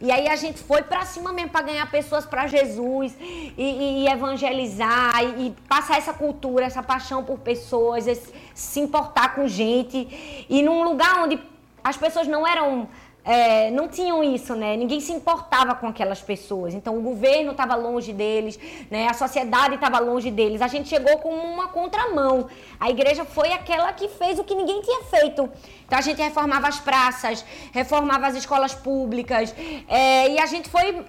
E 0.00 0.10
aí 0.10 0.28
a 0.28 0.36
gente 0.36 0.62
foi 0.62 0.82
para 0.82 1.04
cima 1.04 1.30
mesmo 1.30 1.50
para 1.50 1.60
ganhar 1.60 1.90
pessoas 1.90 2.24
para 2.24 2.46
Jesus 2.46 3.14
e, 3.20 3.52
e, 3.58 4.04
e 4.04 4.08
evangelizar 4.08 5.22
e, 5.22 5.48
e, 5.48 5.50
passar 5.68 5.98
essa 5.98 6.14
cultura, 6.14 6.64
essa 6.64 6.82
paixão 6.82 7.22
por 7.22 7.38
pessoas, 7.38 8.06
esse, 8.06 8.32
se 8.54 8.80
importar 8.80 9.34
com 9.34 9.46
gente. 9.46 10.46
E 10.48 10.62
num 10.62 10.82
lugar 10.84 11.24
onde 11.24 11.38
as 11.84 11.98
pessoas 11.98 12.26
não 12.26 12.46
eram 12.46 12.88
é, 13.24 13.70
não 13.70 13.88
tinham 13.88 14.22
isso, 14.24 14.54
né? 14.54 14.76
Ninguém 14.76 15.00
se 15.00 15.12
importava 15.12 15.74
com 15.74 15.86
aquelas 15.86 16.20
pessoas. 16.22 16.74
Então 16.74 16.96
o 16.96 17.02
governo 17.02 17.52
estava 17.52 17.74
longe 17.74 18.12
deles, 18.12 18.58
né? 18.90 19.08
A 19.08 19.14
sociedade 19.14 19.74
estava 19.74 19.98
longe 19.98 20.30
deles. 20.30 20.62
A 20.62 20.68
gente 20.68 20.88
chegou 20.88 21.18
com 21.18 21.28
uma 21.30 21.68
contramão. 21.68 22.48
A 22.78 22.90
igreja 22.90 23.24
foi 23.24 23.52
aquela 23.52 23.92
que 23.92 24.08
fez 24.08 24.38
o 24.38 24.44
que 24.44 24.54
ninguém 24.54 24.80
tinha 24.80 25.02
feito. 25.04 25.50
Então 25.86 25.98
a 25.98 26.02
gente 26.02 26.20
reformava 26.22 26.68
as 26.68 26.80
praças, 26.80 27.44
reformava 27.72 28.26
as 28.26 28.36
escolas 28.36 28.74
públicas 28.74 29.54
é, 29.88 30.30
e 30.30 30.38
a 30.38 30.46
gente 30.46 30.68
foi 30.68 31.04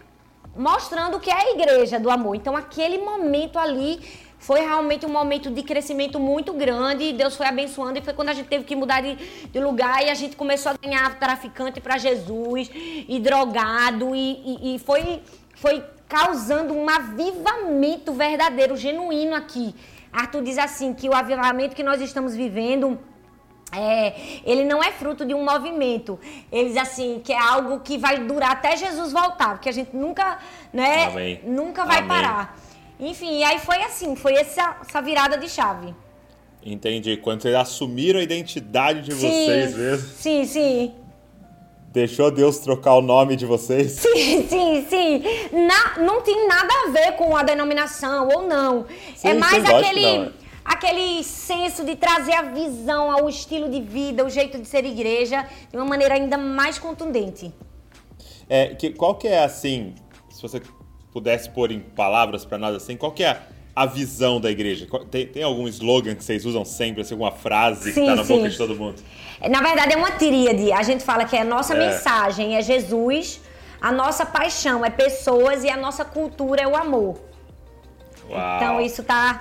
mostrando 0.56 1.15
o 1.15 1.19
que 1.19 1.30
é 1.30 1.34
a 1.34 1.52
igreja 1.52 2.00
do 2.00 2.10
amor. 2.10 2.36
Então 2.36 2.58
aquele 2.58 2.97
momento 2.97 3.58
ali 3.58 4.02
foi 4.41 4.62
realmente 4.62 5.06
um 5.06 5.10
momento 5.10 5.51
de 5.51 5.62
crescimento 5.62 6.19
muito 6.19 6.51
grande. 6.51 7.04
E 7.04 7.13
Deus 7.13 7.36
foi 7.38 7.45
abençoando. 7.45 7.99
E 7.99 8.01
foi 8.01 8.12
quando 8.12 8.30
a 8.30 8.34
gente 8.34 8.47
teve 8.47 8.63
que 8.63 8.75
mudar 8.75 8.99
de, 8.99 9.15
de 9.15 9.60
lugar 9.60 10.04
e 10.04 10.10
a 10.10 10.15
gente 10.15 10.36
começou 10.36 10.71
a 10.71 10.75
ganhar 10.75 11.19
traficante 11.19 11.80
para 11.80 11.99
Jesus 11.99 12.71
e 12.73 13.19
drogado. 13.19 14.15
E, 14.15 14.41
e, 14.43 14.75
e, 14.75 14.80
foi, 14.80 15.21
foi 15.54 15.84
causando 16.10 16.73
um 16.73 16.89
avivamento 16.89 18.13
verdadeiro, 18.13 18.75
genuíno 18.75 19.36
aqui. 19.36 19.75
Arthur 20.12 20.41
diz 20.41 20.58
assim: 20.58 20.91
que 20.91 21.08
o 21.08 21.13
avivamento 21.13 21.75
que 21.75 21.84
nós 21.84 22.01
estamos 22.01 22.36
vivendo. 22.36 22.99
É, 23.73 24.41
ele 24.43 24.65
não 24.65 24.84
é 24.84 24.91
fruto 24.91 25.23
de 25.23 25.34
um 25.34 25.45
movimento. 25.45 26.19
Eles 26.51 26.75
assim, 26.75 27.21
que 27.23 27.32
é 27.32 27.39
algo 27.39 27.80
que 27.80 27.97
vai 27.97 28.17
durar 28.17 28.51
até 28.51 28.75
Jesus 28.75 29.13
voltar, 29.13 29.51
porque 29.51 29.69
a 29.69 29.71
gente 29.71 29.95
nunca, 29.95 30.39
né, 30.73 31.06
Amém. 31.06 31.39
nunca 31.45 31.86
vai 31.86 31.99
Amém. 31.99 32.10
parar. 32.10 32.58
Enfim, 33.01 33.39
e 33.39 33.43
aí 33.43 33.57
foi 33.57 33.81
assim, 33.81 34.15
foi 34.15 34.35
essa, 34.35 34.77
essa 34.87 35.01
virada 35.01 35.35
de 35.35 35.49
chave. 35.49 35.93
Entendi. 36.63 37.17
Quando 37.17 37.41
vocês 37.41 37.55
assumiram 37.55 38.19
a 38.19 38.23
identidade 38.23 39.01
de 39.01 39.13
sim, 39.13 39.27
vocês 39.27 39.75
mesmo. 39.75 40.07
Sim, 40.09 40.45
sim. 40.45 40.93
Deixou 41.87 42.29
Deus 42.29 42.59
trocar 42.59 42.93
o 42.93 43.01
nome 43.01 43.35
de 43.35 43.45
vocês? 43.45 43.93
Sim, 43.93 44.47
sim, 44.47 44.85
sim. 44.87 45.23
Na, 45.51 45.97
não 45.97 46.21
tem 46.21 46.47
nada 46.47 46.71
a 46.85 46.91
ver 46.91 47.13
com 47.13 47.35
a 47.35 47.41
denominação 47.41 48.29
ou 48.29 48.43
não. 48.43 48.85
Sim, 49.15 49.29
é 49.29 49.33
mais 49.33 49.65
sim, 49.65 49.73
aquele, 49.73 50.17
não. 50.19 50.33
aquele 50.63 51.23
senso 51.23 51.83
de 51.83 51.95
trazer 51.95 52.33
a 52.33 52.43
visão 52.43 53.11
ao 53.11 53.27
estilo 53.27 53.67
de 53.67 53.81
vida, 53.81 54.23
o 54.23 54.29
jeito 54.29 54.59
de 54.59 54.67
ser 54.67 54.85
igreja, 54.85 55.45
de 55.69 55.75
uma 55.75 55.85
maneira 55.85 56.13
ainda 56.13 56.37
mais 56.37 56.77
contundente. 56.77 57.51
É, 58.47 58.75
que, 58.75 58.91
qual 58.91 59.15
que 59.15 59.27
é 59.27 59.43
assim, 59.43 59.95
se 60.29 60.41
você 60.41 60.61
pudesse 61.12 61.50
pôr 61.50 61.71
em 61.71 61.80
palavras 61.80 62.45
para 62.45 62.58
nós 62.58 62.76
assim, 62.76 62.95
qual 62.95 63.12
que 63.12 63.24
é 63.24 63.39
a 63.76 63.86
visão 63.86 64.39
da 64.39 64.50
igreja? 64.50 64.88
Tem, 65.10 65.28
tem 65.28 65.43
algum 65.43 65.67
slogan 65.67 66.15
que 66.15 66.24
vocês 66.24 66.45
usam 66.45 66.65
sempre, 66.65 67.02
assim, 67.02 67.13
alguma 67.13 67.32
frase 67.32 67.91
sim, 67.91 67.93
que 67.93 68.00
está 68.02 68.15
na 68.15 68.24
sim. 68.24 68.36
boca 68.36 68.50
de 68.50 68.58
todo 68.58 68.76
mundo? 68.76 69.02
Na 69.50 69.62
verdade 69.62 69.93
é 69.93 69.97
uma 69.97 70.12
tríade. 70.12 70.71
A 70.71 70.84
gente 70.84 71.04
fala 71.04 71.26
que 71.26 71.36
a 71.36 71.43
nossa 71.43 71.74
é. 71.74 71.78
mensagem 71.78 72.56
é 72.56 72.62
Jesus, 72.62 73.41
a 73.82 73.91
nossa 73.91 74.26
paixão 74.26 74.86
é 74.86 74.89
pessoas 74.89 75.63
e 75.63 75.69
a 75.69 75.78
nossa 75.78 76.06
cultura 76.06 76.62
é 76.62 76.67
o 76.67 76.76
amor. 76.76 77.19
Uau. 78.30 78.56
Então 78.58 78.82
isso 78.82 79.04
tá, 79.04 79.39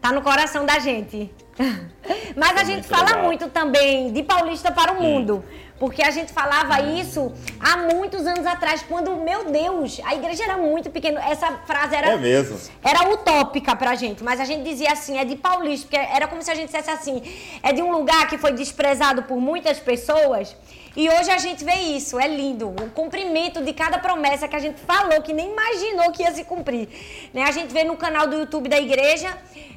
tá 0.00 0.12
no 0.12 0.22
coração 0.22 0.64
da 0.64 0.78
gente. 0.78 1.30
Mas 2.36 2.56
é 2.56 2.60
a 2.60 2.64
gente 2.64 2.86
fala 2.86 3.06
legal. 3.06 3.24
muito 3.24 3.48
também 3.48 4.12
de 4.12 4.22
paulista 4.22 4.70
para 4.70 4.92
o 4.92 5.02
hum. 5.02 5.42
Porque 5.78 6.02
a 6.02 6.10
gente 6.10 6.32
falava 6.32 6.80
isso 6.80 7.32
há 7.60 7.76
muitos 7.76 8.26
anos 8.26 8.46
atrás, 8.46 8.82
quando, 8.82 9.14
meu 9.16 9.50
Deus, 9.50 10.00
a 10.04 10.14
igreja 10.14 10.44
era 10.44 10.56
muito 10.56 10.90
pequena. 10.90 11.22
Essa 11.28 11.52
frase 11.66 11.94
era, 11.94 12.12
é 12.12 12.16
mesmo. 12.16 12.58
era 12.82 13.08
utópica 13.10 13.76
pra 13.76 13.94
gente, 13.94 14.24
mas 14.24 14.40
a 14.40 14.44
gente 14.44 14.62
dizia 14.62 14.92
assim, 14.92 15.18
é 15.18 15.24
de 15.24 15.36
paulista, 15.36 15.86
porque 15.86 15.96
era 15.96 16.26
como 16.26 16.42
se 16.42 16.50
a 16.50 16.54
gente 16.54 16.66
dissesse 16.66 16.90
assim, 16.90 17.22
é 17.62 17.72
de 17.72 17.82
um 17.82 17.92
lugar 17.92 18.26
que 18.28 18.38
foi 18.38 18.52
desprezado 18.52 19.24
por 19.24 19.38
muitas 19.38 19.78
pessoas. 19.78 20.56
E 20.96 21.10
hoje 21.10 21.30
a 21.30 21.36
gente 21.36 21.62
vê 21.62 21.74
isso, 21.74 22.18
é 22.18 22.26
lindo. 22.26 22.68
O 22.68 22.90
cumprimento 22.90 23.62
de 23.62 23.74
cada 23.74 23.98
promessa 23.98 24.48
que 24.48 24.56
a 24.56 24.58
gente 24.58 24.80
falou, 24.80 25.20
que 25.20 25.34
nem 25.34 25.52
imaginou 25.52 26.10
que 26.10 26.22
ia 26.22 26.32
se 26.32 26.42
cumprir. 26.44 26.88
Né? 27.34 27.42
A 27.42 27.50
gente 27.50 27.70
vê 27.70 27.84
no 27.84 27.98
canal 27.98 28.26
do 28.26 28.34
YouTube 28.34 28.66
da 28.66 28.80
igreja, 28.80 29.36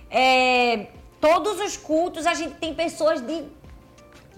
é, 0.09 0.87
todos 1.19 1.59
os 1.59 1.75
cultos, 1.75 2.25
a 2.25 2.33
gente 2.33 2.53
tem 2.55 2.73
pessoas 2.73 3.19
de 3.19 3.43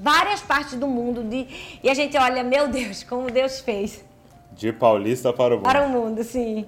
várias 0.01 0.41
partes 0.41 0.77
do 0.77 0.87
mundo. 0.87 1.23
De, 1.23 1.47
e 1.83 1.89
a 1.89 1.93
gente 1.93 2.17
olha, 2.17 2.43
meu 2.43 2.67
Deus, 2.67 3.03
como 3.03 3.29
Deus 3.29 3.59
fez. 3.59 4.03
De 4.51 4.73
Paulista 4.73 5.31
para 5.31 5.53
o 5.53 5.57
mundo. 5.57 5.63
Para 5.63 5.85
o 5.85 5.89
mundo, 5.89 6.23
sim. 6.23 6.65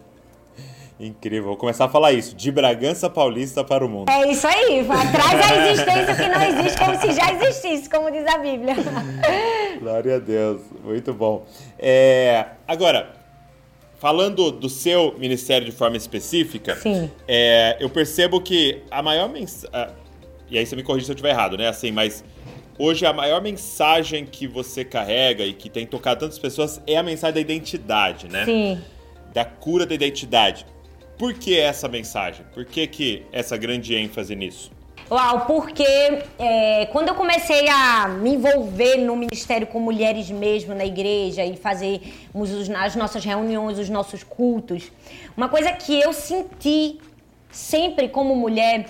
Incrível. 0.99 1.49
Vou 1.49 1.57
começar 1.57 1.85
a 1.85 1.89
falar 1.89 2.13
isso. 2.13 2.35
De 2.35 2.51
Bragança 2.51 3.09
Paulista 3.09 3.63
para 3.63 3.85
o 3.85 3.89
mundo. 3.89 4.09
É 4.09 4.31
isso 4.31 4.47
aí. 4.47 4.85
Traz 5.11 5.51
a 5.51 5.67
existência 5.67 6.15
que 6.15 6.29
não 6.29 6.41
existe 6.43 6.79
como 6.79 6.95
se 7.01 7.11
já 7.11 7.33
existisse, 7.33 7.89
como 7.89 8.11
diz 8.11 8.25
a 8.27 8.37
Bíblia. 8.37 8.75
Glória 9.81 10.15
a 10.15 10.19
Deus. 10.19 10.61
Muito 10.83 11.13
bom. 11.13 11.45
É, 11.77 12.45
agora, 12.67 13.11
falando 13.99 14.51
do 14.51 14.69
seu 14.69 15.15
ministério 15.17 15.65
de 15.65 15.73
forma 15.73 15.97
específica, 15.97 16.77
é, 17.27 17.75
eu 17.79 17.89
percebo 17.89 18.39
que 18.39 18.83
a 18.89 19.01
maior 19.01 19.27
mensagem. 19.27 19.95
E 20.49 20.57
aí 20.57 20.65
você 20.65 20.75
me 20.75 20.83
corrige 20.83 21.07
se 21.07 21.11
eu 21.11 21.15
estiver 21.15 21.31
errado, 21.31 21.57
né? 21.57 21.67
Assim, 21.67 21.91
mas 21.91 22.23
hoje 22.77 23.05
a 23.05 23.13
maior 23.13 23.41
mensagem 23.41 24.25
que 24.25 24.47
você 24.47 24.83
carrega 24.83 25.43
e 25.43 25.53
que 25.53 25.69
tem 25.69 25.85
tocado 25.85 26.21
tantas 26.21 26.39
pessoas 26.39 26.81
é 26.87 26.97
a 26.97 27.03
mensagem 27.03 27.35
da 27.35 27.41
identidade, 27.41 28.27
né? 28.27 28.45
Sim. 28.45 28.81
Da 29.33 29.45
cura 29.45 29.85
da 29.85 29.95
identidade. 29.95 30.65
Por 31.17 31.33
que 31.33 31.57
essa 31.57 31.87
mensagem? 31.87 32.45
Por 32.53 32.65
que, 32.65 32.85
que 32.87 33.23
essa 33.31 33.55
grande 33.55 33.95
ênfase 33.95 34.35
nisso? 34.35 34.71
Uau, 35.11 35.45
porque 35.45 35.85
é, 36.39 36.87
quando 36.91 37.09
eu 37.09 37.15
comecei 37.15 37.67
a 37.67 38.07
me 38.07 38.35
envolver 38.35 38.97
no 38.97 39.15
ministério 39.15 39.67
com 39.67 39.79
mulheres 39.79 40.29
mesmo 40.31 40.73
na 40.73 40.85
igreja 40.85 41.45
e 41.45 41.55
fazermos 41.55 42.69
as 42.75 42.95
nossas 42.95 43.23
reuniões, 43.23 43.77
os 43.77 43.89
nossos 43.89 44.23
cultos, 44.23 44.91
uma 45.35 45.49
coisa 45.49 45.71
que 45.73 45.99
eu 45.99 46.13
senti 46.13 46.99
sempre 47.51 48.07
como 48.07 48.35
mulher 48.35 48.87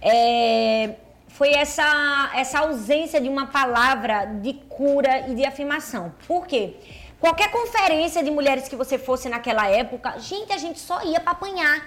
é, 0.00 0.90
foi 1.34 1.52
essa, 1.52 2.30
essa 2.32 2.60
ausência 2.60 3.20
de 3.20 3.28
uma 3.28 3.46
palavra 3.48 4.24
de 4.40 4.54
cura 4.68 5.28
e 5.28 5.34
de 5.34 5.44
afirmação. 5.44 6.14
Por 6.28 6.46
quê? 6.46 6.76
Qualquer 7.18 7.50
conferência 7.50 8.22
de 8.22 8.30
mulheres 8.30 8.68
que 8.68 8.76
você 8.76 8.98
fosse 8.98 9.28
naquela 9.28 9.66
época, 9.66 10.16
gente, 10.20 10.52
a 10.52 10.58
gente 10.58 10.78
só 10.78 11.02
ia 11.02 11.18
para 11.18 11.32
apanhar. 11.32 11.84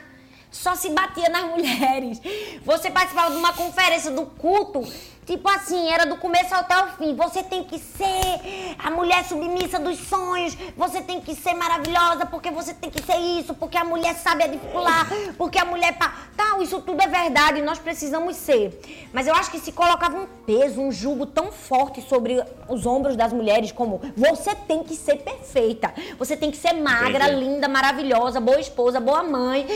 Só 0.52 0.76
se 0.76 0.90
batia 0.90 1.30
nas 1.30 1.46
mulheres. 1.52 2.22
Você 2.66 2.92
participava 2.92 3.32
de 3.32 3.38
uma 3.38 3.54
conferência 3.54 4.12
do 4.12 4.26
culto 4.26 4.82
Tipo 5.28 5.50
assim, 5.50 5.90
era 5.92 6.06
do 6.06 6.16
começo 6.16 6.56
até 6.56 6.82
o 6.86 6.88
fim. 6.92 7.14
Você 7.14 7.44
tem 7.44 7.62
que 7.62 7.78
ser 7.78 8.76
a 8.80 8.90
mulher 8.90 9.26
submissa 9.26 9.78
dos 9.78 10.00
sonhos. 10.00 10.58
Você 10.78 11.02
tem 11.02 11.20
que 11.20 11.36
ser 11.36 11.54
maravilhosa 11.54 12.26
porque 12.26 12.50
você 12.50 12.74
tem 12.74 12.90
que 12.90 13.04
ser 13.04 13.18
isso. 13.18 13.54
Porque 13.54 13.78
a 13.78 13.84
mulher 13.84 14.16
sabe 14.16 14.44
articular. 14.44 15.06
Porque 15.38 15.60
a 15.60 15.66
mulher. 15.66 15.98
Pa... 15.98 16.14
Tal, 16.38 16.62
isso 16.62 16.80
tudo 16.80 17.02
é 17.02 17.08
verdade. 17.08 17.62
Nós 17.62 17.78
precisamos 17.78 18.38
ser. 18.38 18.80
Mas 19.12 19.28
eu 19.28 19.36
acho 19.36 19.52
que 19.52 19.60
se 19.60 19.74
colocava 19.74 20.18
um 20.18 20.28
peso, 20.46 20.80
um 20.80 20.94
jugo 20.94 21.26
tão 21.26 21.52
forte 21.52 22.02
sobre 22.02 22.42
os 22.70 22.86
ombros 22.86 23.18
das 23.18 23.34
mulheres, 23.34 23.74
como 23.74 24.00
você 24.16 24.56
tem 24.56 24.82
que 24.82 24.96
ser 24.96 25.18
perfeita. 25.18 25.94
Você 26.18 26.38
tem 26.38 26.52
que 26.52 26.58
ser 26.58 26.72
magra, 26.72 27.26
Entendi. 27.28 27.44
linda, 27.44 27.68
maravilhosa, 27.68 28.40
boa 28.40 28.62
esposa, 28.62 29.02
boa 29.02 29.24
mãe. 29.24 29.68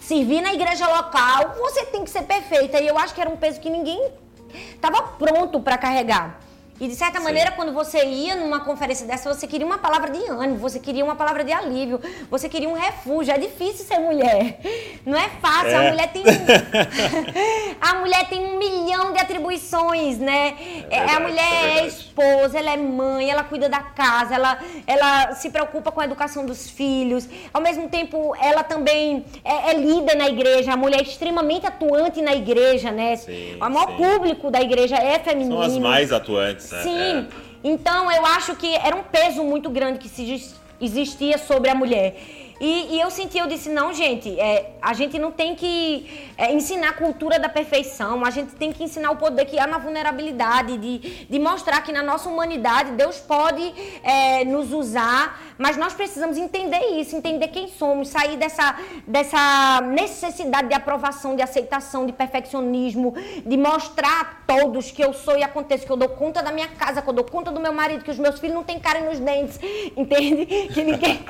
Servir 0.00 0.40
na 0.40 0.52
igreja 0.52 0.88
local. 0.88 1.54
Você 1.60 1.86
tem 1.86 2.02
que 2.02 2.10
ser 2.10 2.22
perfeita. 2.22 2.80
E 2.80 2.88
eu 2.88 2.98
acho 2.98 3.14
que 3.14 3.20
era 3.20 3.30
um 3.30 3.36
peso 3.36 3.60
que 3.60 3.70
ninguém 3.70 4.10
estava 4.54 5.02
pronto 5.02 5.60
para 5.60 5.78
carregar. 5.78 6.40
E 6.80 6.88
de 6.88 6.94
certa 6.94 7.18
Sim. 7.18 7.24
maneira, 7.24 7.50
quando 7.50 7.74
você 7.74 8.02
ia 8.06 8.34
numa 8.34 8.60
conferência 8.60 9.06
dessa, 9.06 9.32
você 9.32 9.46
queria 9.46 9.66
uma 9.66 9.76
palavra 9.76 10.10
de 10.10 10.30
ânimo, 10.30 10.56
você 10.56 10.80
queria 10.80 11.04
uma 11.04 11.14
palavra 11.14 11.44
de 11.44 11.52
alívio, 11.52 12.00
você 12.30 12.48
queria 12.48 12.70
um 12.70 12.72
refúgio. 12.72 13.34
É 13.34 13.38
difícil 13.38 13.84
ser 13.84 13.98
mulher. 13.98 14.58
Não 15.04 15.18
é 15.18 15.28
fácil. 15.42 15.68
É. 15.68 15.88
A 15.88 15.90
mulher 15.90 16.10
tem. 16.10 16.24
a 17.78 17.94
mulher 17.96 18.28
tem 18.30 18.40
um 18.46 18.58
milhão 18.58 19.12
de 19.12 19.18
atribuições, 19.18 20.18
né? 20.18 20.56
É, 20.90 20.96
é 20.96 20.98
verdade, 21.00 21.16
a 21.16 21.20
mulher 21.20 21.52
é, 21.52 21.78
é, 21.80 21.86
esposa, 21.86 22.58
ela 22.58 22.70
é 22.70 22.76
mãe, 22.78 23.30
ela 23.30 23.44
cuida 23.44 23.68
da 23.68 23.80
casa, 23.80 24.34
ela, 24.34 24.58
ela 24.86 25.34
se 25.34 25.50
preocupa 25.50 25.92
com 25.92 26.00
a 26.00 26.06
educação 26.06 26.46
dos 26.46 26.70
filhos. 26.70 27.28
Ao 27.52 27.60
mesmo 27.60 27.90
tempo, 27.90 28.34
ela 28.40 28.62
também 28.62 29.26
é, 29.44 29.70
é 29.70 29.74
líder 29.74 30.16
na 30.16 30.28
igreja, 30.28 30.72
a 30.72 30.76
mulher 30.76 31.00
é 31.00 31.02
extremamente 31.02 31.66
atuante 31.66 32.22
na 32.22 32.34
igreja, 32.34 32.90
né? 32.90 33.16
Sim, 33.16 33.56
o 33.56 33.68
maior 33.68 33.90
sim. 33.90 33.96
público 33.96 34.50
da 34.50 34.62
igreja 34.62 34.96
é 34.96 35.18
feminino. 35.18 35.56
São 35.56 35.62
as 35.62 35.78
mais 35.78 36.10
atuantes. 36.10 36.69
Né? 36.70 36.82
Sim. 36.82 36.98
É. 36.98 37.26
Então 37.62 38.10
eu 38.10 38.24
acho 38.24 38.56
que 38.56 38.74
era 38.76 38.96
um 38.96 39.02
peso 39.02 39.42
muito 39.42 39.68
grande 39.68 39.98
que 39.98 40.08
se 40.08 40.50
existia 40.80 41.36
sobre 41.38 41.70
a 41.70 41.74
mulher. 41.74 42.16
E, 42.60 42.94
e, 42.94 43.00
eu 43.00 43.10
senti, 43.10 43.38
eu 43.38 43.46
disse, 43.46 43.70
não, 43.70 43.90
gente, 43.94 44.38
é, 44.38 44.72
a 44.82 44.92
gente 44.92 45.18
não 45.18 45.32
tem 45.32 45.54
que 45.54 46.28
é, 46.36 46.52
ensinar 46.52 46.90
a 46.90 46.92
cultura 46.92 47.38
da 47.38 47.48
perfeição, 47.48 48.22
a 48.22 48.28
gente 48.28 48.54
tem 48.54 48.70
que 48.70 48.84
ensinar 48.84 49.10
o 49.12 49.16
poder 49.16 49.46
que 49.46 49.58
há 49.58 49.66
na 49.66 49.78
vulnerabilidade, 49.78 50.76
de, 50.76 50.98
de 51.24 51.38
mostrar 51.38 51.80
que 51.80 51.90
na 51.90 52.02
nossa 52.02 52.28
humanidade 52.28 52.92
Deus 52.92 53.16
pode 53.18 53.62
é, 54.02 54.44
nos 54.44 54.74
usar, 54.74 55.40
mas 55.56 55.78
nós 55.78 55.94
precisamos 55.94 56.36
entender 56.36 57.00
isso, 57.00 57.16
entender 57.16 57.48
quem 57.48 57.66
somos, 57.66 58.08
sair 58.08 58.36
dessa, 58.36 58.76
dessa 59.06 59.80
necessidade 59.80 60.68
de 60.68 60.74
aprovação, 60.74 61.34
de 61.34 61.40
aceitação, 61.40 62.04
de 62.04 62.12
perfeccionismo, 62.12 63.14
de 63.44 63.56
mostrar 63.56 64.20
a 64.20 64.24
todos 64.54 64.90
que 64.90 65.02
eu 65.02 65.14
sou 65.14 65.38
e 65.38 65.42
aconteço, 65.42 65.86
que 65.86 65.92
eu 65.92 65.96
dou 65.96 66.10
conta 66.10 66.42
da 66.42 66.52
minha 66.52 66.68
casa, 66.68 67.00
que 67.00 67.08
eu 67.08 67.14
dou 67.14 67.24
conta 67.24 67.50
do 67.50 67.58
meu 67.58 67.72
marido, 67.72 68.04
que 68.04 68.10
os 68.10 68.18
meus 68.18 68.38
filhos 68.38 68.54
não 68.54 68.64
têm 68.64 68.78
cara 68.78 69.00
nos 69.00 69.18
dentes, 69.18 69.58
entende? 69.96 70.44
Que, 70.44 70.84
ninguém, 70.84 71.24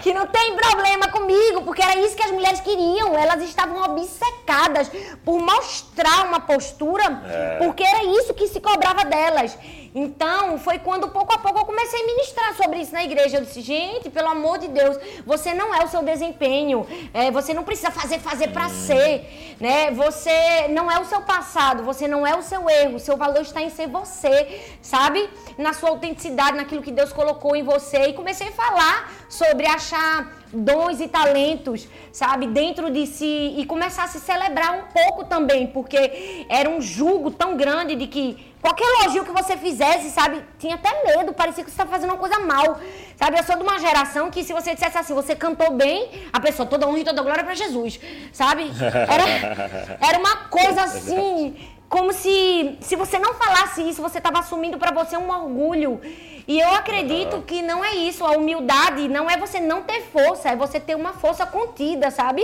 que 0.00 0.14
não 0.14 0.26
tem 0.28 0.54
problema 0.54 0.75
problema 0.76 1.08
comigo, 1.08 1.62
porque 1.62 1.82
era 1.82 1.98
isso 2.00 2.14
que 2.14 2.22
as 2.22 2.30
mulheres 2.30 2.60
queriam. 2.60 3.16
Elas 3.16 3.42
estavam 3.42 3.82
obcecadas 3.82 4.90
por 5.24 5.40
mostrar 5.40 6.26
uma 6.26 6.40
postura, 6.40 7.04
é. 7.04 7.58
porque 7.58 7.82
era 7.82 8.04
isso 8.04 8.34
que 8.34 8.46
se 8.48 8.60
cobrava 8.60 9.04
delas. 9.04 9.56
Então, 9.94 10.58
foi 10.58 10.78
quando 10.78 11.08
pouco 11.08 11.32
a 11.32 11.38
pouco 11.38 11.60
eu 11.60 11.64
comecei 11.64 12.02
a 12.02 12.06
ministrar 12.06 12.54
sobre 12.54 12.80
isso 12.80 12.92
na 12.92 13.02
igreja. 13.02 13.38
Eu 13.38 13.44
disse, 13.46 13.62
gente, 13.62 14.10
pelo 14.10 14.28
amor 14.28 14.58
de 14.58 14.68
Deus, 14.68 14.98
você 15.24 15.54
não 15.54 15.74
é 15.74 15.82
o 15.82 15.88
seu 15.88 16.02
desempenho. 16.02 16.86
É, 17.14 17.30
você 17.30 17.54
não 17.54 17.64
precisa 17.64 17.90
fazer, 17.90 18.18
fazer 18.18 18.48
para 18.48 18.66
hum. 18.66 18.86
ser. 18.86 19.56
Né? 19.58 19.90
Você 19.92 20.68
não 20.68 20.90
é 20.90 21.00
o 21.00 21.06
seu 21.06 21.22
passado, 21.22 21.82
você 21.82 22.06
não 22.06 22.26
é 22.26 22.36
o 22.36 22.42
seu 22.42 22.68
erro. 22.68 22.98
Seu 22.98 23.16
valor 23.16 23.40
está 23.40 23.62
em 23.62 23.70
ser 23.70 23.88
você, 23.88 24.76
sabe? 24.82 25.30
Na 25.56 25.72
sua 25.72 25.88
autenticidade, 25.88 26.58
naquilo 26.58 26.82
que 26.82 26.92
Deus 26.92 27.10
colocou 27.10 27.56
em 27.56 27.62
você. 27.62 28.08
E 28.08 28.12
comecei 28.12 28.48
a 28.48 28.52
falar 28.52 29.10
sobre 29.30 29.66
achar 29.66 30.30
dons 30.52 31.00
e 31.00 31.08
talentos, 31.08 31.88
sabe, 32.12 32.46
dentro 32.46 32.90
de 32.90 33.06
si 33.06 33.54
e 33.56 33.64
começar 33.66 34.04
a 34.04 34.08
se 34.08 34.20
celebrar 34.20 34.72
um 34.72 34.82
pouco 34.92 35.24
também, 35.24 35.66
porque 35.66 36.46
era 36.48 36.68
um 36.68 36.80
julgo 36.80 37.30
tão 37.30 37.56
grande 37.56 37.94
de 37.96 38.06
que 38.06 38.54
qualquer 38.60 38.84
elogio 38.84 39.24
que 39.24 39.30
você 39.30 39.56
fizesse, 39.56 40.10
sabe, 40.10 40.42
tinha 40.58 40.74
até 40.74 40.90
medo, 41.04 41.32
parecia 41.32 41.62
que 41.62 41.70
você 41.70 41.74
estava 41.74 41.90
fazendo 41.90 42.10
uma 42.10 42.18
coisa 42.18 42.40
mal. 42.40 42.80
Sabe, 43.16 43.38
eu 43.38 43.44
sou 43.44 43.56
de 43.56 43.62
uma 43.62 43.78
geração 43.78 44.30
que 44.30 44.42
se 44.42 44.52
você 44.52 44.74
dissesse 44.74 44.98
assim, 44.98 45.14
você 45.14 45.34
cantou 45.36 45.72
bem, 45.72 46.10
a 46.32 46.40
pessoa 46.40 46.66
toda 46.66 46.86
honra 46.86 46.98
e 46.98 47.04
toda 47.04 47.22
glória 47.22 47.44
para 47.44 47.54
Jesus, 47.54 48.00
sabe? 48.32 48.70
Era, 48.80 49.98
era 50.08 50.18
uma 50.18 50.36
coisa 50.48 50.82
assim, 50.82 51.56
como 51.88 52.12
se 52.12 52.76
se 52.80 52.96
você 52.96 53.18
não 53.18 53.34
falasse 53.34 53.88
isso, 53.88 54.02
você 54.02 54.18
estava 54.18 54.40
assumindo 54.40 54.78
para 54.78 54.90
você 54.92 55.16
um 55.16 55.30
orgulho. 55.30 56.00
E 56.48 56.60
eu 56.60 56.70
acredito 56.74 57.42
que 57.42 57.62
não 57.62 57.84
é 57.84 57.94
isso. 57.94 58.24
A 58.24 58.32
humildade 58.32 59.08
não 59.08 59.28
é 59.28 59.36
você 59.36 59.60
não 59.60 59.82
ter 59.82 60.02
força, 60.02 60.50
é 60.50 60.56
você 60.56 60.78
ter 60.78 60.94
uma 60.94 61.12
força 61.12 61.44
contida, 61.46 62.10
sabe? 62.10 62.42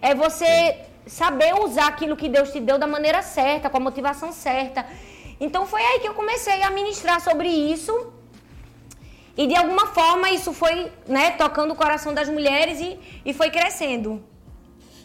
É 0.00 0.14
você 0.14 0.78
saber 1.06 1.54
usar 1.60 1.88
aquilo 1.88 2.16
que 2.16 2.28
Deus 2.28 2.52
te 2.52 2.60
deu 2.60 2.78
da 2.78 2.86
maneira 2.86 3.22
certa, 3.22 3.68
com 3.68 3.76
a 3.76 3.80
motivação 3.80 4.32
certa. 4.32 4.86
Então 5.40 5.66
foi 5.66 5.82
aí 5.82 6.00
que 6.00 6.08
eu 6.08 6.14
comecei 6.14 6.62
a 6.62 6.70
ministrar 6.70 7.20
sobre 7.20 7.48
isso. 7.48 8.12
E 9.36 9.46
de 9.46 9.56
alguma 9.56 9.86
forma 9.86 10.30
isso 10.30 10.52
foi 10.52 10.92
né, 11.06 11.30
tocando 11.32 11.72
o 11.72 11.76
coração 11.76 12.12
das 12.12 12.28
mulheres 12.28 12.80
e, 12.80 12.98
e 13.24 13.32
foi 13.32 13.50
crescendo. 13.50 14.22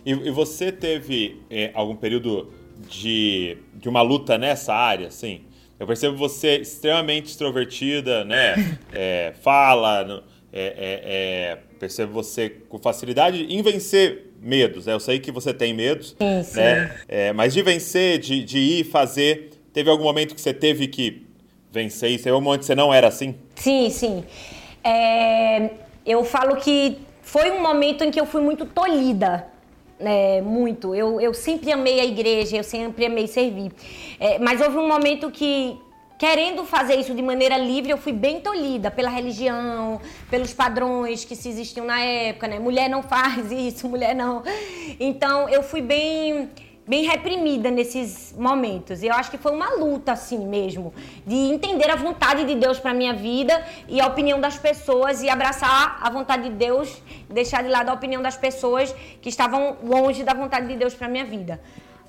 E, 0.05 0.11
e 0.11 0.31
você 0.31 0.71
teve 0.71 1.41
é, 1.49 1.71
algum 1.73 1.95
período 1.95 2.51
de, 2.89 3.57
de 3.73 3.89
uma 3.89 4.01
luta 4.01 4.37
nessa 4.37 4.73
área, 4.73 5.07
assim? 5.07 5.41
Eu 5.79 5.85
percebo 5.85 6.17
você 6.17 6.57
extremamente 6.57 7.27
extrovertida, 7.27 8.23
né? 8.25 8.77
É, 8.99 9.33
fala, 9.43 10.23
é, 10.51 10.61
é, 10.61 11.01
é, 11.03 11.57
percebo 11.77 12.13
você 12.13 12.49
com 12.49 12.79
facilidade 12.79 13.45
em 13.47 13.61
vencer 13.61 14.31
medos. 14.41 14.87
Né? 14.87 14.93
Eu 14.93 14.99
sei 14.99 15.19
que 15.19 15.31
você 15.31 15.53
tem 15.53 15.73
medos, 15.73 16.15
sim, 16.19 16.43
sim. 16.43 16.59
né? 16.59 16.95
É, 17.07 17.33
mas 17.33 17.53
de 17.53 17.61
vencer, 17.61 18.17
de, 18.17 18.43
de 18.43 18.57
ir 18.57 18.83
fazer, 18.85 19.51
teve 19.71 19.89
algum 19.89 20.03
momento 20.03 20.33
que 20.33 20.41
você 20.41 20.53
teve 20.53 20.87
que 20.87 21.27
vencer 21.71 22.09
isso? 22.09 22.23
Teve 22.23 22.33
algum 22.33 22.45
momento 22.45 22.61
que 22.61 22.65
você 22.65 22.75
não 22.75 22.91
era 22.91 23.07
assim? 23.07 23.35
Sim, 23.55 23.89
sim. 23.89 24.23
É, 24.83 25.69
eu 26.05 26.23
falo 26.23 26.55
que 26.55 26.97
foi 27.21 27.51
um 27.51 27.61
momento 27.61 28.03
em 28.03 28.09
que 28.09 28.19
eu 28.19 28.25
fui 28.25 28.41
muito 28.41 28.65
tolhida 28.65 29.45
é, 29.99 30.41
muito. 30.41 30.93
Eu, 30.93 31.19
eu 31.19 31.33
sempre 31.33 31.71
amei 31.71 31.99
a 31.99 32.05
igreja, 32.05 32.57
eu 32.57 32.63
sempre 32.63 33.05
amei 33.05 33.27
servir. 33.27 33.71
É, 34.19 34.39
mas 34.39 34.61
houve 34.61 34.77
um 34.77 34.87
momento 34.87 35.29
que 35.31 35.79
querendo 36.17 36.65
fazer 36.65 36.95
isso 36.95 37.13
de 37.13 37.21
maneira 37.21 37.57
livre, 37.57 37.91
eu 37.91 37.97
fui 37.97 38.11
bem 38.11 38.39
tolhida 38.39 38.89
pela 38.89 39.09
religião, 39.09 40.01
pelos 40.29 40.51
padrões 40.51 41.23
que 41.23 41.35
se 41.35 41.47
existiam 41.47 41.85
na 41.85 41.99
época, 42.01 42.47
né? 42.47 42.57
Mulher 42.57 42.89
não 42.89 43.03
faz 43.03 43.51
isso, 43.53 43.87
mulher 43.87 44.15
não. 44.15 44.43
Então, 44.99 45.47
eu 45.47 45.61
fui 45.61 45.81
bem 45.81 46.49
bem 46.87 47.03
reprimida 47.03 47.69
nesses 47.69 48.33
momentos. 48.37 49.03
E 49.03 49.07
eu 49.07 49.13
acho 49.13 49.29
que 49.29 49.37
foi 49.37 49.51
uma 49.51 49.75
luta 49.75 50.13
assim 50.13 50.39
mesmo, 50.47 50.93
de 51.25 51.35
entender 51.35 51.89
a 51.91 51.95
vontade 51.95 52.45
de 52.45 52.55
Deus 52.55 52.79
para 52.79 52.93
minha 52.93 53.13
vida 53.13 53.61
e 53.87 53.99
a 53.99 54.07
opinião 54.07 54.39
das 54.39 54.57
pessoas 54.57 55.21
e 55.21 55.29
abraçar 55.29 55.99
a 56.01 56.09
vontade 56.09 56.43
de 56.43 56.55
Deus, 56.55 57.01
deixar 57.29 57.61
de 57.61 57.69
lado 57.69 57.89
a 57.89 57.93
opinião 57.93 58.21
das 58.21 58.37
pessoas 58.37 58.95
que 59.21 59.27
estavam 59.27 59.77
longe 59.83 60.23
da 60.23 60.33
vontade 60.33 60.67
de 60.67 60.75
Deus 60.75 60.93
para 60.93 61.09
minha 61.09 61.25
vida. 61.25 61.59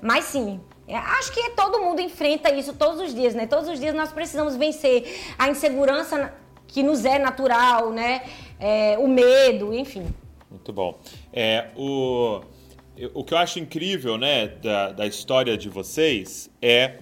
Mas 0.01 0.25
sim, 0.25 0.61
é, 0.87 0.95
acho 0.95 1.33
que 1.33 1.51
todo 1.51 1.81
mundo 1.81 1.99
enfrenta 1.99 2.51
isso 2.53 2.73
todos 2.73 3.01
os 3.01 3.13
dias, 3.13 3.35
né? 3.35 3.45
Todos 3.45 3.67
os 3.67 3.79
dias 3.79 3.93
nós 3.93 4.11
precisamos 4.11 4.55
vencer 4.55 5.33
a 5.37 5.49
insegurança 5.49 6.33
que 6.67 6.81
nos 6.81 7.03
é 7.03 7.19
natural, 7.19 7.91
né? 7.91 8.23
É, 8.59 8.97
o 8.97 9.07
medo, 9.07 9.73
enfim. 9.73 10.07
Muito 10.49 10.71
bom. 10.71 10.97
É, 11.33 11.67
o, 11.75 12.41
o 13.13 13.23
que 13.23 13.33
eu 13.33 13.37
acho 13.37 13.59
incrível, 13.59 14.17
né, 14.17 14.47
da, 14.47 14.91
da 14.91 15.07
história 15.07 15.57
de 15.57 15.69
vocês 15.69 16.49
é 16.61 16.99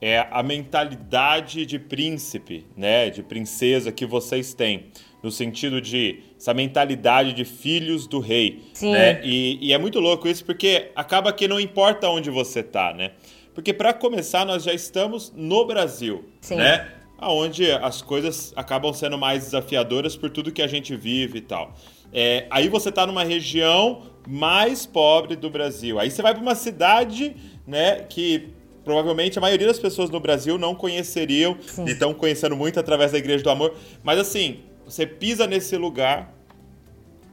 é 0.00 0.28
a 0.30 0.44
mentalidade 0.44 1.66
de 1.66 1.76
príncipe, 1.76 2.64
né, 2.76 3.10
de 3.10 3.20
princesa 3.20 3.90
que 3.90 4.06
vocês 4.06 4.54
têm 4.54 4.92
no 5.22 5.30
sentido 5.30 5.80
de 5.80 6.20
essa 6.36 6.54
mentalidade 6.54 7.32
de 7.32 7.44
filhos 7.44 8.06
do 8.06 8.20
rei. 8.20 8.62
Sim. 8.72 8.92
Né? 8.92 9.20
E, 9.24 9.58
e, 9.60 9.72
é 9.72 9.78
muito 9.78 9.98
louco 9.98 10.28
isso 10.28 10.44
porque 10.44 10.92
acaba 10.94 11.32
que 11.32 11.48
não 11.48 11.58
importa 11.58 12.08
onde 12.08 12.30
você 12.30 12.62
tá, 12.62 12.94
né? 12.94 13.12
Porque 13.52 13.72
para 13.72 13.92
começar 13.92 14.46
nós 14.46 14.62
já 14.62 14.72
estamos 14.72 15.32
no 15.34 15.66
Brasil, 15.66 16.24
Sim. 16.40 16.56
né? 16.56 16.92
Onde 17.20 17.68
as 17.72 18.00
coisas 18.00 18.52
acabam 18.54 18.92
sendo 18.92 19.18
mais 19.18 19.42
desafiadoras 19.42 20.14
por 20.14 20.30
tudo 20.30 20.52
que 20.52 20.62
a 20.62 20.68
gente 20.68 20.94
vive 20.94 21.38
e 21.38 21.40
tal. 21.40 21.74
É, 22.12 22.46
aí 22.48 22.68
você 22.68 22.92
tá 22.92 23.04
numa 23.04 23.24
região 23.24 24.02
mais 24.28 24.84
pobre 24.84 25.34
do 25.34 25.48
Brasil. 25.48 25.98
Aí 25.98 26.10
você 26.10 26.20
vai 26.20 26.34
para 26.34 26.42
uma 26.42 26.54
cidade, 26.54 27.34
né, 27.66 28.00
que 28.08 28.50
provavelmente 28.84 29.38
a 29.38 29.40
maioria 29.40 29.66
das 29.66 29.78
pessoas 29.78 30.10
no 30.10 30.20
Brasil 30.20 30.58
não 30.58 30.74
conheceriam 30.74 31.56
Sim. 31.66 31.86
e 31.86 31.92
estão 31.92 32.12
conhecendo 32.12 32.54
muito 32.54 32.78
através 32.78 33.12
da 33.12 33.18
Igreja 33.18 33.42
do 33.42 33.50
Amor. 33.50 33.74
Mas 34.02 34.18
assim, 34.18 34.60
você 34.84 35.06
pisa 35.06 35.46
nesse 35.46 35.76
lugar 35.76 36.34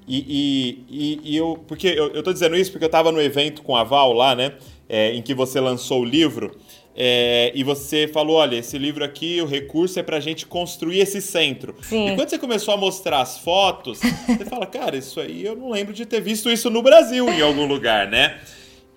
e, 0.08 0.86
e, 0.90 1.22
e, 1.24 1.32
e 1.34 1.38
eu. 1.38 1.64
Porque 1.68 1.88
eu, 1.88 2.14
eu 2.14 2.24
tô 2.24 2.32
dizendo 2.32 2.56
isso 2.56 2.72
porque 2.72 2.86
eu 2.86 2.88
estava 2.88 3.12
no 3.12 3.22
evento 3.22 3.62
com 3.62 3.76
a 3.76 3.84
Val 3.84 4.14
lá, 4.14 4.36
né? 4.36 4.54
É, 4.88 5.14
em 5.14 5.22
que 5.22 5.34
você 5.34 5.60
lançou 5.60 6.02
o 6.02 6.06
livro. 6.06 6.56
É, 6.96 7.52
e 7.54 7.64
você 7.64 8.08
falou: 8.08 8.38
olha, 8.38 8.56
esse 8.56 8.78
livro 8.78 9.04
aqui, 9.04 9.42
o 9.42 9.46
recurso 9.46 10.00
é 10.00 10.04
para 10.04 10.18
a 10.18 10.20
gente 10.20 10.46
construir 10.46 11.00
esse 11.00 11.22
centro. 11.22 11.76
Sim. 11.82 12.10
E 12.10 12.16
quando 12.16 12.30
você 12.30 12.40
começou 12.40 12.74
a 12.74 12.78
mostrar 12.78 13.22
as 13.22 13.38
fotos, 13.38 14.00
você 14.00 14.46
fala: 14.50 14.66
cara, 14.66 14.96
isso 14.96 15.20
aí 15.20 15.44
eu 15.44 15.56
não 15.56 15.72
lembro 15.72 15.94
de 15.94 16.06
ter 16.06 16.22
visto 16.22 16.50
isso 16.50 16.70
no 16.70 16.82
Brasil 16.82 17.28
em 17.30 17.42
algum 17.42 17.66
lugar, 17.66 18.08
né? 18.08 18.40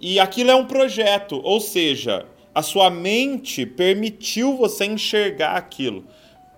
E 0.00 0.20
aquilo 0.20 0.50
é 0.50 0.54
um 0.54 0.64
projeto, 0.64 1.40
ou 1.42 1.60
seja, 1.60 2.24
a 2.54 2.62
sua 2.62 2.88
mente 2.88 3.66
permitiu 3.66 4.56
você 4.56 4.84
enxergar 4.84 5.56
aquilo 5.56 6.04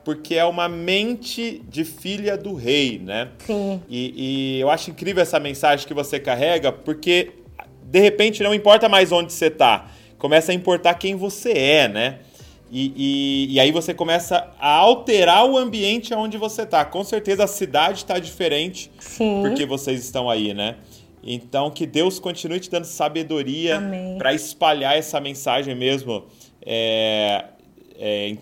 porque 0.04 0.34
é 0.34 0.44
uma 0.44 0.68
mente 0.68 1.62
de 1.68 1.84
filha 1.84 2.36
do 2.36 2.54
rei, 2.54 2.98
né? 2.98 3.28
Sim. 3.46 3.82
E, 3.88 4.56
e, 4.56 4.60
eu 4.60 4.70
acho 4.70 4.90
incrível 4.90 5.22
essa 5.22 5.38
mensagem 5.38 5.86
que 5.86 5.94
você 5.94 6.18
carrega, 6.18 6.72
porque 6.72 7.32
de 7.82 8.00
repente 8.00 8.42
não 8.42 8.54
importa 8.54 8.88
mais 8.88 9.12
onde 9.12 9.32
você 9.32 9.46
está, 9.46 9.90
começa 10.20 10.52
a 10.52 10.54
importar 10.54 10.94
quem 10.94 11.16
você 11.16 11.50
é, 11.50 11.88
né? 11.88 12.18
E, 12.70 12.92
e, 13.50 13.54
e 13.54 13.58
aí 13.58 13.72
você 13.72 13.92
começa 13.92 14.48
a 14.60 14.74
alterar 14.76 15.44
o 15.44 15.58
ambiente 15.58 16.14
onde 16.14 16.38
você 16.38 16.62
está. 16.62 16.84
Com 16.84 17.02
certeza 17.02 17.42
a 17.42 17.48
cidade 17.48 17.98
está 17.98 18.16
diferente 18.20 18.92
Sim. 19.00 19.40
porque 19.42 19.66
vocês 19.66 20.04
estão 20.04 20.30
aí, 20.30 20.54
né? 20.54 20.76
Então 21.24 21.70
que 21.70 21.84
Deus 21.84 22.20
continue 22.20 22.60
te 22.60 22.70
dando 22.70 22.84
sabedoria 22.84 23.82
para 24.16 24.32
espalhar 24.32 24.96
essa 24.96 25.20
mensagem 25.20 25.74
mesmo 25.74 26.24
é, 26.64 27.46
é, 27.98 28.36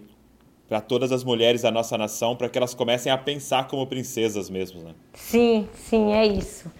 para 0.69 0.81
todas 0.81 1.11
as 1.11 1.25
mulheres 1.25 1.63
da 1.63 1.71
nossa 1.71 1.97
nação, 1.97 2.37
para 2.37 2.49
que 2.49 2.59
elas 2.59 2.75
comecem 2.75 3.11
a 3.11 3.17
pensar 3.17 3.67
como 3.69 3.87
princesas 3.87 4.51
mesmo, 4.51 4.83
né? 4.83 4.95
Sim, 5.15 5.67
sim, 5.73 6.13
é 6.13 6.27
isso. 6.27 6.71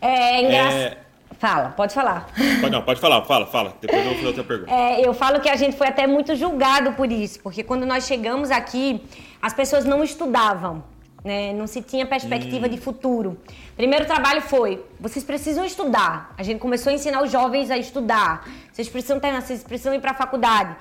É 0.00 0.42
engraçado. 0.42 0.92
É... 0.92 1.05
Fala, 1.38 1.70
pode 1.70 1.92
falar. 1.92 2.26
Pode, 2.60 2.70
não, 2.72 2.82
pode 2.82 3.00
falar, 3.00 3.22
fala, 3.24 3.46
fala. 3.46 3.76
Depois 3.80 3.98
eu 3.98 4.06
vou 4.06 4.14
fazer 4.14 4.26
outra 4.28 4.44
pergunta. 4.44 4.72
É, 4.72 5.06
eu 5.06 5.12
falo 5.12 5.40
que 5.40 5.48
a 5.48 5.56
gente 5.56 5.76
foi 5.76 5.88
até 5.88 6.06
muito 6.06 6.34
julgado 6.34 6.92
por 6.92 7.10
isso, 7.12 7.40
porque 7.40 7.62
quando 7.62 7.84
nós 7.84 8.06
chegamos 8.06 8.50
aqui, 8.50 9.02
as 9.42 9.52
pessoas 9.52 9.84
não 9.84 10.02
estudavam 10.02 10.82
né? 11.26 11.52
Não 11.52 11.66
se 11.66 11.82
tinha 11.82 12.06
perspectiva 12.06 12.66
hum. 12.66 12.70
de 12.70 12.78
futuro. 12.78 13.36
Primeiro 13.76 14.06
trabalho 14.06 14.40
foi: 14.40 14.82
vocês 15.00 15.24
precisam 15.24 15.64
estudar. 15.64 16.32
A 16.38 16.42
gente 16.44 16.60
começou 16.60 16.90
a 16.90 16.94
ensinar 16.94 17.22
os 17.22 17.32
jovens 17.32 17.68
a 17.70 17.76
estudar. 17.76 18.48
Vocês 18.72 18.88
precisam 18.88 19.18
terminar, 19.18 19.42
vocês 19.42 19.64
precisam 19.64 19.92
ir 19.92 20.00
para 20.00 20.12
a 20.12 20.14
faculdade. 20.14 20.76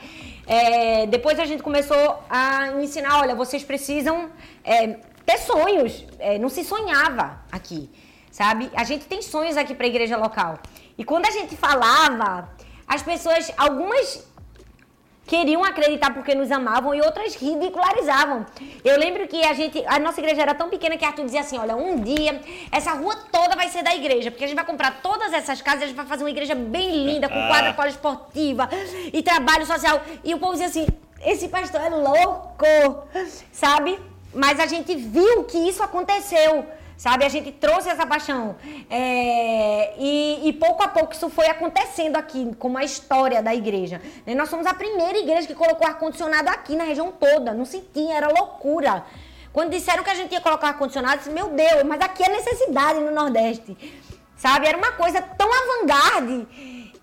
É, 0.45 1.08
depois 1.08 1.39
a 1.39 1.45
gente 1.45 1.64
começou 1.64 2.24
a 2.30 2.80
ensinar: 2.80 3.20
olha, 3.22 3.34
vocês 3.34 3.64
precisam 3.64 4.30
é, 4.64 4.97
ter 5.26 5.39
sonhos. 5.39 6.06
É, 6.20 6.38
não 6.38 6.49
se 6.49 6.64
sonhava 6.64 7.39
aqui, 7.51 7.89
sabe? 8.36 8.70
A 8.76 8.84
gente 8.84 9.06
tem 9.06 9.22
sonhos 9.22 9.56
aqui 9.56 9.74
para 9.74 9.86
a 9.86 9.88
igreja 9.88 10.18
local. 10.18 10.60
E 10.98 11.06
quando 11.06 11.26
a 11.26 11.32
gente 11.32 11.56
falava, 11.56 12.50
as 12.86 13.02
pessoas, 13.02 13.50
algumas 13.56 14.28
queriam 15.26 15.64
acreditar 15.64 16.14
porque 16.14 16.36
nos 16.36 16.52
amavam 16.52 16.94
e 16.94 17.02
outras 17.02 17.34
ridicularizavam. 17.36 18.46
Eu 18.84 19.00
lembro 19.00 19.26
que 19.26 19.42
a 19.42 19.54
gente, 19.54 19.82
a 19.88 19.98
nossa 20.00 20.20
igreja 20.20 20.42
era 20.42 20.54
tão 20.54 20.70
pequena 20.70 20.98
que 20.98 21.06
Arthur 21.06 21.24
dizia 21.24 21.40
assim: 21.40 21.58
olha, 21.58 21.78
um 21.78 22.02
dia 22.02 22.42
essa 22.74 22.92
rua 22.92 23.16
toda 23.32 23.56
vai 23.56 23.70
ser 23.70 23.84
da 23.84 23.96
igreja, 23.96 24.30
porque 24.30 24.44
a 24.44 24.48
gente 24.48 24.58
vai 24.58 24.66
comprar 24.66 25.00
todas 25.02 25.32
essas 25.32 25.62
casas, 25.62 25.84
a 25.84 25.88
gente 25.88 25.96
vai 25.96 26.06
fazer 26.06 26.26
uma 26.26 26.30
igreja 26.30 26.54
bem 26.54 27.06
linda, 27.06 27.30
com 27.30 27.48
quadra 27.48 27.74
poliesportiva 27.74 28.70
e 29.14 29.24
trabalho 29.24 29.66
social. 29.66 30.02
E 30.26 30.34
o 30.34 30.40
povo 30.40 30.52
dizia 30.52 30.68
assim: 30.68 30.86
esse 31.24 31.48
pastor 31.48 31.80
é 31.80 31.90
louco, 31.90 33.08
sabe? 33.50 33.98
Mas 34.34 34.60
a 34.60 34.66
gente 34.66 34.94
viu 34.94 35.46
que 35.46 35.58
isso 35.58 35.82
aconteceu 35.82 36.66
sabe? 36.98 37.26
A 37.26 37.30
gente 37.30 37.52
trouxe 37.52 37.89
essa 37.89 38.06
paixão. 38.06 38.56
É, 38.89 39.93
e, 39.98 40.48
e, 40.50 40.54
pouco 40.54 40.84
a 40.84 40.88
pouco 40.88 41.14
isso 41.14 41.30
foi 41.30 41.48
acontecendo 41.48 42.16
aqui, 42.16 42.54
como 42.58 42.78
a 42.78 42.84
história 42.84 43.41
da 43.41 43.54
igreja. 43.54 44.02
Né? 44.26 44.36
Nós 44.36 44.50
somos 44.50 44.66
a 44.66 44.74
primeira 44.74 45.18
igreja 45.18 45.48
que 45.48 45.56
colocou 45.56 45.88
ar-condicionado 45.88 46.50
aqui 46.50 46.76
na 46.76 46.84
região 46.84 47.12
toda. 47.12 47.54
Não 47.54 47.66
se 47.66 47.82
tinha, 47.93 48.16
era 48.16 48.28
loucura. 48.28 49.04
Quando 49.52 49.72
disseram 49.72 50.04
que 50.04 50.10
a 50.10 50.16
gente 50.16 50.34
ia 50.34 50.41
colocar 50.41 50.68
ar-condicionado, 50.68 51.18
disse, 51.18 51.30
meu 51.30 51.50
Deus, 51.50 51.84
mas 51.86 52.02
aqui 52.02 52.24
é 52.24 52.30
necessidade 52.30 53.00
no 53.00 53.12
Nordeste. 53.12 53.78
Sabe? 54.36 54.68
Era 54.68 54.78
uma 54.78 54.91
coisa 54.91 55.22
tão 55.22 55.50
avant-garde 55.50 56.46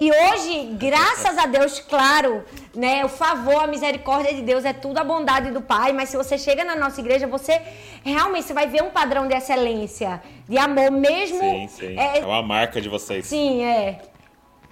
e 0.02 0.10
hoje, 0.10 0.70
graças 0.72 1.38
a 1.38 1.46
Deus, 1.46 1.78
claro, 1.78 2.44
né, 2.74 3.04
o 3.04 3.08
favor, 3.08 3.62
a 3.62 3.68
misericórdia 3.68 4.34
de 4.34 4.42
Deus 4.42 4.64
é 4.64 4.72
tudo 4.72 4.98
a 4.98 5.04
bondade 5.04 5.52
do 5.52 5.60
Pai, 5.60 5.92
mas 5.92 6.08
se 6.08 6.16
você 6.16 6.36
chega 6.36 6.64
na 6.64 6.74
nossa 6.74 7.00
igreja, 7.00 7.28
você 7.28 7.62
realmente 8.02 8.46
você 8.46 8.52
vai 8.52 8.66
ver 8.66 8.82
um 8.82 8.90
padrão 8.90 9.28
de 9.28 9.34
excelência, 9.34 10.20
de 10.48 10.58
amor, 10.58 10.90
mesmo. 10.90 11.38
Sim, 11.38 11.68
sim. 11.68 11.96
É, 11.96 12.18
é 12.18 12.26
uma 12.26 12.42
marca 12.42 12.80
de 12.80 12.88
vocês. 12.88 13.26
Sim, 13.26 13.62
é. 13.62 14.00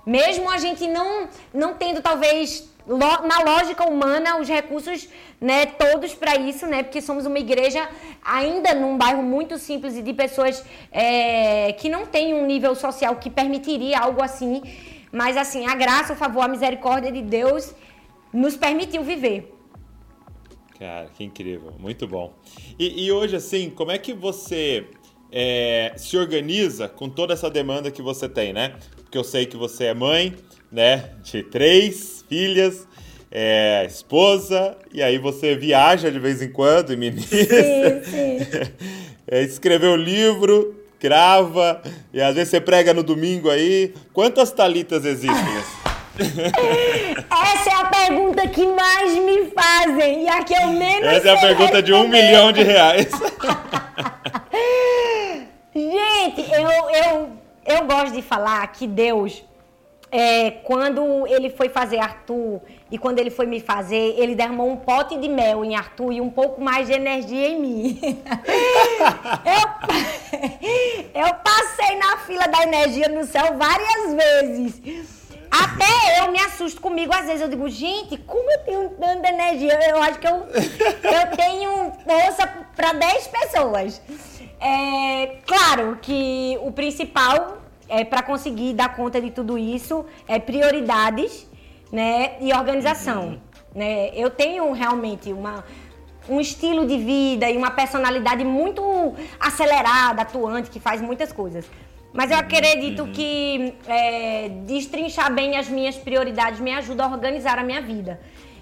Mesmo 0.04 0.50
a 0.50 0.58
gente 0.58 0.88
não, 0.88 1.28
não 1.54 1.74
tendo, 1.74 2.02
talvez, 2.02 2.68
na 2.88 3.38
lógica 3.44 3.88
humana, 3.88 4.40
os 4.40 4.48
recursos 4.48 5.08
né, 5.40 5.66
todos 5.66 6.12
para 6.12 6.34
isso, 6.36 6.66
né? 6.66 6.82
Porque 6.82 7.00
somos 7.00 7.24
uma 7.24 7.38
igreja 7.38 7.88
ainda 8.24 8.74
num 8.74 8.98
bairro 8.98 9.22
muito 9.22 9.58
simples 9.58 9.96
e 9.96 10.02
de 10.02 10.12
pessoas 10.12 10.64
é, 10.90 11.72
que 11.74 11.88
não 11.88 12.04
têm 12.04 12.34
um 12.34 12.46
nível 12.46 12.74
social 12.74 13.14
que 13.16 13.30
permitiria 13.30 14.00
algo 14.00 14.20
assim. 14.20 14.62
Mas 15.12 15.36
assim, 15.36 15.66
a 15.66 15.74
graça, 15.74 16.12
o 16.12 16.16
favor, 16.16 16.42
a 16.42 16.48
misericórdia 16.48 17.10
de 17.10 17.22
Deus 17.22 17.74
nos 18.32 18.56
permitiu 18.56 19.02
viver. 19.02 19.54
Cara, 20.78 21.08
que 21.14 21.24
incrível, 21.24 21.74
muito 21.78 22.06
bom. 22.06 22.32
E, 22.78 23.04
e 23.04 23.12
hoje, 23.12 23.36
assim, 23.36 23.68
como 23.68 23.90
é 23.90 23.98
que 23.98 24.14
você 24.14 24.86
é, 25.30 25.92
se 25.96 26.16
organiza 26.16 26.88
com 26.88 27.08
toda 27.08 27.34
essa 27.34 27.50
demanda 27.50 27.90
que 27.90 28.00
você 28.00 28.28
tem, 28.28 28.52
né? 28.52 28.76
Porque 28.96 29.18
eu 29.18 29.24
sei 29.24 29.44
que 29.44 29.56
você 29.56 29.86
é 29.86 29.94
mãe, 29.94 30.34
né, 30.70 31.10
de 31.22 31.42
três 31.42 32.24
filhas, 32.28 32.86
é, 33.30 33.84
esposa, 33.86 34.76
e 34.92 35.02
aí 35.02 35.18
você 35.18 35.54
viaja 35.54 36.10
de 36.10 36.18
vez 36.18 36.40
em 36.40 36.50
quando 36.50 36.92
e 36.92 36.96
ministra. 36.96 37.44
Sim, 37.44 38.10
sim. 38.10 38.38
é, 39.26 39.42
escreveu 39.42 39.94
livro, 39.96 40.79
grava, 41.00 41.80
e 42.12 42.20
às 42.20 42.34
vezes 42.34 42.50
você 42.50 42.60
prega 42.60 42.92
no 42.92 43.02
domingo 43.02 43.48
aí. 43.48 43.94
Quantas 44.12 44.52
talitas 44.52 45.04
existem? 45.04 45.80
Essa 46.20 47.70
é 47.70 47.74
a 47.74 47.84
pergunta 47.86 48.46
que 48.48 48.66
mais 48.66 49.14
me 49.14 49.50
fazem 49.50 50.24
e 50.24 50.28
a 50.28 50.44
que 50.44 50.52
eu 50.52 50.68
menos 50.68 51.06
Essa 51.08 51.28
é 51.30 51.32
a 51.32 51.40
pergunta 51.40 51.76
responder. 51.76 51.82
de 51.82 51.92
um 51.94 52.08
milhão 52.08 52.52
de 52.52 52.62
reais. 52.62 53.08
Gente, 55.74 56.50
eu, 56.52 56.68
eu, 56.90 57.30
eu 57.64 57.86
gosto 57.86 58.12
de 58.12 58.20
falar 58.22 58.66
que 58.68 58.86
Deus 58.86 59.42
é, 60.10 60.50
quando 60.50 61.26
ele 61.26 61.50
foi 61.50 61.68
fazer 61.68 61.98
Arthur 61.98 62.60
e 62.90 62.98
quando 62.98 63.18
ele 63.18 63.30
foi 63.30 63.46
me 63.46 63.60
fazer, 63.60 64.14
ele 64.18 64.34
derramou 64.34 64.68
um 64.70 64.76
pote 64.76 65.16
de 65.16 65.28
mel 65.28 65.64
em 65.64 65.76
Arthur 65.76 66.12
e 66.12 66.20
um 66.20 66.30
pouco 66.30 66.60
mais 66.60 66.88
de 66.88 66.94
energia 66.94 67.48
em 67.48 67.60
mim. 67.60 68.00
eu, 71.14 71.22
eu 71.26 71.34
passei 71.34 71.96
na 71.96 72.16
fila 72.18 72.48
da 72.48 72.62
energia 72.64 73.08
no 73.08 73.24
céu 73.24 73.56
várias 73.56 74.14
vezes. 74.14 75.20
Até 75.50 76.20
eu 76.20 76.30
me 76.30 76.38
assusto 76.40 76.80
comigo, 76.80 77.12
às 77.12 77.26
vezes 77.26 77.40
eu 77.40 77.48
digo, 77.48 77.68
gente, 77.68 78.16
como 78.18 78.50
eu 78.52 78.58
tenho 78.60 78.90
tanta 78.90 79.28
energia? 79.28 79.78
Eu 79.88 80.00
acho 80.00 80.18
que 80.18 80.26
eu, 80.26 80.46
eu 80.46 81.36
tenho 81.36 81.92
força 82.04 82.46
para 82.76 82.92
10 82.92 83.28
pessoas. 83.28 84.00
É, 84.60 85.38
claro 85.46 85.98
que 86.00 86.56
o 86.62 86.70
principal 86.70 87.58
é, 87.90 88.04
para 88.04 88.22
conseguir 88.22 88.72
dar 88.72 88.94
conta 88.94 89.20
de 89.20 89.30
tudo 89.30 89.58
isso 89.58 90.06
é 90.28 90.38
prioridades 90.38 91.46
né, 91.92 92.36
e 92.40 92.52
organização. 92.52 93.30
Uhum. 93.30 93.38
Né? 93.74 94.10
Eu 94.14 94.30
tenho 94.30 94.72
realmente 94.72 95.32
uma, 95.32 95.64
um 96.28 96.40
estilo 96.40 96.86
de 96.86 96.96
vida 96.96 97.50
e 97.50 97.56
uma 97.56 97.72
personalidade 97.72 98.44
muito 98.44 98.82
acelerada, 99.40 100.22
atuante, 100.22 100.70
que 100.70 100.78
faz 100.78 101.00
muitas 101.00 101.32
coisas. 101.32 101.66
Mas 102.12 102.30
eu 102.30 102.36
uhum. 102.36 102.42
acredito 102.42 103.02
uhum. 103.02 103.12
que 103.12 103.74
é, 103.86 104.48
destrinchar 104.66 105.32
bem 105.32 105.56
as 105.56 105.68
minhas 105.68 105.96
prioridades 105.96 106.60
me 106.60 106.72
ajuda 106.72 107.04
a 107.04 107.08
organizar 107.08 107.58
a 107.58 107.64
minha 107.64 107.82
vida. 107.82 108.20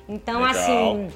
Então, 0.09 0.41
Legal. 0.41 0.51
assim, 0.51 1.09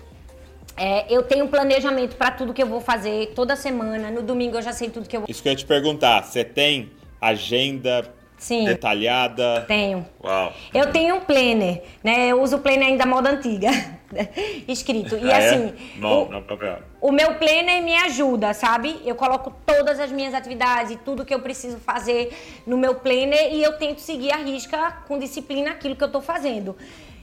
é, 0.77 1.07
eu 1.15 1.23
tenho 1.23 1.47
um 1.47 1.49
planejamento 1.49 2.17
para 2.17 2.31
tudo 2.31 2.53
que 2.53 2.63
eu 2.63 2.67
vou 2.67 2.81
fazer 2.81 3.33
toda 3.35 3.57
semana. 3.57 4.11
No 4.11 4.23
domingo 4.23 4.59
eu 4.59 4.63
já 4.63 4.73
sei 4.73 4.91
tudo 4.91 5.09
que 5.09 5.17
eu 5.17 5.23
vou. 5.23 5.31
Isso 5.31 5.43
que 5.43 5.49
eu 5.49 5.53
ia 5.53 5.57
te 5.57 5.65
perguntar. 5.65 6.23
Você 6.25 6.45
tem 6.45 6.91
agenda 7.23 8.13
Sim. 8.37 8.65
detalhada? 8.65 9.65
Tenho. 9.69 10.05
Uau. 10.23 10.53
Eu 10.75 10.91
tenho 10.91 11.15
um 11.15 11.21
planner, 11.21 11.85
né? 12.03 12.27
Eu 12.27 12.43
uso 12.43 12.57
o 12.57 12.59
planner 12.59 12.89
ainda 12.89 13.07
moda 13.07 13.31
antiga, 13.31 13.71
escrito. 14.67 15.17
E 15.17 15.31
ah, 15.31 15.39
é? 15.39 15.49
assim, 15.49 15.67
é? 15.69 16.01
não, 16.01 16.25
o, 16.25 16.29
não, 16.29 16.43
papel. 16.43 16.81
o 17.01 17.13
meu 17.13 17.35
planner 17.37 17.81
me 17.81 17.95
ajuda, 17.95 18.53
sabe? 18.53 19.01
Eu 19.05 19.15
coloco 19.15 19.55
todas 19.65 20.01
as 20.01 20.11
minhas 20.11 20.35
atividades 20.35 20.91
e 20.91 20.97
tudo 20.97 21.25
que 21.25 21.33
eu 21.33 21.39
preciso 21.39 21.79
fazer 21.79 22.37
no 22.67 22.77
meu 22.77 22.97
planner 22.97 23.55
e 23.55 23.63
eu 23.63 23.79
tento 23.79 24.01
seguir 24.01 24.33
a 24.33 24.39
risca 24.39 24.91
com 25.07 25.17
disciplina 25.19 25.71
aquilo 25.71 25.95
que 25.95 26.03
eu 26.03 26.09
estou 26.09 26.21
fazendo. 26.21 26.77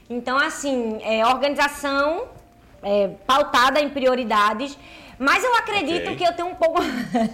Então, 0.08 0.38
assim, 0.38 0.98
é, 1.02 1.24
organização 1.26 2.28
é, 2.82 3.08
pautada 3.26 3.78
em 3.78 3.90
prioridades 3.90 4.76
mas 5.20 5.44
eu 5.44 5.54
acredito 5.54 6.04
okay. 6.04 6.16
que 6.16 6.24
eu 6.24 6.32
tenho 6.32 6.48
um 6.48 6.54
pouco 6.54 6.80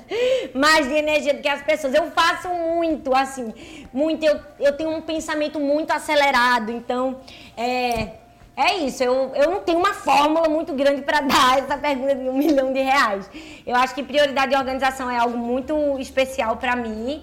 mais 0.52 0.88
de 0.88 0.94
energia 0.94 1.32
do 1.32 1.40
que 1.40 1.48
as 1.48 1.62
pessoas. 1.62 1.94
Eu 1.94 2.10
faço 2.10 2.48
muito, 2.48 3.14
assim, 3.14 3.54
muito. 3.92 4.24
Eu, 4.24 4.40
eu 4.58 4.72
tenho 4.76 4.90
um 4.90 5.00
pensamento 5.00 5.60
muito 5.60 5.92
acelerado. 5.92 6.72
Então, 6.72 7.20
é, 7.56 8.14
é 8.56 8.74
isso. 8.78 9.04
Eu, 9.04 9.32
eu 9.36 9.52
não 9.52 9.60
tenho 9.60 9.78
uma 9.78 9.94
fórmula 9.94 10.48
muito 10.48 10.72
grande 10.72 11.02
para 11.02 11.20
dar 11.32 11.60
essa 11.60 11.78
pergunta 11.78 12.16
de 12.16 12.28
um 12.28 12.36
milhão 12.36 12.72
de 12.72 12.80
reais. 12.80 13.30
Eu 13.64 13.76
acho 13.76 13.94
que 13.94 14.02
prioridade 14.02 14.50
de 14.50 14.56
organização 14.56 15.08
é 15.08 15.16
algo 15.16 15.38
muito 15.38 15.96
especial 16.00 16.56
para 16.56 16.74
mim. 16.74 17.22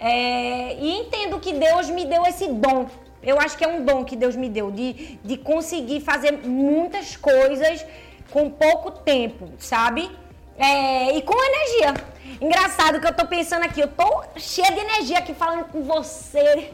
É, 0.00 0.74
e 0.80 1.00
entendo 1.00 1.38
que 1.38 1.52
Deus 1.52 1.90
me 1.90 2.06
deu 2.06 2.24
esse 2.24 2.48
dom 2.48 2.86
eu 3.22 3.38
acho 3.40 3.58
que 3.58 3.64
é 3.64 3.68
um 3.68 3.84
dom 3.84 4.04
que 4.04 4.14
Deus 4.14 4.36
me 4.36 4.48
deu 4.48 4.70
de, 4.70 5.18
de 5.24 5.36
conseguir 5.36 6.00
fazer 6.00 6.32
muitas 6.46 7.16
coisas 7.16 7.84
com 8.30 8.50
pouco 8.50 8.90
tempo, 8.90 9.50
sabe? 9.58 10.10
É, 10.58 11.16
e 11.16 11.22
com 11.22 11.34
energia. 11.34 11.94
Engraçado 12.40 13.00
que 13.00 13.06
eu 13.06 13.14
tô 13.14 13.26
pensando 13.26 13.64
aqui, 13.64 13.80
eu 13.80 13.88
tô 13.88 14.24
cheia 14.36 14.70
de 14.70 14.80
energia 14.80 15.18
aqui 15.18 15.32
falando 15.32 15.64
com 15.66 15.82
você. 15.82 16.72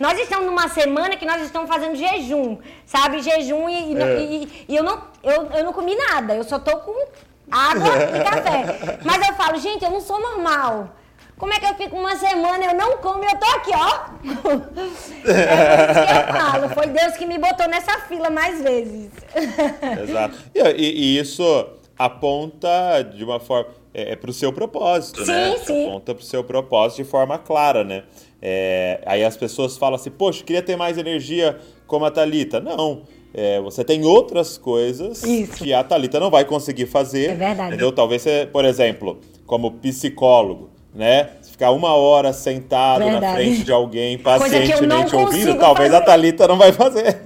Nós 0.00 0.18
estamos 0.18 0.46
numa 0.46 0.68
semana 0.68 1.16
que 1.16 1.24
nós 1.24 1.42
estamos 1.42 1.68
fazendo 1.68 1.94
jejum, 1.94 2.58
sabe? 2.84 3.22
Jejum 3.22 3.68
e, 3.68 3.96
é. 3.96 4.20
e, 4.20 4.64
e 4.68 4.76
eu, 4.76 4.82
não, 4.82 5.02
eu, 5.22 5.50
eu 5.52 5.64
não 5.64 5.72
comi 5.72 5.94
nada, 5.94 6.34
eu 6.34 6.44
só 6.44 6.58
tô 6.58 6.76
com 6.78 7.06
água 7.50 7.88
e 8.16 8.24
café. 8.24 8.98
Mas 9.04 9.28
eu 9.28 9.34
falo, 9.34 9.58
gente, 9.58 9.84
eu 9.84 9.90
não 9.90 10.00
sou 10.00 10.20
normal. 10.20 10.90
Como 11.38 11.52
é 11.52 11.60
que 11.60 11.66
eu 11.66 11.74
fico 11.74 11.96
uma 11.96 12.16
semana, 12.16 12.64
eu 12.64 12.74
não 12.74 12.98
como 12.98 13.22
e 13.22 13.26
eu 13.26 13.38
tô 13.38 13.46
aqui, 13.46 13.70
ó. 13.72 14.08
É 15.24 15.90
isso 15.92 16.06
que 16.06 16.28
eu 16.28 16.40
falo. 16.40 16.68
Foi 16.70 16.86
Deus 16.88 17.16
que 17.16 17.26
me 17.26 17.38
botou 17.38 17.68
nessa 17.68 18.00
fila 18.00 18.28
mais 18.28 18.60
vezes. 18.60 19.10
Exato. 20.02 20.36
E, 20.54 20.60
e, 20.60 21.18
isso 21.18 21.66
aponta 21.96 23.02
de 23.02 23.24
uma 23.24 23.38
forma. 23.38 23.70
É, 23.94 24.12
é 24.12 24.16
para 24.16 24.30
o 24.30 24.32
seu 24.32 24.52
propósito, 24.52 25.24
sim, 25.24 25.30
né? 25.30 25.56
Sim. 25.58 25.86
Aponta 25.88 26.14
para 26.14 26.22
o 26.22 26.26
seu 26.26 26.44
propósito 26.44 27.02
de 27.02 27.04
forma 27.04 27.38
clara, 27.38 27.84
né? 27.84 28.04
É, 28.42 29.00
aí 29.06 29.24
as 29.24 29.36
pessoas 29.36 29.76
falam 29.76 29.94
assim, 29.94 30.10
poxa, 30.10 30.44
queria 30.44 30.62
ter 30.62 30.76
mais 30.76 30.98
energia 30.98 31.58
como 31.86 32.04
a 32.04 32.10
Thalita. 32.10 32.60
Não. 32.60 33.02
É, 33.32 33.60
você 33.60 33.84
tem 33.84 34.04
outras 34.04 34.56
coisas 34.56 35.22
Isso. 35.22 35.52
que 35.52 35.72
a 35.72 35.84
Thalita 35.84 36.18
não 36.18 36.30
vai 36.30 36.44
conseguir 36.44 36.86
fazer. 36.86 37.30
É 37.30 37.34
verdade. 37.34 37.68
Entendeu? 37.68 37.92
Talvez 37.92 38.22
você, 38.22 38.48
por 38.50 38.64
exemplo, 38.64 39.20
como 39.46 39.72
psicólogo, 39.72 40.70
né? 40.98 41.28
Ficar 41.48 41.70
uma 41.70 41.94
hora 41.94 42.32
sentado 42.32 43.04
Verdade. 43.04 43.24
na 43.24 43.34
frente 43.34 43.62
de 43.62 43.70
alguém, 43.70 44.18
pacientemente 44.18 45.14
ouvindo, 45.14 45.56
talvez 45.56 45.92
fazer. 45.92 46.02
a 46.02 46.04
Thalita 46.04 46.48
não 46.48 46.58
vai 46.58 46.72
fazer. 46.72 47.20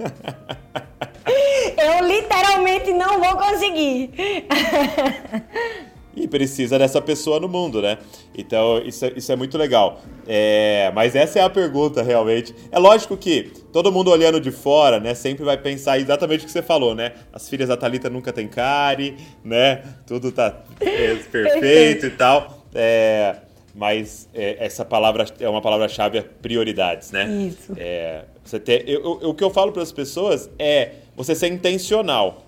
Eu 1.75 2.07
literalmente 2.07 2.93
não 2.93 3.19
vou 3.19 3.35
conseguir. 3.35 4.11
e 6.15 6.27
precisa 6.27 6.77
dessa 6.77 7.01
pessoa 7.01 7.39
no 7.39 7.49
mundo, 7.49 7.81
né? 7.81 7.97
Então, 8.37 8.79
isso 8.85 9.05
é, 9.05 9.13
isso 9.15 9.31
é 9.31 9.35
muito 9.35 9.57
legal. 9.57 9.99
É, 10.27 10.91
mas 10.93 11.15
essa 11.15 11.39
é 11.39 11.41
a 11.41 11.49
pergunta, 11.49 12.03
realmente. 12.03 12.53
É 12.71 12.77
lógico 12.77 13.17
que 13.17 13.51
todo 13.71 13.91
mundo 13.91 14.11
olhando 14.11 14.39
de 14.39 14.51
fora, 14.51 14.99
né, 14.99 15.15
sempre 15.15 15.43
vai 15.43 15.57
pensar 15.57 15.97
exatamente 15.97 16.43
o 16.43 16.45
que 16.45 16.51
você 16.51 16.61
falou, 16.61 16.93
né? 16.93 17.13
As 17.31 17.49
filhas 17.49 17.69
da 17.69 17.75
Thalita 17.75 18.09
nunca 18.09 18.31
tem 18.31 18.47
care, 18.47 19.17
né? 19.43 19.81
Tudo 20.05 20.31
tá 20.31 20.61
é, 20.79 21.15
perfeito 21.31 22.05
e 22.05 22.11
tal. 22.11 22.63
É, 22.75 23.35
mas 23.73 24.29
é, 24.33 24.57
essa 24.59 24.85
palavra 24.85 25.25
é 25.39 25.49
uma 25.49 25.61
palavra-chave, 25.61 26.19
é 26.19 26.21
prioridades, 26.21 27.11
né? 27.11 27.47
Isso. 27.47 27.73
É, 27.75 28.25
você 28.43 28.59
ter, 28.59 28.87
eu, 28.87 29.19
eu, 29.21 29.29
o 29.29 29.33
que 29.33 29.43
eu 29.43 29.49
falo 29.49 29.71
para 29.71 29.81
as 29.81 29.91
pessoas 29.91 30.49
é 30.59 30.91
você 31.15 31.33
ser 31.33 31.47
intencional, 31.47 32.45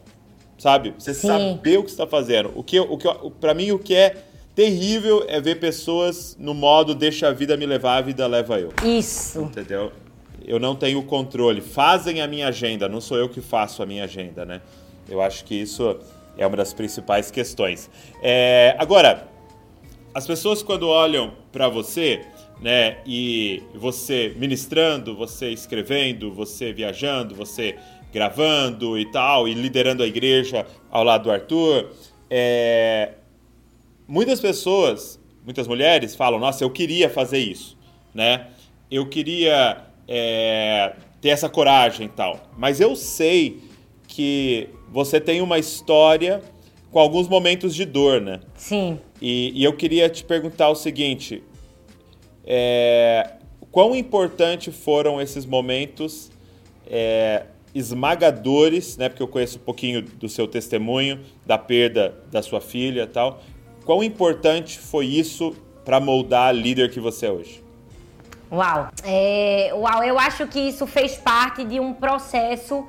sabe? 0.58 0.94
Você 0.98 1.14
Sim. 1.14 1.28
saber 1.28 1.80
o 1.80 1.84
que 1.84 1.90
está 1.90 2.06
fazendo. 2.06 2.52
O 2.56 2.64
que, 2.64 2.80
o 2.80 2.98
que, 2.98 3.08
para 3.40 3.54
mim, 3.54 3.72
o 3.72 3.80
que 3.80 3.96
é 3.96 4.16
terrível 4.54 5.26
é 5.28 5.42
ver 5.42 5.60
pessoas 5.60 6.38
no 6.40 6.54
modo 6.54 6.94
deixa 6.94 7.28
a 7.28 7.32
vida 7.32 7.58
me 7.58 7.66
levar, 7.66 7.98
a 7.98 8.02
vida 8.02 8.28
leva 8.28 8.60
eu. 8.60 8.72
Isso. 8.84 9.42
Entendeu? 9.42 9.92
Eu 10.46 10.60
não 10.60 10.76
tenho 10.76 11.02
controle. 11.04 11.60
Fazem 11.60 12.22
a 12.22 12.28
minha 12.28 12.48
agenda, 12.50 12.88
não 12.88 13.02
sou 13.02 13.18
eu 13.18 13.28
que 13.28 13.42
faço 13.42 13.82
a 13.82 13.86
minha 13.86 14.04
agenda, 14.04 14.46
né? 14.46 14.62
Eu 15.10 15.22
acho 15.22 15.44
que 15.44 15.56
isso 15.56 15.98
é 16.38 16.46
uma 16.46 16.58
das 16.58 16.74
principais 16.74 17.32
questões. 17.32 17.90
É, 18.22 18.76
agora, 18.78 19.28
as 20.16 20.26
pessoas 20.26 20.64
quando 20.64 20.88
olham 20.88 21.34
para 21.52 21.68
você, 21.68 22.22
né, 22.62 23.00
e 23.06 23.62
você 23.74 24.34
ministrando, 24.38 25.14
você 25.14 25.50
escrevendo, 25.50 26.32
você 26.32 26.72
viajando, 26.72 27.36
você 27.36 27.76
gravando 28.14 28.98
e 28.98 29.12
tal, 29.12 29.46
e 29.46 29.54
liderando 29.54 30.02
a 30.02 30.08
igreja 30.08 30.66
ao 30.90 31.04
lado 31.04 31.24
do 31.24 31.32
Arthur, 31.32 31.90
é... 32.30 33.16
muitas 34.08 34.40
pessoas, 34.40 35.20
muitas 35.44 35.68
mulheres 35.68 36.16
falam: 36.16 36.40
Nossa, 36.40 36.64
eu 36.64 36.70
queria 36.70 37.10
fazer 37.10 37.40
isso, 37.40 37.78
né? 38.14 38.48
Eu 38.90 39.10
queria 39.10 39.82
é... 40.08 40.96
ter 41.20 41.28
essa 41.28 41.50
coragem 41.50 42.06
e 42.06 42.10
tal. 42.10 42.40
Mas 42.58 42.80
eu 42.80 42.96
sei 42.96 43.60
que 44.08 44.70
você 44.90 45.20
tem 45.20 45.42
uma 45.42 45.60
história 45.60 46.42
com 46.96 47.02
alguns 47.02 47.28
momentos 47.28 47.76
de 47.76 47.84
dor, 47.84 48.22
né? 48.22 48.40
Sim. 48.56 48.98
E, 49.22 49.52
e 49.54 49.66
eu 49.66 49.74
queria 49.74 50.08
te 50.08 50.24
perguntar 50.24 50.70
o 50.70 50.76
seguinte: 50.76 51.44
é, 52.46 53.32
quão 53.70 53.94
importante 53.94 54.72
foram 54.72 55.20
esses 55.20 55.46
momentos 55.46 56.32
é, 56.88 57.48
esmagadores, 57.74 58.96
né? 58.96 59.10
Porque 59.10 59.22
eu 59.22 59.28
conheço 59.28 59.58
um 59.58 59.62
pouquinho 59.62 60.04
do 60.04 60.30
seu 60.30 60.48
testemunho, 60.48 61.20
da 61.46 61.58
perda 61.58 62.16
da 62.32 62.42
sua 62.42 62.62
filha 62.62 63.02
e 63.02 63.08
tal. 63.08 63.44
Quão 63.84 64.02
importante 64.02 64.80
foi 64.80 65.06
isso 65.06 65.54
para 65.84 66.00
moldar 66.00 66.48
a 66.48 66.52
líder 66.54 66.90
que 66.90 67.02
você 67.02 67.26
é 67.26 67.32
hoje? 67.32 67.62
Uau! 68.50 68.88
É, 69.04 69.70
uau, 69.74 70.02
eu 70.02 70.18
acho 70.18 70.48
que 70.48 70.60
isso 70.60 70.88
fez 70.88 71.18
parte 71.18 71.66
de 71.66 71.78
um 71.78 71.94
processo 71.94 72.88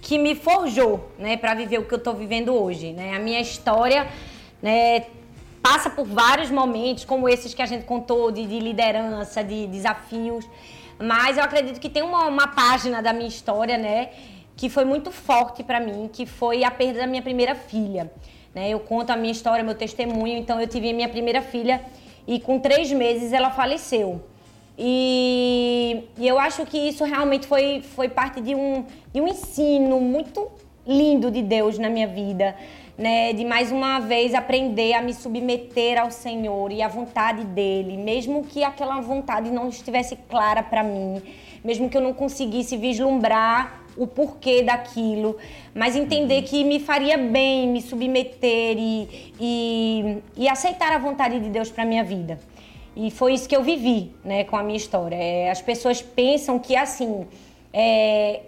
que 0.00 0.18
me 0.18 0.34
forjou, 0.34 1.10
né, 1.18 1.36
para 1.36 1.54
viver 1.54 1.78
o 1.78 1.84
que 1.84 1.92
eu 1.92 1.98
estou 1.98 2.14
vivendo 2.14 2.54
hoje, 2.54 2.92
né? 2.92 3.14
A 3.14 3.18
minha 3.18 3.40
história, 3.40 4.08
né, 4.62 5.04
passa 5.62 5.90
por 5.90 6.06
vários 6.06 6.50
momentos, 6.50 7.04
como 7.04 7.28
esses 7.28 7.52
que 7.52 7.62
a 7.62 7.66
gente 7.66 7.84
contou 7.84 8.30
de, 8.30 8.46
de 8.46 8.58
liderança, 8.60 9.44
de 9.44 9.66
desafios, 9.66 10.48
mas 10.98 11.36
eu 11.36 11.44
acredito 11.44 11.78
que 11.80 11.88
tem 11.88 12.02
uma, 12.02 12.26
uma 12.26 12.48
página 12.48 13.02
da 13.02 13.12
minha 13.12 13.28
história, 13.28 13.76
né, 13.76 14.10
que 14.56 14.68
foi 14.68 14.84
muito 14.84 15.10
forte 15.10 15.62
para 15.62 15.80
mim, 15.80 16.08
que 16.12 16.26
foi 16.26 16.64
a 16.64 16.70
perda 16.70 17.00
da 17.00 17.06
minha 17.06 17.22
primeira 17.22 17.54
filha. 17.54 18.10
Né? 18.54 18.68
Eu 18.70 18.80
conto 18.80 19.10
a 19.10 19.16
minha 19.16 19.32
história, 19.32 19.64
meu 19.64 19.74
testemunho. 19.74 20.36
Então, 20.36 20.60
eu 20.60 20.66
tive 20.66 20.90
a 20.90 20.92
minha 20.92 21.08
primeira 21.08 21.40
filha 21.40 21.80
e 22.26 22.38
com 22.38 22.58
três 22.58 22.92
meses 22.92 23.32
ela 23.32 23.50
faleceu. 23.50 24.22
E, 24.82 26.04
e, 26.16 26.26
eu 26.26 26.38
acho 26.38 26.64
que 26.64 26.78
isso 26.78 27.04
realmente 27.04 27.46
foi, 27.46 27.82
foi 27.82 28.08
parte 28.08 28.40
de 28.40 28.54
um, 28.54 28.86
de 29.12 29.20
um 29.20 29.28
ensino 29.28 30.00
muito 30.00 30.48
lindo 30.86 31.30
de 31.30 31.42
Deus 31.42 31.78
na 31.78 31.90
minha 31.90 32.06
vida. 32.06 32.56
Né, 32.96 33.32
de 33.32 33.46
mais 33.46 33.72
uma 33.72 33.98
vez 33.98 34.34
aprender 34.34 34.92
a 34.92 35.00
me 35.00 35.14
submeter 35.14 35.98
ao 35.98 36.10
Senhor 36.10 36.70
e 36.70 36.82
à 36.82 36.88
vontade 36.88 37.44
dele, 37.44 37.96
mesmo 37.96 38.44
que 38.44 38.62
aquela 38.62 39.00
vontade 39.00 39.50
não 39.50 39.70
estivesse 39.70 40.16
clara 40.28 40.62
para 40.62 40.82
mim, 40.82 41.22
mesmo 41.64 41.88
que 41.88 41.96
eu 41.96 42.02
não 42.02 42.12
conseguisse 42.12 42.76
vislumbrar 42.76 43.84
o 43.96 44.06
porquê 44.06 44.62
daquilo, 44.62 45.38
mas 45.74 45.96
entender 45.96 46.42
que 46.42 46.62
me 46.62 46.78
faria 46.78 47.16
bem 47.16 47.68
me 47.68 47.80
submeter 47.80 48.76
e, 48.78 49.32
e, 49.40 50.18
e 50.36 50.46
aceitar 50.46 50.92
a 50.92 50.98
vontade 50.98 51.40
de 51.40 51.48
Deus 51.48 51.70
para 51.70 51.86
minha 51.86 52.04
vida. 52.04 52.38
E 52.96 53.10
foi 53.10 53.34
isso 53.34 53.48
que 53.48 53.54
eu 53.54 53.62
vivi, 53.62 54.12
né, 54.24 54.44
com 54.44 54.56
a 54.56 54.62
minha 54.62 54.76
história. 54.76 55.16
É, 55.16 55.50
as 55.50 55.62
pessoas 55.62 56.02
pensam 56.02 56.58
que 56.58 56.74
assim, 56.76 57.26
é, 57.72 58.42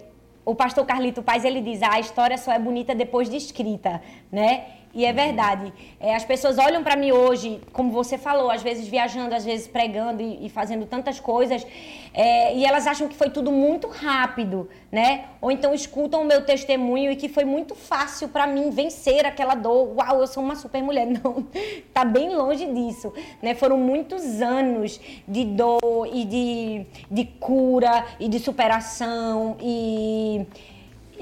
o 0.45 0.53
pastor 0.53 0.85
Carlito 0.85 1.23
Paz 1.23 1.45
ele 1.45 1.61
diz: 1.61 1.81
ah, 1.81 1.93
a 1.93 1.99
história 1.99 2.37
só 2.37 2.51
é 2.51 2.59
bonita 2.59 2.93
depois 2.93 3.29
de 3.29 3.37
escrita, 3.37 4.01
né? 4.31 4.65
E 4.93 5.05
é 5.05 5.11
verdade. 5.11 5.73
É, 5.99 6.15
as 6.15 6.23
pessoas 6.23 6.59
olham 6.59 6.83
para 6.83 6.95
mim 6.95 7.11
hoje, 7.11 7.59
como 7.71 7.91
você 7.91 8.15
falou, 8.15 8.51
às 8.51 8.61
vezes 8.61 8.87
viajando, 8.87 9.33
às 9.33 9.43
vezes 9.43 9.67
pregando 9.67 10.21
e, 10.21 10.45
e 10.45 10.49
fazendo 10.49 10.85
tantas 10.85 11.19
coisas, 11.19 11.65
é, 12.13 12.55
e 12.55 12.63
elas 12.63 12.85
acham 12.85 13.07
que 13.07 13.15
foi 13.15 13.31
tudo 13.31 13.51
muito 13.51 13.87
rápido, 13.87 14.69
né? 14.91 15.25
Ou 15.41 15.49
então 15.49 15.73
escutam 15.73 16.21
o 16.21 16.25
meu 16.25 16.45
testemunho 16.45 17.11
e 17.11 17.15
que 17.15 17.27
foi 17.27 17.43
muito 17.43 17.73
fácil 17.73 18.29
para 18.29 18.45
mim 18.45 18.69
vencer 18.69 19.25
aquela 19.25 19.55
dor. 19.55 19.95
Uau, 19.97 20.19
eu 20.19 20.27
sou 20.27 20.43
uma 20.43 20.55
super 20.55 20.83
mulher. 20.83 21.07
Não, 21.23 21.47
tá 21.91 22.05
bem 22.05 22.35
longe 22.35 22.65
disso, 22.71 23.11
né? 23.41 23.55
Foram 23.55 23.77
muitos 23.77 24.41
anos 24.41 25.01
de 25.27 25.43
dor 25.43 26.07
e 26.13 26.23
de, 26.23 26.85
de 27.09 27.25
cura 27.39 28.05
e 28.19 28.29
de 28.29 28.37
superação 28.37 29.57
e 29.59 30.45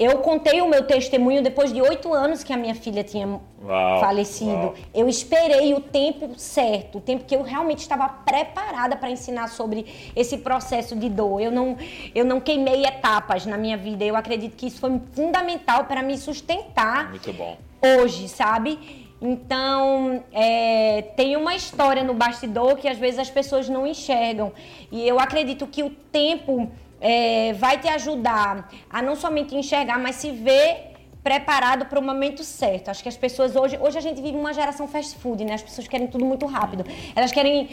eu 0.02 0.18
contei 0.18 0.60
o 0.60 0.68
meu 0.68 0.86
testemunho 0.86 1.42
depois 1.42 1.72
de 1.72 1.80
oito 1.80 2.12
anos 2.12 2.42
que 2.42 2.52
a 2.52 2.56
minha 2.56 2.74
filha 2.74 3.04
tinha 3.04 3.26
uau, 3.26 4.00
falecido. 4.00 4.50
Uau. 4.50 4.74
Eu 4.94 5.08
esperei 5.08 5.74
o 5.74 5.80
tempo 5.80 6.32
certo, 6.36 6.98
o 6.98 7.00
tempo 7.00 7.24
que 7.24 7.36
eu 7.36 7.42
realmente 7.42 7.80
estava 7.80 8.08
preparada 8.08 8.96
para 8.96 9.10
ensinar 9.10 9.48
sobre 9.48 9.86
esse 10.16 10.38
processo 10.38 10.96
de 10.96 11.08
dor. 11.08 11.40
Eu 11.40 11.50
não, 11.50 11.76
eu 12.14 12.24
não 12.24 12.40
queimei 12.40 12.84
etapas 12.84 13.46
na 13.46 13.56
minha 13.56 13.76
vida. 13.76 14.04
Eu 14.04 14.16
acredito 14.16 14.56
que 14.56 14.66
isso 14.66 14.80
foi 14.80 15.00
fundamental 15.12 15.84
para 15.84 16.02
me 16.02 16.16
sustentar. 16.16 17.10
Muito 17.10 17.32
bom. 17.32 17.56
Hoje, 17.82 18.28
sabe? 18.28 18.78
Então, 19.20 20.24
é, 20.32 21.02
tem 21.16 21.36
uma 21.36 21.54
história 21.54 22.02
no 22.02 22.12
bastidor 22.12 22.76
que 22.76 22.88
às 22.88 22.98
vezes 22.98 23.20
as 23.20 23.30
pessoas 23.30 23.68
não 23.68 23.86
enxergam. 23.86 24.52
E 24.90 25.06
eu 25.06 25.20
acredito 25.20 25.64
que 25.66 25.84
o 25.84 25.90
tempo 25.90 26.68
é, 27.02 27.52
vai 27.54 27.78
te 27.78 27.88
ajudar 27.88 28.72
a 28.88 29.02
não 29.02 29.16
somente 29.16 29.54
enxergar, 29.56 29.98
mas 29.98 30.16
se 30.16 30.30
ver 30.30 30.92
preparado 31.22 31.86
para 31.86 31.98
o 31.98 32.02
momento 32.02 32.42
certo. 32.44 32.88
Acho 32.90 33.02
que 33.02 33.08
as 33.08 33.16
pessoas 33.16 33.54
hoje, 33.54 33.76
hoje 33.80 33.98
a 33.98 34.00
gente 34.00 34.22
vive 34.22 34.36
uma 34.36 34.52
geração 34.52 34.86
fast 34.88 35.16
food, 35.18 35.44
né? 35.44 35.54
As 35.54 35.62
pessoas 35.62 35.86
querem 35.88 36.06
tudo 36.06 36.24
muito 36.24 36.46
rápido. 36.46 36.84
Elas 37.14 37.32
querem 37.32 37.68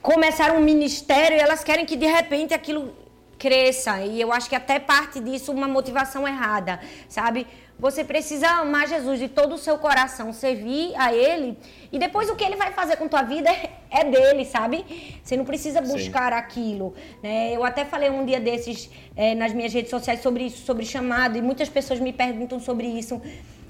começar 0.00 0.52
um 0.52 0.60
ministério 0.60 1.36
e 1.36 1.40
elas 1.40 1.62
querem 1.62 1.84
que 1.84 1.96
de 1.96 2.06
repente 2.06 2.54
aquilo 2.54 2.92
cresça. 3.38 4.02
E 4.02 4.20
eu 4.20 4.32
acho 4.32 4.48
que 4.48 4.56
até 4.56 4.78
parte 4.78 5.20
disso 5.20 5.52
uma 5.52 5.68
motivação 5.68 6.26
errada, 6.26 6.80
sabe? 7.08 7.46
Você 7.78 8.02
precisa 8.02 8.48
amar 8.48 8.88
Jesus 8.88 9.20
de 9.20 9.28
todo 9.28 9.54
o 9.54 9.58
seu 9.58 9.78
coração, 9.78 10.32
servir 10.32 10.92
a 10.96 11.14
Ele. 11.14 11.56
E 11.92 11.98
depois 11.98 12.28
o 12.28 12.34
que 12.34 12.42
Ele 12.42 12.56
vai 12.56 12.72
fazer 12.72 12.96
com 12.96 13.06
tua 13.06 13.22
vida 13.22 13.48
é 13.88 14.02
dele, 14.02 14.44
sabe? 14.44 14.84
Você 15.22 15.36
não 15.36 15.44
precisa 15.44 15.80
buscar 15.80 16.32
Sim. 16.32 16.38
aquilo. 16.38 16.92
Né? 17.22 17.52
Eu 17.54 17.64
até 17.64 17.84
falei 17.84 18.10
um 18.10 18.26
dia 18.26 18.40
desses 18.40 18.90
é, 19.14 19.32
nas 19.36 19.52
minhas 19.52 19.72
redes 19.72 19.90
sociais 19.90 20.20
sobre 20.20 20.46
isso, 20.46 20.66
sobre 20.66 20.84
chamado. 20.84 21.38
E 21.38 21.42
muitas 21.42 21.68
pessoas 21.68 22.00
me 22.00 22.12
perguntam 22.12 22.58
sobre 22.58 22.88
isso. 22.88 23.22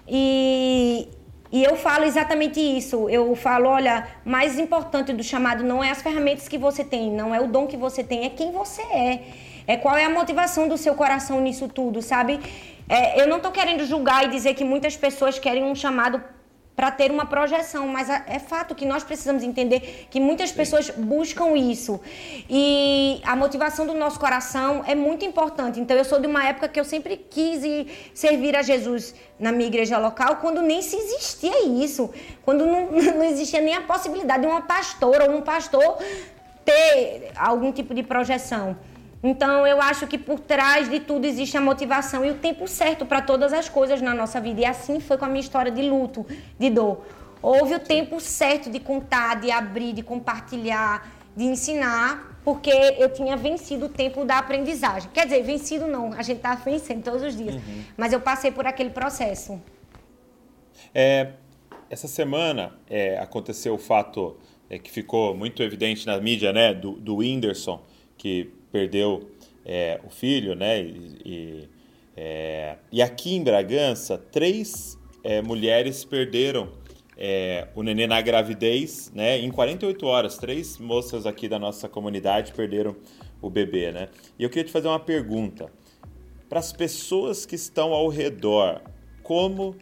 E, 0.09 1.07
e 1.53 1.63
eu 1.63 1.77
falo 1.77 2.05
exatamente 2.05 2.59
isso. 2.59 3.11
Eu 3.11 3.37
falo, 3.37 3.69
olha, 3.69 4.09
mais 4.25 4.59
importante 4.59 5.13
do 5.13 5.23
chamado 5.23 5.63
não 5.63 5.85
é 5.85 5.91
as 5.91 6.01
ferramentas 6.01 6.49
que 6.49 6.57
você 6.57 6.83
tem, 6.83 7.11
não 7.11 7.35
é 7.35 7.41
o 7.43 7.47
dom 7.47 7.67
que 7.67 7.77
você 7.77 8.03
tem, 8.03 8.25
é 8.25 8.31
quem 8.31 8.53
você 8.53 8.81
é. 8.81 9.21
É 9.69 9.77
qual 9.77 9.97
é 9.99 10.05
a 10.05 10.11
motivação 10.11 10.67
do 10.67 10.79
seu 10.79 10.95
coração 10.95 11.43
nisso 11.43 11.69
tudo, 11.69 12.01
sabe? 12.01 12.41
É, 12.89 13.21
eu 13.21 13.29
não 13.29 13.37
estou 13.37 13.53
querendo 13.53 13.85
julgar 13.85 14.25
e 14.25 14.29
dizer 14.29 14.55
que 14.55 14.65
muitas 14.65 14.97
pessoas 14.97 15.39
querem 15.39 15.63
um 15.63 15.75
chamado 15.75 16.23
para 16.75 16.91
ter 16.93 17.11
uma 17.11 17.27
projeção, 17.27 17.89
mas 17.89 18.09
é 18.09 18.39
fato 18.39 18.73
que 18.73 18.87
nós 18.87 19.03
precisamos 19.03 19.43
entender 19.43 20.07
que 20.09 20.21
muitas 20.21 20.53
pessoas 20.53 20.89
buscam 20.91 21.55
isso. 21.57 22.01
E 22.49 23.21
a 23.25 23.35
motivação 23.35 23.85
do 23.85 23.95
nosso 23.95 24.19
coração 24.19 24.85
é 24.87 24.95
muito 24.95 25.25
importante. 25.25 25.81
Então 25.81 25.97
eu 25.97 26.05
sou 26.05 26.21
de 26.21 26.29
uma 26.29 26.47
época 26.47 26.69
que 26.69 26.79
eu 26.79 26.85
sempre 26.85 27.17
quis 27.17 27.61
servir 28.15 28.57
a 28.57 28.63
Jesus 28.63 29.15
na 29.41 29.51
minha 29.53 29.67
igreja 29.67 29.99
local, 29.99 30.37
quando 30.37 30.63
nem 30.63 30.81
se 30.81 30.97
existia 30.97 31.67
isso, 31.67 32.11
quando 32.45 32.65
não, 32.65 32.93
não 33.19 33.25
existia 33.25 33.61
nem 33.61 33.75
a 33.75 33.83
possibilidade 33.83 34.43
de 34.43 34.49
uma 34.49 34.63
pastora 34.63 35.29
ou 35.29 35.37
um 35.37 35.43
pastor 35.43 35.99
ter 36.65 37.33
algum 37.37 37.73
tipo 37.73 37.93
de 37.93 38.05
projeção. 38.05 38.77
Então, 39.23 39.67
eu 39.67 39.81
acho 39.81 40.07
que 40.07 40.17
por 40.17 40.39
trás 40.39 40.89
de 40.89 41.01
tudo 41.01 41.25
existe 41.25 41.57
a 41.57 41.61
motivação 41.61 42.25
e 42.25 42.31
o 42.31 42.35
tempo 42.35 42.69
certo 42.69 43.05
para 43.05 43.21
todas 43.21 43.53
as 43.53 43.69
coisas 43.69 44.01
na 44.01 44.15
nossa 44.15 44.41
vida. 44.41 44.61
E 44.61 44.65
assim 44.65 45.01
foi 45.01 45.19
com 45.19 45.25
a 45.25 45.29
minha 45.29 45.41
história 45.41 45.73
de 45.73 45.83
luto, 45.83 46.25
de 46.59 46.71
dor. 46.71 47.05
Houve 47.43 47.75
o 47.75 47.81
tempo 47.81 48.21
certo 48.21 48.71
de 48.71 48.79
contar, 48.81 49.41
de 49.41 49.51
abrir, 49.51 49.93
de 49.93 50.03
compartilhar, 50.03 51.09
de 51.37 51.45
ensinar, 51.45 52.41
porque 52.45 52.71
eu 52.71 53.13
tinha 53.13 53.37
vencido 53.37 53.87
o 53.87 53.89
tempo 53.89 54.25
da 54.25 54.39
aprendizagem. 54.39 55.11
Quer 55.13 55.25
dizer, 55.25 55.43
vencido 55.43 55.87
não, 55.87 56.13
a 56.13 56.23
gente 56.23 56.39
está 56.39 56.55
vencendo 56.55 57.03
todos 57.03 57.23
os 57.23 57.37
dias. 57.37 57.55
Uhum. 57.55 57.85
Mas 57.97 58.13
eu 58.13 58.21
passei 58.21 58.51
por 58.51 58.67
aquele 58.67 58.91
processo. 58.91 59.61
É, 60.95 61.33
essa 61.91 62.09
semana 62.09 62.73
é, 62.89 63.19
aconteceu 63.19 63.75
o 63.75 63.79
fato 63.79 64.37
é, 64.71 64.79
que 64.79 64.91
ficou 64.91 65.35
muito 65.35 65.63
evidente 65.63 66.07
na 66.07 66.19
mídia, 66.21 66.53
né, 66.53 66.75
do, 66.75 66.93
do 66.93 67.17
Whindersson, 67.17 67.83
que 68.17 68.53
perdeu 68.71 69.31
é, 69.65 70.01
o 70.05 70.11
filho, 70.11 70.55
né? 70.55 70.81
E, 70.81 71.19
e, 71.25 71.69
é, 72.17 72.77
e, 72.91 73.03
aqui 73.03 73.35
em 73.35 73.45
Bragança, 73.45 74.19
três 74.19 74.99
é, 75.23 75.43
mulheres 75.43 76.05
perderam 76.05 76.71
é, 77.17 77.69
o 77.75 77.83
nenê 77.83 78.07
na 78.07 78.21
gravidez, 78.21 79.13
né? 79.15 79.39
Em 79.39 79.51
48 79.51 80.07
horas, 80.07 80.39
três 80.39 80.79
moças 80.79 81.27
aqui 81.27 81.49
da 81.49 81.59
nossa 81.59 81.89
comunidade 81.89 82.53
perderam 82.53 82.97
o 83.41 83.51
bebê, 83.51 83.93
né? 83.93 84.09
E 84.39 84.43
eu 84.43 84.49
queria 84.49 84.65
te 84.65 84.73
fazer 84.73 84.89
uma 84.89 85.01
pergunta. 85.01 85.71
Para 86.49 86.61
as 86.61 86.73
pessoas 86.73 87.45
que 87.45 87.55
estão 87.55 87.93
ao 87.93 88.09
redor, 88.09 88.81
como 89.23 89.77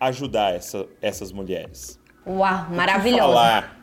ajudar 0.00 0.54
essa, 0.54 0.86
essas 1.02 1.30
mulheres? 1.30 2.00
Uau, 2.26 2.70
maravilhoso 2.70 3.81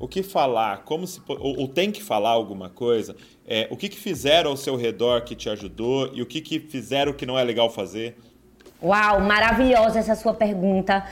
o 0.00 0.08
que 0.08 0.22
falar, 0.22 0.78
como 0.78 1.06
se 1.06 1.20
ou, 1.28 1.60
ou 1.60 1.68
tem 1.68 1.92
que 1.92 2.02
falar 2.02 2.30
alguma 2.30 2.70
coisa, 2.70 3.14
é, 3.46 3.68
o 3.70 3.76
que, 3.76 3.86
que 3.86 3.98
fizeram 3.98 4.50
ao 4.50 4.56
seu 4.56 4.74
redor 4.74 5.20
que 5.20 5.36
te 5.36 5.50
ajudou 5.50 6.10
e 6.14 6.22
o 6.22 6.26
que, 6.26 6.40
que 6.40 6.58
fizeram 6.58 7.12
que 7.12 7.26
não 7.26 7.38
é 7.38 7.44
legal 7.44 7.68
fazer? 7.68 8.16
Uau, 8.82 9.20
maravilhosa 9.20 9.98
essa 9.98 10.16
sua 10.16 10.32
pergunta. 10.32 11.06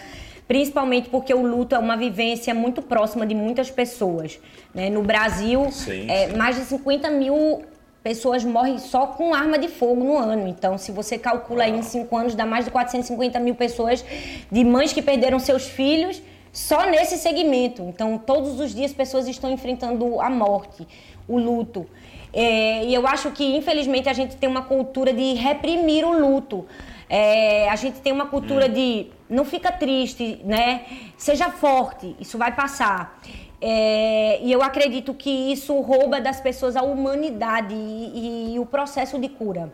Principalmente 0.48 1.10
porque 1.10 1.34
o 1.34 1.46
luto 1.46 1.74
é 1.74 1.78
uma 1.78 1.98
vivência 1.98 2.54
muito 2.54 2.80
próxima 2.80 3.26
de 3.26 3.34
muitas 3.34 3.70
pessoas. 3.70 4.40
Né? 4.74 4.88
No 4.88 5.02
Brasil, 5.02 5.70
sim, 5.70 6.10
é, 6.10 6.30
sim. 6.30 6.36
mais 6.36 6.56
de 6.56 6.62
50 6.62 7.10
mil 7.10 7.62
pessoas 8.02 8.42
morrem 8.42 8.78
só 8.78 9.08
com 9.08 9.34
arma 9.34 9.58
de 9.58 9.68
fogo 9.68 10.02
no 10.02 10.16
ano. 10.16 10.48
Então, 10.48 10.78
se 10.78 10.90
você 10.90 11.18
calcula 11.18 11.64
aí 11.64 11.78
em 11.78 11.82
5 11.82 12.16
anos, 12.16 12.34
dá 12.34 12.46
mais 12.46 12.64
de 12.64 12.70
450 12.70 13.38
mil 13.38 13.54
pessoas 13.54 14.02
de 14.50 14.64
mães 14.64 14.94
que 14.94 15.02
perderam 15.02 15.38
seus 15.38 15.66
filhos 15.66 16.22
só 16.52 16.86
nesse 16.86 17.16
segmento. 17.16 17.82
Então, 17.82 18.18
todos 18.18 18.60
os 18.60 18.74
dias 18.74 18.92
pessoas 18.92 19.28
estão 19.28 19.50
enfrentando 19.50 20.20
a 20.20 20.30
morte, 20.30 20.86
o 21.26 21.38
luto. 21.38 21.86
É, 22.32 22.84
e 22.84 22.94
eu 22.94 23.06
acho 23.06 23.30
que, 23.30 23.56
infelizmente, 23.56 24.08
a 24.08 24.12
gente 24.12 24.36
tem 24.36 24.48
uma 24.48 24.62
cultura 24.62 25.12
de 25.12 25.34
reprimir 25.34 26.04
o 26.04 26.12
luto. 26.12 26.66
É, 27.08 27.68
a 27.68 27.76
gente 27.76 28.00
tem 28.00 28.12
uma 28.12 28.26
cultura 28.26 28.66
hum. 28.66 28.72
de 28.72 29.06
não 29.28 29.44
fica 29.44 29.72
triste, 29.72 30.40
né? 30.44 30.84
Seja 31.16 31.50
forte, 31.50 32.14
isso 32.20 32.36
vai 32.36 32.54
passar. 32.54 33.18
É, 33.60 34.40
e 34.42 34.52
eu 34.52 34.62
acredito 34.62 35.12
que 35.12 35.30
isso 35.30 35.78
rouba 35.80 36.20
das 36.20 36.40
pessoas 36.40 36.76
a 36.76 36.82
humanidade 36.82 37.74
e, 37.74 38.54
e 38.54 38.58
o 38.58 38.66
processo 38.66 39.18
de 39.18 39.28
cura. 39.28 39.72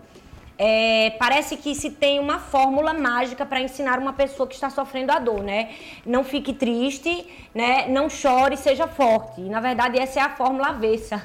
É, 0.56 1.10
parece 1.18 1.56
que 1.56 1.74
se 1.74 1.90
tem 1.90 2.20
uma 2.20 2.38
fórmula 2.38 2.94
mágica 2.94 3.44
para 3.44 3.60
ensinar 3.60 3.98
uma 3.98 4.12
pessoa 4.12 4.46
que 4.46 4.54
está 4.54 4.70
sofrendo 4.70 5.10
a 5.10 5.18
dor, 5.18 5.42
né? 5.42 5.70
Não 6.06 6.22
fique 6.22 6.52
triste, 6.52 7.26
né? 7.54 7.88
Não 7.88 8.08
chore, 8.08 8.56
seja 8.56 8.86
forte. 8.86 9.40
E, 9.40 9.48
na 9.48 9.60
verdade, 9.60 9.98
essa 9.98 10.20
é 10.20 10.22
a 10.22 10.30
fórmula 10.30 10.68
avessa. 10.68 11.22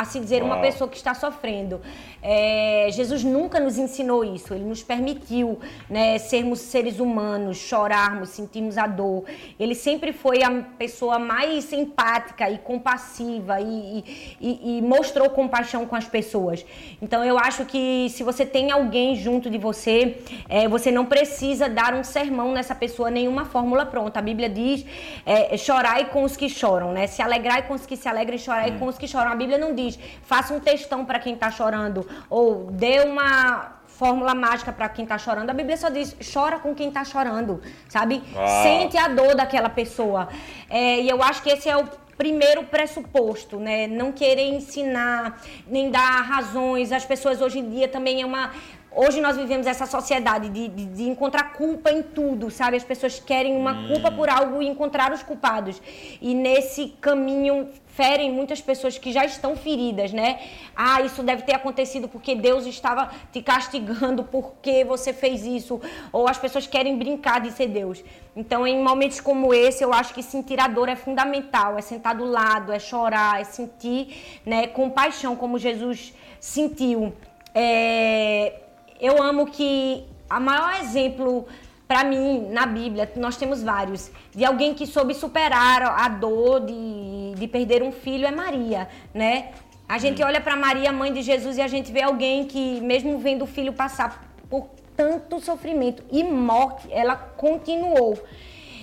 Assim 0.00 0.20
dizer, 0.20 0.42
uma 0.42 0.58
pessoa 0.60 0.88
que 0.88 0.96
está 0.96 1.14
sofrendo. 1.14 1.80
É, 2.22 2.88
Jesus 2.90 3.22
nunca 3.22 3.60
nos 3.60 3.78
ensinou 3.78 4.24
isso, 4.24 4.52
ele 4.52 4.64
nos 4.64 4.82
permitiu 4.82 5.58
né, 5.88 6.18
sermos 6.18 6.60
seres 6.60 6.98
humanos, 6.98 7.56
chorarmos, 7.56 8.30
sentirmos 8.30 8.76
a 8.76 8.86
dor. 8.86 9.24
Ele 9.60 9.74
sempre 9.74 10.12
foi 10.12 10.42
a 10.42 10.50
pessoa 10.76 11.18
mais 11.18 11.72
empática 11.72 12.50
e 12.50 12.58
compassiva 12.58 13.60
e, 13.60 14.36
e, 14.40 14.78
e 14.78 14.82
mostrou 14.82 15.30
compaixão 15.30 15.86
com 15.86 15.94
as 15.94 16.06
pessoas. 16.06 16.64
Então 17.00 17.24
eu 17.24 17.38
acho 17.38 17.64
que 17.64 18.08
se 18.10 18.22
você 18.22 18.44
tem 18.44 18.70
alguém 18.70 19.14
junto 19.14 19.48
de 19.48 19.58
você, 19.58 20.18
é, 20.48 20.66
você 20.66 20.90
não 20.90 21.04
precisa 21.06 21.68
dar 21.68 21.94
um 21.94 22.02
sermão 22.02 22.52
nessa 22.52 22.74
pessoa, 22.74 23.10
nenhuma 23.10 23.44
fórmula 23.44 23.86
pronta. 23.86 24.18
A 24.18 24.22
Bíblia 24.22 24.48
diz: 24.48 24.84
é, 25.24 25.56
chorai 25.56 26.06
com 26.06 26.24
os 26.24 26.36
que 26.36 26.48
choram, 26.48 26.92
né? 26.92 27.06
Se 27.06 27.22
alegrai 27.22 27.62
com 27.62 27.74
os 27.74 27.86
que 27.86 27.96
se 27.96 28.08
alegram 28.08 28.36
e 28.36 28.38
chorai 28.38 28.70
hum. 28.72 28.78
com 28.78 28.86
os 28.86 28.98
que 28.98 29.06
choram. 29.06 29.30
A 29.30 29.36
Bíblia 29.36 29.58
não 29.58 29.74
diz, 29.74 29.85
faça 30.22 30.52
um 30.52 30.60
textão 30.60 31.04
para 31.04 31.18
quem 31.18 31.34
está 31.34 31.50
chorando 31.50 32.08
ou 32.28 32.70
dê 32.70 33.00
uma 33.00 33.76
fórmula 33.86 34.34
mágica 34.34 34.72
para 34.72 34.88
quem 34.88 35.04
está 35.04 35.18
chorando. 35.18 35.50
A 35.50 35.54
Bíblia 35.54 35.76
só 35.76 35.88
diz: 35.88 36.16
chora 36.32 36.58
com 36.58 36.74
quem 36.74 36.88
está 36.88 37.04
chorando, 37.04 37.62
sabe? 37.88 38.22
Ah. 38.36 38.62
Sente 38.62 38.96
a 38.96 39.08
dor 39.08 39.34
daquela 39.34 39.68
pessoa. 39.68 40.28
É, 40.68 41.00
e 41.00 41.08
eu 41.08 41.22
acho 41.22 41.42
que 41.42 41.50
esse 41.50 41.68
é 41.68 41.76
o 41.76 41.86
primeiro 42.16 42.64
pressuposto, 42.64 43.58
né? 43.58 43.86
Não 43.86 44.12
querer 44.12 44.48
ensinar, 44.48 45.40
nem 45.66 45.90
dar 45.90 46.22
razões. 46.22 46.92
As 46.92 47.04
pessoas 47.04 47.40
hoje 47.40 47.58
em 47.58 47.70
dia 47.70 47.88
também 47.88 48.22
é 48.22 48.26
uma 48.26 48.52
Hoje 48.98 49.20
nós 49.20 49.36
vivemos 49.36 49.66
essa 49.66 49.84
sociedade 49.84 50.48
de, 50.48 50.68
de, 50.68 50.86
de, 50.86 51.02
encontrar 51.02 51.52
culpa 51.52 51.90
em 51.90 52.02
tudo, 52.02 52.50
sabe? 52.50 52.78
As 52.78 52.82
pessoas 52.82 53.20
querem 53.20 53.54
uma 53.54 53.72
hum. 53.72 53.88
culpa 53.88 54.10
por 54.10 54.26
algo 54.30 54.62
e 54.62 54.66
encontrar 54.66 55.12
os 55.12 55.22
culpados. 55.22 55.82
E 56.18 56.34
nesse 56.34 56.94
caminho 56.98 57.68
ferem 57.96 58.30
muitas 58.30 58.60
pessoas 58.60 58.98
que 58.98 59.10
já 59.10 59.24
estão 59.24 59.56
feridas, 59.56 60.12
né? 60.12 60.38
Ah, 60.76 61.00
isso 61.00 61.22
deve 61.22 61.42
ter 61.42 61.54
acontecido 61.54 62.08
porque 62.08 62.34
Deus 62.34 62.66
estava 62.66 63.10
te 63.32 63.40
castigando 63.40 64.22
porque 64.24 64.84
você 64.84 65.12
fez 65.12 65.44
isso. 65.44 65.80
Ou 66.12 66.28
as 66.28 66.38
pessoas 66.38 66.66
querem 66.66 66.96
brincar 66.98 67.40
de 67.40 67.50
ser 67.50 67.68
Deus. 67.68 68.04
Então, 68.36 68.66
em 68.66 68.82
momentos 68.82 69.20
como 69.20 69.54
esse, 69.54 69.82
eu 69.82 69.92
acho 69.92 70.12
que 70.12 70.22
sentir 70.22 70.60
a 70.60 70.68
dor 70.68 70.88
é 70.88 70.96
fundamental. 70.96 71.78
É 71.78 71.80
sentar 71.80 72.14
do 72.14 72.24
lado, 72.24 72.70
é 72.72 72.78
chorar, 72.78 73.40
é 73.40 73.44
sentir 73.44 74.40
né, 74.44 74.66
compaixão, 74.66 75.34
como 75.34 75.58
Jesus 75.58 76.12
sentiu. 76.38 77.14
É 77.54 78.60
eu 79.00 79.22
amo 79.22 79.46
que 79.46 80.04
a 80.28 80.40
maior 80.40 80.80
exemplo 80.80 81.46
para 81.86 82.02
mim 82.04 82.48
na 82.50 82.66
Bíblia, 82.66 83.10
nós 83.16 83.36
temos 83.36 83.62
vários, 83.62 84.10
de 84.34 84.44
alguém 84.44 84.74
que 84.74 84.86
soube 84.86 85.14
superar 85.14 85.82
a 85.82 86.08
dor 86.08 86.60
de, 86.60 87.34
de 87.36 87.46
perder 87.46 87.82
um 87.82 87.92
filho 87.92 88.26
é 88.26 88.30
Maria, 88.30 88.88
né? 89.14 89.50
A 89.88 89.98
gente 89.98 90.22
olha 90.22 90.40
para 90.40 90.56
Maria, 90.56 90.90
mãe 90.92 91.12
de 91.12 91.22
Jesus, 91.22 91.58
e 91.58 91.62
a 91.62 91.68
gente 91.68 91.92
vê 91.92 92.02
alguém 92.02 92.44
que, 92.44 92.80
mesmo 92.80 93.18
vendo 93.18 93.42
o 93.42 93.46
filho 93.46 93.72
passar 93.72 94.34
por 94.50 94.68
tanto 94.96 95.38
sofrimento 95.38 96.02
e 96.10 96.24
morte, 96.24 96.88
ela 96.90 97.14
continuou. 97.14 98.18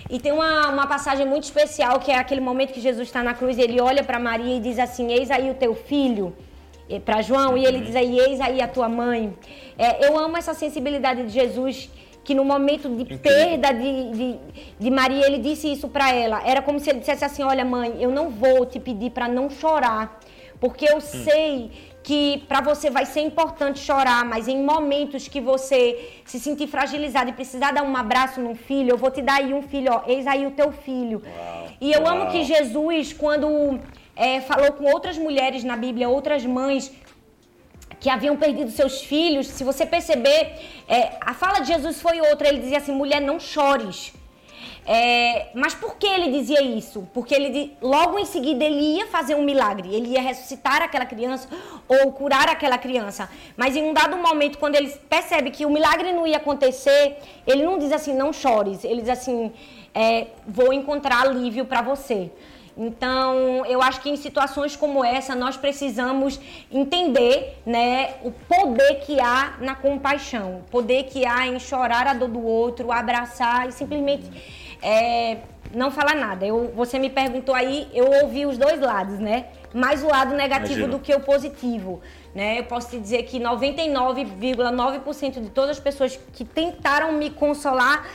E 0.09 0.17
tem 0.17 0.31
uma, 0.31 0.69
uma 0.69 0.87
passagem 0.87 1.25
muito 1.25 1.43
especial 1.43 1.99
que 1.99 2.09
é 2.09 2.17
aquele 2.17 2.39
momento 2.39 2.71
que 2.71 2.79
Jesus 2.79 3.07
está 3.07 3.21
na 3.21 3.33
cruz, 3.33 3.57
ele 3.57 3.81
olha 3.81 4.03
para 4.03 4.17
Maria 4.17 4.55
e 4.55 4.59
diz 4.61 4.79
assim: 4.79 5.11
Eis 5.11 5.29
aí 5.29 5.49
o 5.49 5.55
teu 5.55 5.75
filho 5.75 6.33
para 6.99 7.21
João 7.21 7.57
e 7.57 7.65
ele 7.65 7.79
diz 7.79 7.95
aí, 7.95 8.19
eis 8.19 8.41
aí 8.41 8.61
a 8.61 8.67
tua 8.67 8.89
mãe. 8.89 9.33
É, 9.77 10.05
eu 10.05 10.17
amo 10.17 10.37
essa 10.37 10.53
sensibilidade 10.53 11.23
de 11.23 11.29
Jesus 11.29 11.89
que 12.23 12.33
no 12.33 12.45
momento 12.45 12.89
de 12.89 13.01
Incrível. 13.01 13.19
perda 13.19 13.73
de, 13.73 14.11
de, 14.11 14.39
de, 14.79 14.91
Maria, 14.91 15.25
ele 15.25 15.39
disse 15.39 15.71
isso 15.71 15.89
para 15.89 16.13
ela. 16.13 16.41
Era 16.45 16.61
como 16.61 16.79
se 16.79 16.89
ele 16.89 16.99
dissesse 16.99 17.25
assim: 17.25 17.43
Olha, 17.43 17.65
mãe, 17.65 17.97
eu 17.99 18.11
não 18.11 18.29
vou 18.29 18.65
te 18.65 18.79
pedir 18.79 19.11
para 19.11 19.27
não 19.27 19.49
chorar, 19.49 20.19
porque 20.59 20.85
eu 20.85 20.97
hum. 20.97 21.01
sei 21.01 21.71
que 22.03 22.43
para 22.49 22.59
você 22.59 22.89
vai 22.89 23.05
ser 23.05 23.21
importante 23.21 23.79
chorar, 23.79 24.25
mas 24.25 24.47
em 24.47 24.61
momentos 24.61 25.27
que 25.27 25.39
você 25.39 26.21
se 26.25 26.37
sentir 26.37 26.67
fragilizado 26.67 27.29
e 27.29 27.33
precisar 27.33 27.71
dar 27.71 27.83
um 27.83 27.95
abraço 27.95 28.41
num 28.41 28.55
filho, 28.55 28.91
eu 28.91 28.97
vou 28.97 29.09
te 29.09 29.21
dar 29.21 29.35
aí 29.35 29.53
um 29.53 29.61
filho, 29.61 29.91
ó, 29.93 30.01
eis 30.05 30.27
aí 30.27 30.45
o 30.45 30.51
teu 30.51 30.71
filho. 30.71 31.21
Uau. 31.25 31.67
E 31.79 31.91
eu 31.93 32.01
Uau. 32.01 32.11
amo 32.11 32.31
que 32.31 32.43
Jesus, 32.43 33.13
quando 33.13 33.79
é, 34.15 34.41
falou 34.41 34.73
com 34.73 34.83
outras 34.91 35.17
mulheres 35.17 35.63
na 35.63 35.77
Bíblia, 35.77 36.09
outras 36.09 36.45
mães 36.45 36.91
que 38.03 38.09
haviam 38.09 38.35
perdido 38.35 38.69
seus 38.69 39.01
filhos. 39.01 39.47
Se 39.47 39.63
você 39.63 39.85
perceber, 39.85 40.39
é, 40.89 41.13
a 41.21 41.33
fala 41.33 41.59
de 41.59 41.67
Jesus 41.73 42.01
foi 42.01 42.19
outra. 42.19 42.49
Ele 42.49 42.59
dizia 42.59 42.79
assim: 42.79 42.91
mulher, 42.91 43.21
não 43.21 43.39
chores. 43.39 44.13
É, 44.85 45.47
mas 45.55 45.73
por 45.73 45.95
que 45.95 46.05
ele 46.05 46.29
dizia 46.37 46.61
isso? 46.61 47.07
Porque 47.13 47.33
ele 47.33 47.73
logo 47.81 48.19
em 48.19 48.25
seguida 48.25 48.65
ele 48.65 48.97
ia 48.97 49.07
fazer 49.07 49.33
um 49.33 49.43
milagre, 49.45 49.95
ele 49.95 50.09
ia 50.09 50.21
ressuscitar 50.21 50.81
aquela 50.81 51.05
criança 51.05 51.47
ou 51.87 52.11
curar 52.11 52.49
aquela 52.49 52.77
criança. 52.77 53.29
Mas 53.55 53.77
em 53.77 53.83
um 53.89 53.93
dado 53.93 54.17
momento, 54.17 54.57
quando 54.57 54.75
ele 54.75 54.89
percebe 55.09 55.51
que 55.51 55.65
o 55.65 55.69
milagre 55.69 56.11
não 56.11 56.27
ia 56.27 56.35
acontecer, 56.35 57.17
ele 57.47 57.63
não 57.63 57.79
diz 57.79 57.93
assim, 57.93 58.13
não 58.13 58.33
chores. 58.33 58.83
Ele 58.83 58.99
diz 58.99 59.11
assim, 59.11 59.53
é, 59.95 60.27
vou 60.45 60.73
encontrar 60.73 61.21
alívio 61.21 61.63
para 61.63 61.81
você. 61.81 62.29
Então, 62.75 63.63
eu 63.65 63.81
acho 63.81 64.01
que 64.01 64.09
em 64.09 64.15
situações 64.15 64.75
como 64.75 65.05
essa, 65.05 65.35
nós 65.35 65.55
precisamos 65.55 66.39
entender 66.71 67.59
né, 67.65 68.15
o 68.23 68.31
poder 68.31 68.95
que 69.01 69.19
há 69.19 69.57
na 69.59 69.75
compaixão, 69.75 70.57
o 70.57 70.63
poder 70.71 71.03
que 71.03 71.23
há 71.25 71.47
em 71.47 71.59
chorar 71.59 72.07
a 72.07 72.13
dor 72.13 72.29
do 72.29 72.43
outro, 72.43 72.91
abraçar 72.91 73.69
e 73.69 73.71
simplesmente 73.71 74.27
é, 74.81 75.37
não 75.71 75.91
falar 75.91 76.15
nada. 76.15 76.43
Eu, 76.45 76.73
você 76.75 76.97
me 76.97 77.11
perguntou 77.11 77.53
aí, 77.53 77.87
eu 77.93 78.09
ouvi 78.23 78.43
os 78.45 78.57
dois 78.57 78.79
lados, 78.79 79.19
né? 79.19 79.45
Mais 79.71 80.03
o 80.03 80.07
lado 80.07 80.33
negativo 80.35 80.79
Imagina. 80.79 80.97
do 80.97 80.99
que 80.99 81.13
o 81.13 81.19
positivo. 81.19 82.01
Né? 82.33 82.59
Eu 82.59 82.63
posso 82.65 82.89
te 82.89 82.99
dizer 82.99 83.23
que 83.23 83.39
99,9% 83.39 85.41
de 85.41 85.49
todas 85.49 85.71
as 85.71 85.79
pessoas 85.79 86.19
que 86.33 86.43
tentaram 86.43 87.13
me 87.13 87.29
consolar 87.29 88.07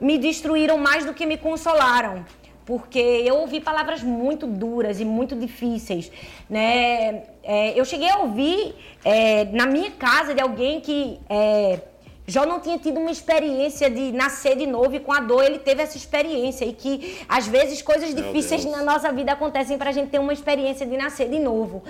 me 0.00 0.18
destruíram 0.18 0.78
mais 0.78 1.04
do 1.04 1.14
que 1.14 1.24
me 1.24 1.36
consolaram 1.36 2.24
porque 2.64 2.98
eu 2.98 3.36
ouvi 3.36 3.60
palavras 3.60 4.02
muito 4.02 4.46
duras 4.46 5.00
e 5.00 5.04
muito 5.04 5.34
difíceis, 5.34 6.10
né? 6.48 7.22
É, 7.42 7.78
eu 7.78 7.84
cheguei 7.84 8.08
a 8.08 8.18
ouvir 8.18 8.74
é, 9.04 9.44
na 9.46 9.66
minha 9.66 9.90
casa 9.90 10.34
de 10.34 10.40
alguém 10.40 10.80
que 10.80 11.18
é, 11.28 11.80
já 12.26 12.46
não 12.46 12.60
tinha 12.60 12.78
tido 12.78 13.00
uma 13.00 13.10
experiência 13.10 13.90
de 13.90 14.12
nascer 14.12 14.56
de 14.56 14.66
novo 14.66 14.94
e 14.94 15.00
com 15.00 15.12
a 15.12 15.20
dor 15.20 15.44
ele 15.44 15.58
teve 15.58 15.82
essa 15.82 15.96
experiência 15.96 16.64
e 16.64 16.72
que 16.72 17.18
às 17.28 17.46
vezes 17.48 17.82
coisas 17.82 18.14
difíceis 18.14 18.64
na 18.64 18.82
nossa 18.82 19.12
vida 19.12 19.32
acontecem 19.32 19.76
para 19.76 19.90
a 19.90 19.92
gente 19.92 20.10
ter 20.10 20.20
uma 20.20 20.32
experiência 20.32 20.86
de 20.86 20.96
nascer 20.96 21.28
de 21.28 21.40
novo. 21.40 21.82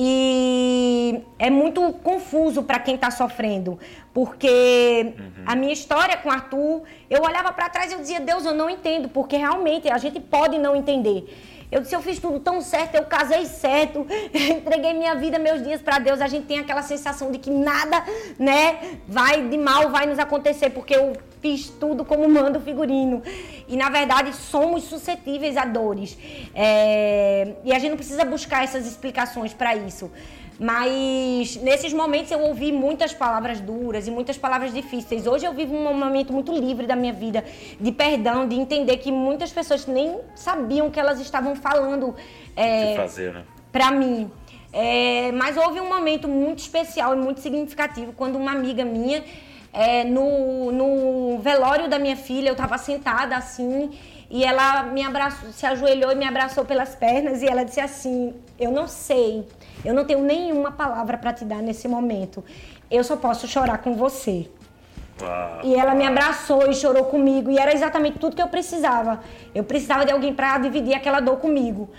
E 0.00 1.24
é 1.40 1.50
muito 1.50 1.92
confuso 2.04 2.62
para 2.62 2.78
quem 2.78 2.94
está 2.94 3.10
sofrendo, 3.10 3.80
porque 4.14 5.12
uhum. 5.18 5.42
a 5.44 5.56
minha 5.56 5.72
história 5.72 6.16
com 6.16 6.30
Arthur, 6.30 6.84
eu 7.10 7.20
olhava 7.20 7.52
para 7.52 7.68
trás 7.68 7.90
e 7.90 7.94
eu 7.96 7.98
dizia, 7.98 8.20
Deus, 8.20 8.44
eu 8.44 8.54
não 8.54 8.70
entendo, 8.70 9.08
porque 9.08 9.36
realmente 9.36 9.90
a 9.90 9.98
gente 9.98 10.20
pode 10.20 10.56
não 10.56 10.76
entender. 10.76 11.36
Eu 11.68 11.80
disse, 11.80 11.96
eu 11.96 12.00
fiz 12.00 12.20
tudo 12.20 12.38
tão 12.38 12.60
certo, 12.60 12.94
eu 12.94 13.06
casei 13.06 13.44
certo, 13.46 14.06
entreguei 14.32 14.94
minha 14.94 15.16
vida, 15.16 15.36
meus 15.36 15.64
dias 15.64 15.82
para 15.82 15.98
Deus. 15.98 16.20
A 16.20 16.28
gente 16.28 16.46
tem 16.46 16.60
aquela 16.60 16.82
sensação 16.82 17.32
de 17.32 17.38
que 17.38 17.50
nada, 17.50 18.04
né, 18.38 19.00
vai 19.08 19.48
de 19.48 19.58
mal 19.58 19.90
vai 19.90 20.06
nos 20.06 20.20
acontecer, 20.20 20.70
porque 20.70 20.94
eu 20.94 21.12
fiz 21.40 21.68
tudo 21.68 22.04
como 22.04 22.28
manda 22.28 22.58
o 22.58 22.62
figurino. 22.62 23.22
E 23.66 23.76
na 23.76 23.90
verdade 23.90 24.34
somos 24.34 24.84
suscetíveis 24.84 25.56
a 25.56 25.64
dores. 25.64 26.16
É... 26.54 27.54
E 27.64 27.72
a 27.72 27.78
gente 27.78 27.90
não 27.90 27.96
precisa 27.96 28.24
buscar 28.24 28.64
essas 28.64 28.86
explicações 28.86 29.52
para 29.52 29.74
isso. 29.74 30.10
Mas 30.58 31.54
nesses 31.62 31.92
momentos 31.92 32.32
eu 32.32 32.40
ouvi 32.40 32.72
muitas 32.72 33.14
palavras 33.14 33.60
duras 33.60 34.08
e 34.08 34.10
muitas 34.10 34.36
palavras 34.36 34.74
difíceis. 34.74 35.24
Hoje 35.24 35.46
eu 35.46 35.52
vivo 35.52 35.72
um 35.72 35.96
momento 35.96 36.32
muito 36.32 36.52
livre 36.52 36.84
da 36.84 36.96
minha 36.96 37.12
vida, 37.12 37.44
de 37.78 37.92
perdão, 37.92 38.48
de 38.48 38.56
entender 38.56 38.96
que 38.96 39.12
muitas 39.12 39.52
pessoas 39.52 39.86
nem 39.86 40.18
sabiam 40.34 40.90
que 40.90 40.98
elas 40.98 41.20
estavam 41.20 41.54
falando 41.54 42.14
é, 42.56 42.96
né? 42.96 43.44
para 43.70 43.92
mim. 43.92 44.28
É, 44.72 45.30
mas 45.32 45.56
houve 45.56 45.80
um 45.80 45.88
momento 45.88 46.26
muito 46.26 46.58
especial 46.58 47.14
e 47.14 47.16
muito 47.16 47.40
significativo 47.40 48.12
quando 48.12 48.36
uma 48.36 48.50
amiga 48.50 48.84
minha, 48.84 49.24
é, 49.86 50.04
no, 50.04 50.72
no 50.72 51.38
velório 51.38 51.88
da 51.88 51.98
minha 51.98 52.16
filha, 52.16 52.48
eu 52.48 52.52
estava 52.52 52.76
sentada 52.78 53.36
assim 53.36 53.90
e 54.30 54.44
ela 54.44 54.82
me 54.82 55.02
abraçou, 55.02 55.52
se 55.52 55.64
ajoelhou 55.64 56.12
e 56.12 56.14
me 56.14 56.26
abraçou 56.26 56.64
pelas 56.64 56.94
pernas 56.94 57.42
e 57.42 57.46
ela 57.46 57.64
disse 57.64 57.80
assim: 57.80 58.34
Eu 58.58 58.70
não 58.70 58.86
sei 58.86 59.46
eu 59.84 59.94
não 59.94 60.04
tenho 60.04 60.20
nenhuma 60.20 60.72
palavra 60.72 61.16
para 61.16 61.32
te 61.32 61.44
dar 61.44 61.62
nesse 61.62 61.86
momento. 61.86 62.44
Eu 62.90 63.04
só 63.04 63.16
posso 63.16 63.46
chorar 63.46 63.78
com 63.78 63.94
você. 63.94 64.48
Ah, 65.22 65.60
e 65.62 65.74
ela 65.74 65.94
me 65.94 66.06
abraçou 66.06 66.68
e 66.70 66.74
chorou 66.74 67.04
comigo. 67.04 67.50
E 67.50 67.58
era 67.58 67.72
exatamente 67.72 68.18
tudo 68.18 68.34
que 68.34 68.42
eu 68.42 68.48
precisava. 68.48 69.20
Eu 69.54 69.64
precisava 69.64 70.04
de 70.04 70.12
alguém 70.12 70.34
para 70.34 70.58
dividir 70.58 70.94
aquela 70.94 71.20
dor 71.20 71.36
comigo. 71.36 71.90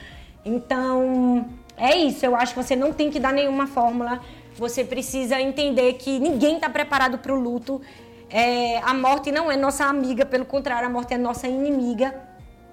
Então, 0.43 1.45
é 1.77 1.95
isso. 1.95 2.25
Eu 2.25 2.36
acho 2.36 2.53
que 2.53 2.61
você 2.61 2.75
não 2.75 2.91
tem 2.91 3.09
que 3.09 3.19
dar 3.19 3.32
nenhuma 3.32 3.67
fórmula. 3.67 4.19
Você 4.60 4.84
precisa 4.84 5.39
entender 5.39 5.93
que 5.93 6.20
ninguém 6.20 6.55
está 6.55 6.70
preparado 6.70 7.18
para 7.18 7.34
o 7.34 7.39
luto. 7.39 7.82
É, 8.30 8.78
a 8.80 8.93
morte 8.93 9.32
não 9.32 9.49
é 9.49 9.55
nossa 9.55 9.86
amiga, 9.86 10.26
pelo 10.26 10.45
contrário, 10.45 10.86
a 10.86 10.91
morte 10.91 11.14
é 11.14 11.18
nossa 11.18 11.47
inimiga. 11.47 12.14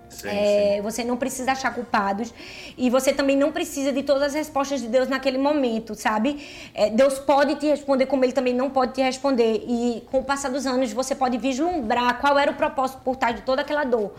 Sim, 0.08 0.28
é, 0.28 0.76
sim. 0.76 0.82
Você 0.82 1.04
não 1.04 1.16
precisa 1.16 1.52
achar 1.52 1.72
culpados 1.72 2.34
e 2.76 2.90
você 2.90 3.12
também 3.12 3.36
não 3.36 3.52
precisa 3.52 3.92
de 3.92 4.02
todas 4.02 4.24
as 4.24 4.34
respostas 4.34 4.80
de 4.80 4.88
Deus 4.88 5.08
naquele 5.08 5.38
momento, 5.38 5.94
sabe? 5.94 6.44
É, 6.74 6.90
Deus 6.90 7.20
pode 7.20 7.54
te 7.54 7.66
responder 7.66 8.06
como 8.06 8.24
Ele 8.24 8.32
também 8.32 8.54
não 8.54 8.68
pode 8.68 8.94
te 8.94 9.00
responder 9.00 9.64
e 9.66 10.02
com 10.10 10.18
o 10.18 10.24
passar 10.24 10.50
dos 10.50 10.66
anos 10.66 10.92
você 10.92 11.14
pode 11.14 11.38
vislumbrar 11.38 12.20
qual 12.20 12.36
era 12.36 12.50
o 12.50 12.54
propósito 12.54 13.00
por 13.04 13.14
trás 13.16 13.36
de 13.36 13.42
toda 13.42 13.62
aquela 13.62 13.84
dor. 13.84 14.12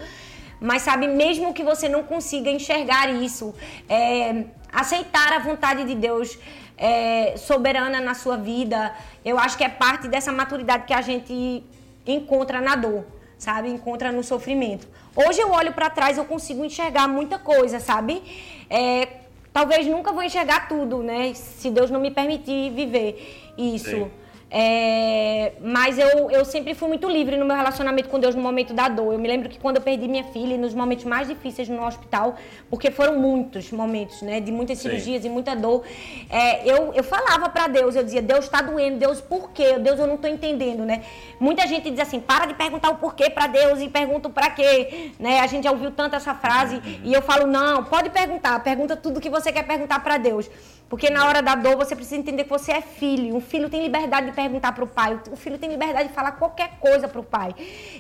Mas 0.59 0.82
sabe, 0.84 1.07
mesmo 1.07 1.53
que 1.53 1.63
você 1.63 1.88
não 1.88 2.03
consiga 2.03 2.49
enxergar 2.49 3.13
isso, 3.13 3.53
é, 3.88 4.45
aceitar 4.72 5.34
a 5.34 5.39
vontade 5.39 5.84
de 5.84 5.95
Deus 5.95 6.38
é, 6.78 7.36
soberana 7.38 7.99
na 7.99 8.13
sua 8.13 8.38
vida, 8.38 8.93
eu 9.25 9.38
acho 9.39 9.57
que 9.57 9.63
é 9.63 9.69
parte 9.69 10.07
dessa 10.07 10.32
maturidade 10.32 10.86
que 10.86 10.93
a 10.93 11.01
gente 11.01 11.63
encontra 12.05 12.61
na 12.61 12.75
dor, 12.75 13.05
sabe? 13.38 13.69
Encontra 13.69 14.11
no 14.11 14.23
sofrimento. 14.23 14.88
Hoje 15.15 15.41
eu 15.41 15.51
olho 15.51 15.73
para 15.73 15.89
trás, 15.89 16.17
eu 16.17 16.25
consigo 16.25 16.63
enxergar 16.63 17.07
muita 17.07 17.39
coisa, 17.39 17.80
sabe? 17.80 18.21
É, 18.69 19.07
talvez 19.51 19.88
nunca 19.88 20.11
vou 20.11 20.21
enxergar 20.21 20.67
tudo, 20.67 21.01
né? 21.01 21.34
Se 21.34 21.71
Deus 21.71 21.89
não 21.89 21.99
me 21.99 22.11
permitir 22.11 22.71
viver 22.71 23.53
isso. 23.57 23.89
Sim. 23.89 24.11
É, 24.49 25.53
mas 25.61 25.97
eu, 25.97 26.31
eu 26.31 26.45
sempre 26.45 26.73
fui 26.73 26.87
muito 26.87 27.09
livre 27.09 27.35
no 27.35 27.45
meu 27.45 27.55
relacionamento 27.55 28.07
com 28.07 28.17
Deus 28.19 28.33
no 28.33 28.41
momento 28.41 28.73
da 28.73 28.87
dor. 28.87 29.13
Eu 29.13 29.19
me 29.19 29.27
lembro 29.27 29.49
que 29.49 29.59
quando 29.59 29.77
eu 29.77 29.81
perdi 29.81 30.07
minha 30.07 30.23
filha, 30.23 30.57
nos 30.57 30.73
momentos 30.73 31.03
mais 31.03 31.27
difíceis 31.27 31.67
no 31.67 31.85
hospital, 31.85 32.35
porque 32.69 32.89
foram 32.89 33.19
muitos 33.19 33.71
momentos, 33.71 34.21
né, 34.21 34.39
de 34.39 34.51
muitas 34.51 34.77
cirurgias 34.79 35.21
Sim. 35.21 35.27
e 35.27 35.31
muita 35.31 35.55
dor, 35.55 35.83
é, 36.29 36.69
eu, 36.69 36.93
eu 36.93 37.03
falava 37.03 37.49
para 37.49 37.67
Deus, 37.67 37.95
eu 37.95 38.03
dizia, 38.03 38.21
Deus 38.21 38.45
está 38.45 38.61
doendo, 38.61 38.97
Deus 38.97 39.19
por 39.19 39.51
quê? 39.51 39.77
Deus 39.79 39.99
eu 39.99 40.07
não 40.07 40.15
estou 40.15 40.29
entendendo, 40.29 40.85
né? 40.85 41.03
Muita 41.39 41.67
gente 41.67 41.89
diz 41.89 41.99
assim, 41.99 42.19
para 42.19 42.45
de 42.45 42.53
perguntar 42.53 42.89
o 42.89 42.95
porquê 42.95 43.29
para 43.29 43.47
Deus 43.47 43.81
e 43.81 43.89
pergunta 43.89 44.29
para 44.29 44.49
quê, 44.49 45.11
né? 45.19 45.41
A 45.41 45.47
gente 45.47 45.65
já 45.65 45.71
ouviu 45.71 45.91
tanto 45.91 46.15
essa 46.15 46.33
frase 46.33 46.75
uhum. 46.75 46.99
e 47.03 47.13
eu 47.13 47.21
falo, 47.21 47.47
não, 47.47 47.83
pode 47.83 48.09
perguntar, 48.09 48.57
pergunta 48.61 48.95
tudo 48.95 49.19
que 49.19 49.29
você 49.29 49.51
quer 49.51 49.63
perguntar 49.63 49.99
para 49.99 50.17
Deus. 50.17 50.49
Porque 50.89 51.09
na 51.09 51.25
hora 51.27 51.41
da 51.41 51.53
dor 51.53 51.75
você 51.75 51.95
precisa 51.95 52.15
entender 52.15 52.45
que 52.45 52.49
você 52.49 52.71
é 52.71 52.81
filho. 52.81 53.35
Um 53.35 53.41
filho 53.41 53.69
tem 53.69 53.81
liberdade 53.81 54.27
de 54.27 54.31
perguntar 54.31 54.71
para 54.71 54.83
o 54.83 54.88
pai. 54.88 55.19
O 55.29 55.35
filho 55.35 55.57
tem 55.57 55.69
liberdade 55.69 56.07
de 56.07 56.13
falar 56.13 56.31
qualquer 56.33 56.77
coisa 56.79 57.07
para 57.07 57.19
o 57.19 57.23
pai. 57.23 57.53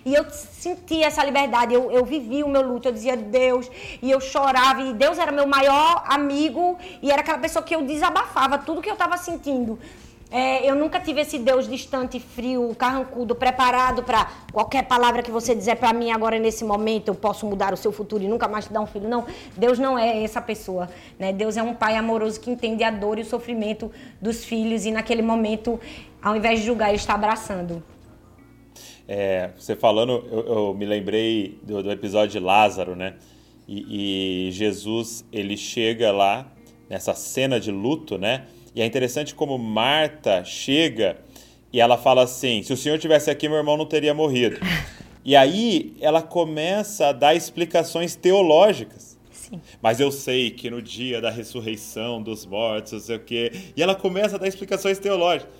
E 0.05 0.13
eu 0.13 0.25
senti 0.29 1.03
essa 1.03 1.23
liberdade. 1.23 1.73
Eu, 1.73 1.91
eu 1.91 2.05
vivi 2.05 2.43
o 2.43 2.47
meu 2.47 2.61
luto. 2.61 2.87
Eu 2.87 2.93
dizia 2.93 3.17
Deus. 3.17 3.69
E 4.01 4.09
eu 4.09 4.21
chorava. 4.21 4.81
E 4.81 4.93
Deus 4.93 5.17
era 5.17 5.33
meu 5.33 5.45
maior 5.45 6.03
amigo. 6.07 6.77
E 7.01 7.11
era 7.11 7.21
aquela 7.21 7.39
pessoa 7.39 7.61
que 7.61 7.75
eu 7.75 7.81
desabafava 7.81 8.57
tudo 8.57 8.81
que 8.81 8.89
eu 8.89 8.93
estava 8.93 9.17
sentindo. 9.17 9.77
É, 10.29 10.69
eu 10.69 10.75
nunca 10.75 10.99
tive 10.99 11.21
esse 11.21 11.39
Deus 11.39 11.69
distante, 11.69 12.19
frio, 12.19 12.75
carrancudo, 12.75 13.33
preparado 13.33 14.03
para 14.03 14.29
qualquer 14.51 14.83
palavra 14.83 15.23
que 15.23 15.31
você 15.31 15.55
dizer 15.55 15.77
para 15.77 15.93
mim 15.93 16.11
agora 16.11 16.37
nesse 16.37 16.65
momento, 16.65 17.07
eu 17.07 17.15
posso 17.15 17.45
mudar 17.45 17.73
o 17.73 17.77
seu 17.77 17.93
futuro 17.93 18.23
e 18.23 18.27
nunca 18.27 18.45
mais 18.45 18.65
te 18.65 18.73
dar 18.73 18.81
um 18.81 18.85
filho. 18.85 19.07
Não, 19.07 19.25
Deus 19.55 19.79
não 19.79 19.97
é 19.97 20.21
essa 20.21 20.41
pessoa. 20.41 20.89
Né? 21.17 21.31
Deus 21.31 21.55
é 21.55 21.63
um 21.63 21.73
pai 21.73 21.95
amoroso 21.95 22.41
que 22.41 22.51
entende 22.51 22.83
a 22.83 22.91
dor 22.91 23.17
e 23.17 23.21
o 23.21 23.25
sofrimento 23.25 23.89
dos 24.21 24.43
filhos 24.43 24.85
e 24.85 24.91
naquele 24.91 25.21
momento, 25.21 25.79
ao 26.21 26.35
invés 26.35 26.59
de 26.59 26.65
julgar, 26.65 26.89
ele 26.89 26.97
está 26.97 27.13
abraçando. 27.13 27.81
É, 29.07 29.51
você 29.57 29.77
falando, 29.77 30.25
eu, 30.29 30.45
eu 30.45 30.73
me 30.73 30.85
lembrei 30.85 31.57
do, 31.63 31.81
do, 31.81 31.89
episódio 31.89 32.31
de 32.31 32.45
Lázaro, 32.45 32.93
né? 32.93 33.13
E, 33.65 34.47
e 34.49 34.51
Jesus, 34.51 35.23
ele 35.31 35.55
chega 35.55 36.11
lá 36.11 36.51
nessa 36.89 37.13
cena 37.13 37.57
de 37.57 37.71
luto, 37.71 38.17
né? 38.17 38.45
E 38.77 38.81
é 38.81 38.85
interessante 38.85 39.33
como 39.33 39.57
Marta 39.57 40.45
chega 40.45 41.17
e 41.73 41.81
ela 41.81 41.97
fala 41.97 42.21
assim: 42.21 42.61
se 42.61 42.71
o 42.71 42.77
senhor 42.77 42.99
tivesse 42.99 43.27
aqui, 43.27 43.49
meu 43.49 43.57
irmão 43.57 43.75
não 43.75 43.87
teria 43.87 44.13
morrido. 44.13 44.59
E 45.25 45.35
aí 45.35 45.97
ela 45.99 46.21
começa 46.21 47.07
a 47.07 47.11
dar 47.11 47.33
explicações 47.33 48.15
teológicas. 48.15 49.17
Sim. 49.31 49.59
Mas 49.81 49.99
eu 49.99 50.11
sei 50.11 50.51
que 50.51 50.69
no 50.69 50.79
dia 50.79 51.19
da 51.19 51.31
ressurreição 51.31 52.21
dos 52.21 52.45
mortos, 52.45 52.93
não 52.93 52.99
sei 52.99 53.15
o 53.15 53.19
quê. 53.19 53.51
E 53.75 53.81
ela 53.81 53.95
começa 53.95 54.35
a 54.35 54.39
dar 54.39 54.47
explicações 54.47 54.99
teológicas. 54.99 55.51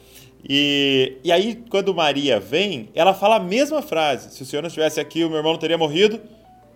E, 0.47 1.17
e 1.23 1.31
aí, 1.31 1.55
quando 1.69 1.93
Maria 1.95 2.39
vem, 2.39 2.87
ela 2.93 3.15
fala 3.15 3.37
a 3.37 3.39
mesma 3.39 3.81
frase: 3.81 4.31
se 4.31 4.43
o 4.43 4.45
senhor 4.45 4.61
não 4.61 4.67
estivesse 4.67 4.99
aqui, 4.99 5.23
o 5.23 5.27
meu 5.27 5.39
irmão 5.39 5.53
não 5.53 5.59
teria 5.59 5.77
morrido. 5.77 6.21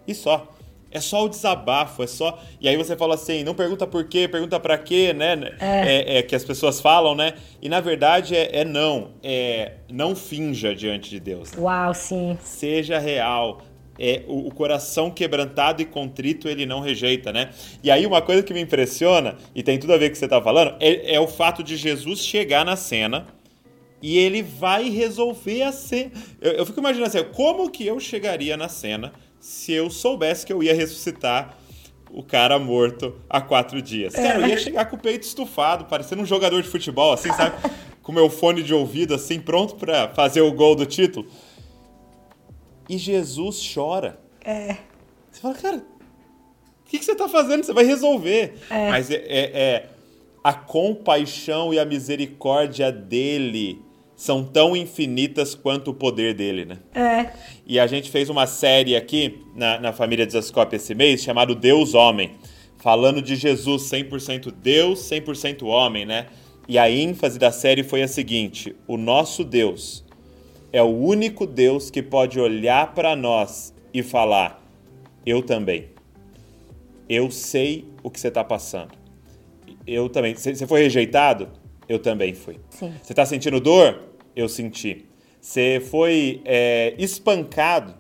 E 0.08 0.16
só. 0.16 0.52
É 0.92 1.00
só 1.00 1.26
o 1.26 1.30
desabafo, 1.30 2.04
é 2.04 2.08
só. 2.08 2.38
E 2.60 2.68
aí 2.68 2.76
você 2.76 2.96
fala 2.98 3.16
assim, 3.16 3.44
não 3.44 3.56
pergunta 3.56 3.88
por 3.88 4.04
quê, 4.06 4.28
pergunta 4.28 4.60
para 4.60 4.78
quê, 4.78 5.14
né? 5.14 5.54
É. 5.60 6.16
É, 6.16 6.18
é. 6.18 6.22
que 6.22 6.36
as 6.36 6.44
pessoas 6.44 6.82
falam, 6.82 7.16
né? 7.16 7.34
E 7.62 7.70
na 7.70 7.80
verdade 7.80 8.36
é, 8.36 8.60
é 8.60 8.66
não. 8.66 9.12
É 9.24 9.74
não 9.90 10.16
finja 10.16 10.74
diante 10.74 11.10
de 11.10 11.20
Deus. 11.20 11.52
Uau, 11.58 11.94
sim. 11.94 12.38
Seja 12.42 13.00
real. 13.00 13.62
É, 14.00 14.24
o, 14.28 14.48
o, 14.48 14.54
coração 14.54 15.12
quebrantado 15.12 15.82
e 15.82 15.86
contrito 15.86 16.48
ele 16.48 16.66
não 16.66 16.80
rejeita, 16.80 17.32
né? 17.32 17.50
E 17.84 17.92
aí 17.92 18.06
uma 18.06 18.22
coisa 18.22 18.42
que 18.42 18.54
me 18.54 18.62
impressiona, 18.62 19.36
e 19.54 19.62
tem 19.62 19.78
tudo 19.78 19.94
a 19.94 19.98
ver 19.98 20.06
com 20.06 20.10
o 20.10 20.14
que 20.14 20.18
você 20.18 20.28
tá 20.28 20.42
falando, 20.42 20.76
é, 20.80 21.16
é 21.16 21.20
o 21.20 21.28
fato 21.28 21.62
de 21.62 21.78
Jesus 21.78 22.20
chegar 22.20 22.66
na 22.66 22.76
cena 22.76 23.28
e 24.02 24.18
ele 24.18 24.42
vai 24.42 24.90
resolver 24.90 25.62
a 25.62 25.72
cena. 25.72 26.12
Eu, 26.40 26.54
eu 26.54 26.66
fico 26.66 26.80
imaginando 26.80 27.08
assim, 27.08 27.24
como 27.32 27.70
que 27.70 27.86
eu 27.86 28.00
chegaria 28.00 28.58
na 28.58 28.68
cena 28.68 29.14
se 29.42 29.74
eu 29.74 29.90
soubesse 29.90 30.46
que 30.46 30.54
eu 30.54 30.62
ia 30.62 30.74
ressuscitar 30.74 31.58
o 32.12 32.22
cara 32.22 32.60
morto 32.60 33.16
há 33.30 33.42
quatro 33.42 33.82
dias. 33.82 34.14
Cara, 34.14 34.40
eu 34.40 34.48
ia 34.48 34.58
chegar 34.58 34.86
com 34.86 34.96
o 34.96 35.00
peito 35.00 35.24
estufado, 35.24 35.86
parecendo 35.86 36.22
um 36.22 36.26
jogador 36.26 36.62
de 36.62 36.68
futebol, 36.68 37.12
assim, 37.12 37.32
sabe? 37.34 37.56
com 38.04 38.12
meu 38.12 38.30
fone 38.30 38.62
de 38.62 38.74
ouvido, 38.74 39.16
assim, 39.16 39.40
pronto 39.40 39.76
para 39.76 40.10
fazer 40.10 40.42
o 40.42 40.52
gol 40.52 40.76
do 40.76 40.86
título. 40.86 41.28
E 42.88 42.98
Jesus 42.98 43.62
chora. 43.74 44.20
É. 44.44 44.78
Você 45.32 45.42
fala, 45.42 45.56
cara, 45.56 45.78
o 45.78 46.90
que, 46.90 47.00
que 47.00 47.06
você 47.06 47.16
tá 47.16 47.28
fazendo? 47.28 47.64
Você 47.64 47.74
vai 47.74 47.86
resolver. 47.86 48.56
É. 48.70 48.90
Mas 48.90 49.10
é, 49.10 49.16
é, 49.16 49.60
é 49.60 49.90
a 50.44 50.54
compaixão 50.54 51.74
e 51.74 51.80
a 51.80 51.86
misericórdia 51.86 52.92
dele 52.92 53.82
são 54.22 54.44
tão 54.44 54.76
infinitas 54.76 55.56
quanto 55.56 55.90
o 55.90 55.94
poder 55.96 56.36
dele, 56.36 56.64
né? 56.64 56.78
É. 56.94 57.32
E 57.66 57.80
a 57.80 57.88
gente 57.88 58.08
fez 58.12 58.30
uma 58.30 58.46
série 58.46 58.96
aqui 58.96 59.42
na, 59.56 59.80
na 59.80 59.92
família 59.92 60.28
Desascope 60.28 60.76
esse 60.76 60.94
mês, 60.94 61.24
chamado 61.24 61.56
Deus 61.56 61.96
Homem, 61.96 62.34
falando 62.78 63.20
de 63.20 63.36
Jesus 63.36 63.82
100% 63.90 64.52
Deus, 64.52 65.00
100% 65.10 65.64
homem, 65.66 66.06
né? 66.06 66.28
E 66.68 66.78
a 66.78 66.88
ênfase 66.88 67.40
da 67.40 67.52
série 67.52 67.82
foi 67.82 68.04
a 68.04 68.08
seguinte: 68.08 68.76
o 68.88 68.96
nosso 68.96 69.44
Deus 69.44 70.06
é 70.72 70.84
o 70.84 70.96
único 70.96 71.48
Deus 71.48 71.90
que 71.90 72.04
pode 72.04 72.40
olhar 72.40 72.94
para 72.94 73.16
nós 73.16 73.74
e 73.92 74.04
falar: 74.04 74.64
eu 75.26 75.42
também. 75.42 75.88
Eu 77.10 77.32
sei 77.32 77.86
o 78.04 78.12
que 78.12 78.20
você 78.20 78.28
está 78.28 78.44
passando. 78.44 78.92
Eu 79.88 80.08
também. 80.10 80.36
Você 80.36 80.68
foi 80.68 80.84
rejeitado? 80.84 81.50
Eu 81.90 81.98
também 81.98 82.36
fui. 82.36 82.60
Sim. 82.70 82.94
Você 83.02 83.14
está 83.14 83.26
sentindo 83.26 83.60
dor? 83.60 84.11
Eu 84.36 84.48
senti. 84.50 85.06
Você 85.40 85.82
foi 85.90 86.42
é, 86.46 86.94
espancado, 86.98 87.96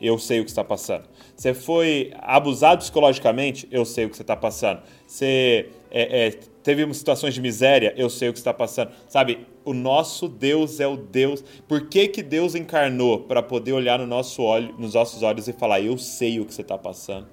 eu 0.00 0.18
sei 0.18 0.40
o 0.40 0.44
que 0.44 0.50
está 0.50 0.64
passando. 0.64 1.04
Você 1.36 1.52
foi 1.52 2.12
abusado 2.18 2.78
psicologicamente, 2.78 3.68
eu 3.70 3.84
sei 3.84 4.06
o 4.06 4.10
que 4.10 4.16
você 4.16 4.22
está 4.22 4.36
passando. 4.36 4.82
Você 5.06 5.68
é, 5.90 6.26
é, 6.26 6.30
teve 6.62 6.92
situações 6.94 7.34
de 7.34 7.40
miséria, 7.40 7.92
eu 7.96 8.08
sei 8.08 8.30
o 8.30 8.32
que 8.32 8.38
está 8.38 8.54
passando. 8.54 8.90
Sabe, 9.08 9.46
o 9.64 9.74
nosso 9.74 10.28
Deus 10.28 10.80
é 10.80 10.86
o 10.86 10.96
Deus. 10.96 11.44
Por 11.68 11.88
que, 11.88 12.08
que 12.08 12.22
Deus 12.22 12.54
encarnou? 12.54 13.20
Para 13.20 13.42
poder 13.42 13.72
olhar 13.72 13.98
no 13.98 14.06
nosso 14.06 14.42
olho, 14.42 14.74
nos 14.78 14.94
nossos 14.94 15.22
olhos 15.22 15.46
e 15.48 15.52
falar: 15.52 15.80
Eu 15.80 15.98
sei 15.98 16.40
o 16.40 16.46
que 16.46 16.54
você 16.54 16.62
está 16.62 16.78
passando 16.78 17.26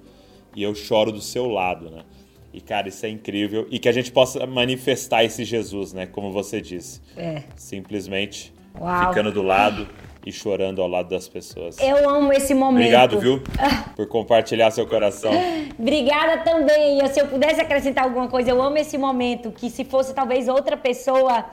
e 0.54 0.62
eu 0.62 0.74
choro 0.74 1.10
do 1.10 1.20
seu 1.20 1.48
lado, 1.48 1.90
né? 1.90 2.04
E, 2.54 2.60
cara, 2.60 2.88
isso 2.88 3.04
é 3.04 3.08
incrível. 3.08 3.66
E 3.68 3.80
que 3.80 3.88
a 3.88 3.92
gente 3.92 4.12
possa 4.12 4.46
manifestar 4.46 5.24
esse 5.24 5.44
Jesus, 5.44 5.92
né? 5.92 6.06
Como 6.06 6.30
você 6.30 6.60
disse. 6.60 7.00
É. 7.16 7.42
Simplesmente 7.56 8.54
Uau. 8.80 9.08
ficando 9.08 9.32
do 9.32 9.42
lado 9.42 9.88
e 10.24 10.30
chorando 10.30 10.80
ao 10.80 10.86
lado 10.86 11.08
das 11.08 11.28
pessoas. 11.28 11.76
Eu 11.80 12.08
amo 12.08 12.32
esse 12.32 12.54
momento. 12.54 12.84
Obrigado, 12.84 13.18
viu? 13.18 13.42
Por 13.96 14.06
compartilhar 14.06 14.70
seu 14.70 14.86
coração. 14.86 15.32
Obrigada 15.76 16.44
também. 16.44 17.04
Se 17.08 17.20
eu 17.20 17.26
pudesse 17.26 17.60
acrescentar 17.60 18.04
alguma 18.04 18.28
coisa, 18.28 18.50
eu 18.50 18.62
amo 18.62 18.78
esse 18.78 18.96
momento. 18.96 19.50
Que 19.50 19.68
se 19.68 19.84
fosse 19.84 20.14
talvez 20.14 20.46
outra 20.46 20.76
pessoa, 20.76 21.44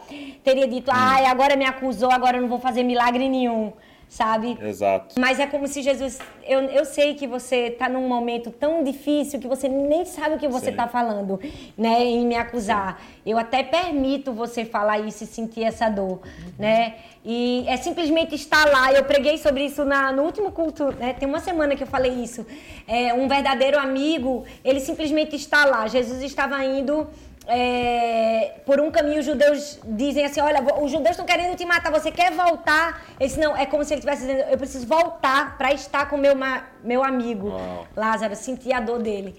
teria 0.44 0.68
dito: 0.68 0.92
hum. 0.92 0.96
ai, 0.96 1.26
agora 1.26 1.56
me 1.56 1.66
acusou, 1.66 2.12
agora 2.12 2.38
eu 2.38 2.42
não 2.42 2.50
vou 2.50 2.60
fazer 2.60 2.84
milagre 2.84 3.28
nenhum 3.28 3.74
sabe? 4.12 4.58
Exato. 4.62 5.16
Mas 5.18 5.40
é 5.40 5.48
como 5.48 5.66
se 5.70 5.82
Jesus. 5.82 6.20
Eu, 6.44 6.60
eu 6.64 6.84
sei 6.84 7.16
que 7.16 7.26
você 7.26 7.68
está 7.68 7.88
num 7.88 8.10
momento 8.10 8.52
tão 8.52 8.84
difícil 8.84 9.40
que 9.40 9.48
você 9.48 9.70
nem 9.70 10.04
sabe 10.04 10.36
o 10.36 10.38
que 10.38 10.50
você 10.50 10.70
está 10.70 10.86
falando, 10.86 11.40
né? 11.78 12.04
Em 12.04 12.26
me 12.26 12.36
acusar. 12.36 13.00
Sim. 13.00 13.32
Eu 13.32 13.38
até 13.38 13.64
permito 13.64 14.34
você 14.34 14.66
falar 14.66 15.00
isso 15.00 15.24
e 15.24 15.28
sentir 15.28 15.64
essa 15.64 15.88
dor, 15.88 16.20
né? 16.60 16.96
E 17.24 17.64
é 17.70 17.78
simplesmente 17.78 18.36
estar 18.36 18.66
lá. 18.70 18.92
Eu 18.92 19.06
preguei 19.06 19.38
sobre 19.38 19.64
isso 19.64 19.86
na, 19.86 20.12
no 20.12 20.24
último 20.24 20.52
culto, 20.52 20.92
né? 21.00 21.14
Tem 21.14 21.30
uma 21.30 21.40
semana 21.40 21.74
que 21.74 21.84
eu 21.84 21.88
falei 21.88 22.12
isso. 22.12 22.46
É, 22.86 23.14
um 23.14 23.30
verdadeiro 23.30 23.80
amigo, 23.80 24.44
ele 24.62 24.82
simplesmente 24.82 25.38
está 25.38 25.64
lá. 25.64 25.88
Jesus 25.88 26.22
estava 26.22 26.62
indo 26.66 27.08
é, 27.54 28.62
por 28.66 28.80
um 28.80 28.90
caminho 28.90 29.20
os 29.20 29.26
judeus 29.26 29.78
dizem 29.84 30.24
assim, 30.24 30.40
olha, 30.40 30.64
os 30.82 30.90
judeus 30.90 31.12
estão 31.12 31.26
querendo 31.26 31.58
te 31.58 31.66
matar, 31.66 31.92
você 31.92 32.10
quer 32.10 32.32
voltar? 32.32 33.06
Ele 33.20 33.36
não, 33.36 33.58
é 33.58 33.66
como 33.66 33.84
se 33.84 33.94
ele 33.94 34.00
estivesse 34.00 34.26
dizendo, 34.26 34.50
eu 34.50 34.58
preciso 34.58 34.88
voltar 34.88 35.58
para 35.58 35.74
estar 35.74 36.10
com 36.10 36.16
meu, 36.16 36.34
meu 36.82 37.04
amigo 37.04 37.50
Uau. 37.50 37.86
Lázaro, 37.94 38.38
sentir 38.38 38.72
a 38.72 38.80
dor 38.80 39.00
dele. 39.00 39.36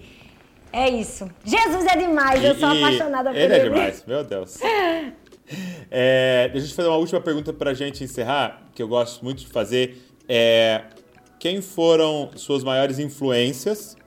É 0.71 0.87
isso. 0.89 1.27
Jesus 1.43 1.87
é 1.87 1.97
demais, 1.97 2.43
e, 2.43 2.45
eu 2.45 2.55
sou 2.55 2.69
apaixonada 2.69 3.31
por 3.31 3.35
ele. 3.35 3.45
Ele 3.45 3.61
é 3.61 3.63
demais, 3.63 4.05
meu 4.05 4.23
Deus. 4.23 4.59
É, 5.91 6.49
deixa 6.53 6.71
eu 6.71 6.75
fazer 6.75 6.87
uma 6.87 6.97
última 6.97 7.19
pergunta 7.19 7.51
para 7.51 7.71
a 7.71 7.73
gente 7.73 8.01
encerrar, 8.01 8.63
que 8.73 8.81
eu 8.81 8.87
gosto 8.87 9.23
muito 9.23 9.39
de 9.39 9.47
fazer. 9.47 10.01
É, 10.27 10.83
quem 11.37 11.61
foram 11.61 12.31
suas 12.37 12.63
maiores 12.63 12.97
influências 12.97 13.97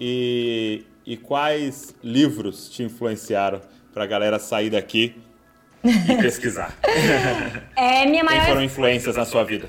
e, 0.00 0.86
e 1.06 1.16
quais 1.16 1.94
livros 2.02 2.68
te 2.68 2.82
influenciaram 2.82 3.60
para 3.92 4.04
a 4.04 4.06
galera 4.06 4.38
sair 4.38 4.70
daqui 4.70 5.14
e 5.84 6.16
pesquisar? 6.20 6.76
É, 7.76 8.06
minha 8.06 8.22
maior... 8.22 8.40
Quem 8.40 8.48
foram 8.48 8.64
influências 8.64 9.16
na 9.16 9.24
sua 9.24 9.44
vida? 9.44 9.68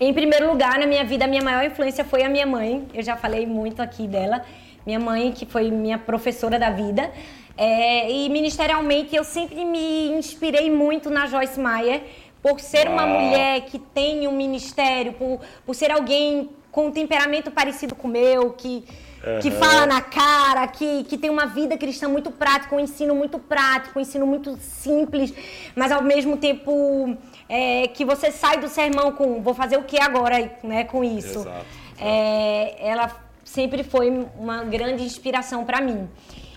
Em 0.00 0.12
primeiro 0.12 0.48
lugar, 0.48 0.78
na 0.78 0.86
minha 0.86 1.04
vida, 1.04 1.24
a 1.24 1.28
minha 1.28 1.42
maior 1.42 1.64
influência 1.64 2.04
foi 2.04 2.24
a 2.24 2.28
minha 2.28 2.46
mãe. 2.46 2.86
Eu 2.92 3.02
já 3.02 3.16
falei 3.16 3.46
muito 3.46 3.80
aqui 3.80 4.08
dela. 4.08 4.44
Minha 4.84 4.98
mãe, 4.98 5.30
que 5.30 5.46
foi 5.46 5.70
minha 5.70 5.96
professora 5.96 6.58
da 6.58 6.70
vida. 6.70 7.10
É, 7.56 8.10
e 8.10 8.28
ministerialmente, 8.28 9.14
eu 9.14 9.22
sempre 9.22 9.64
me 9.64 10.08
inspirei 10.08 10.68
muito 10.70 11.08
na 11.08 11.26
Joyce 11.26 11.60
Meyer, 11.60 12.02
por 12.42 12.60
ser 12.60 12.88
uma 12.88 13.06
mulher 13.06 13.62
que 13.62 13.78
tem 13.78 14.26
um 14.26 14.36
ministério, 14.36 15.12
por, 15.12 15.40
por 15.64 15.74
ser 15.74 15.90
alguém 15.92 16.50
com 16.70 16.88
um 16.88 16.90
temperamento 16.90 17.50
parecido 17.52 17.94
com 17.94 18.08
o 18.08 18.10
meu, 18.10 18.50
que 18.50 18.84
Uhum. 19.26 19.40
que 19.40 19.50
fala 19.50 19.86
na 19.86 20.02
cara, 20.02 20.66
que, 20.66 21.04
que 21.04 21.16
tem 21.16 21.30
uma 21.30 21.46
vida 21.46 21.78
cristã 21.78 22.08
muito 22.08 22.30
prática, 22.30 22.76
um 22.76 22.80
ensino 22.80 23.14
muito 23.14 23.38
prático, 23.38 23.98
um 23.98 24.02
ensino 24.02 24.26
muito 24.26 24.58
simples, 24.60 25.32
mas 25.74 25.90
ao 25.90 26.02
mesmo 26.02 26.36
tempo 26.36 27.16
é, 27.48 27.88
que 27.88 28.04
você 28.04 28.30
sai 28.30 28.58
do 28.58 28.68
sermão 28.68 29.12
com 29.12 29.40
vou 29.40 29.54
fazer 29.54 29.78
o 29.78 29.84
que 29.84 29.98
agora 29.98 30.50
né, 30.62 30.84
com 30.84 31.02
isso. 31.02 31.38
Exato, 31.38 31.48
exato. 31.48 31.66
É, 31.98 32.76
ela 32.80 33.10
sempre 33.44 33.82
foi 33.82 34.10
uma 34.38 34.64
grande 34.64 35.02
inspiração 35.04 35.64
para 35.64 35.80
mim. 35.80 36.08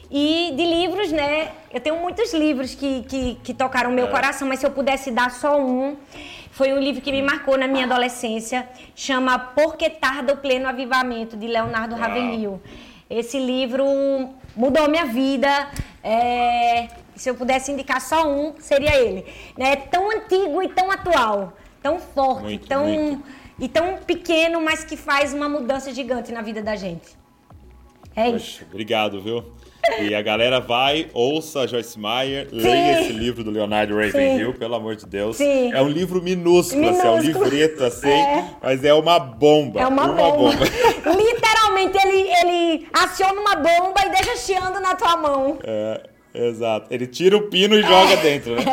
E 0.10 0.54
de 0.56 0.66
livros, 0.66 1.12
né? 1.12 1.52
Eu 1.72 1.82
tenho 1.82 1.98
muitos 1.98 2.34
livros 2.34 2.74
que, 2.74 3.04
que, 3.04 3.36
que 3.44 3.54
tocaram 3.54 3.90
o 3.90 3.94
meu 3.94 4.08
é. 4.08 4.10
coração, 4.10 4.48
mas 4.48 4.60
se 4.60 4.66
eu 4.66 4.72
pudesse 4.72 5.12
dar 5.12 5.32
só 5.32 5.60
um, 5.60 5.98
foi 6.52 6.72
um 6.74 6.80
livro 6.80 7.02
que 7.02 7.12
me 7.12 7.22
marcou 7.22 7.58
na 7.58 7.68
minha 7.68 7.86
adolescência, 7.86 8.68
chama 8.96 9.38
Por 9.38 9.76
que 9.76 9.90
Tarda 9.90 10.34
o 10.34 10.38
Pleno 10.38 10.68
Avivamento, 10.68 11.36
de 11.36 11.46
Leonardo 11.46 11.94
Uau. 11.94 12.02
Ravenhill. 12.02 12.62
Esse 13.10 13.38
livro 13.40 13.86
mudou 14.56 14.90
minha 14.90 15.06
vida. 15.06 15.70
É, 16.04 16.88
se 17.16 17.30
eu 17.30 17.36
pudesse 17.36 17.72
indicar 17.72 18.00
só 18.00 18.30
um, 18.30 18.54
seria 18.60 18.96
ele. 18.96 19.26
É 19.58 19.76
tão 19.76 20.10
antigo 20.10 20.64
e 20.64 20.70
tão 20.70 20.90
atual, 20.90 21.54
tão 21.82 22.00
forte, 22.00 22.44
muito, 22.44 22.68
tão, 22.68 22.86
muito. 22.86 23.24
e 23.60 23.68
tão 23.68 23.98
pequeno, 23.98 24.62
mas 24.62 24.84
que 24.84 24.96
faz 24.96 25.34
uma 25.34 25.50
mudança 25.50 25.94
gigante 25.94 26.32
na 26.32 26.42
vida 26.42 26.62
da 26.62 26.76
gente. 26.76 27.18
É 28.16 28.32
Poxa, 28.32 28.38
isso. 28.38 28.66
Obrigado, 28.66 29.22
viu? 29.22 29.44
E 30.02 30.14
a 30.14 30.22
galera 30.22 30.60
vai, 30.60 31.08
ouça 31.14 31.62
a 31.62 31.68
Joyce 31.68 31.98
Meyer, 31.98 32.50
Sim. 32.50 32.58
leia 32.58 33.02
esse 33.02 33.14
livro 33.14 33.44
do 33.44 33.50
Leonardo 33.50 33.96
Ravenhill, 33.96 34.54
pelo 34.54 34.76
amor 34.76 34.96
de 34.96 35.06
Deus. 35.06 35.38
Sim. 35.38 35.72
É 35.74 35.82
um 35.82 35.88
livro 35.88 36.22
minúsculo, 36.22 36.82
minúsculo. 36.82 37.16
Assim, 37.16 37.28
é 37.28 37.32
um 37.32 37.34
livreto 37.34 37.84
assim, 37.84 38.10
é. 38.10 38.50
mas 38.62 38.84
é 38.84 38.94
uma 38.94 39.18
bomba. 39.18 39.80
É 39.80 39.88
uma, 39.88 40.06
uma 40.06 40.32
bomba. 40.32 40.52
bomba. 40.52 40.66
Literalmente, 41.18 41.98
ele, 42.06 42.30
ele 42.30 42.88
aciona 42.94 43.40
uma 43.40 43.56
bomba 43.56 44.02
e 44.06 44.10
deixa 44.10 44.36
chiando 44.36 44.80
na 44.80 44.96
tua 44.96 45.16
mão. 45.18 45.58
É, 45.64 46.02
exato. 46.34 46.94
Ele 46.94 47.08
tira 47.08 47.38
o 47.38 47.44
pino 47.44 47.76
e 47.76 47.82
joga 47.82 48.14
é. 48.14 48.18
dentro, 48.18 48.56
né? 48.56 48.64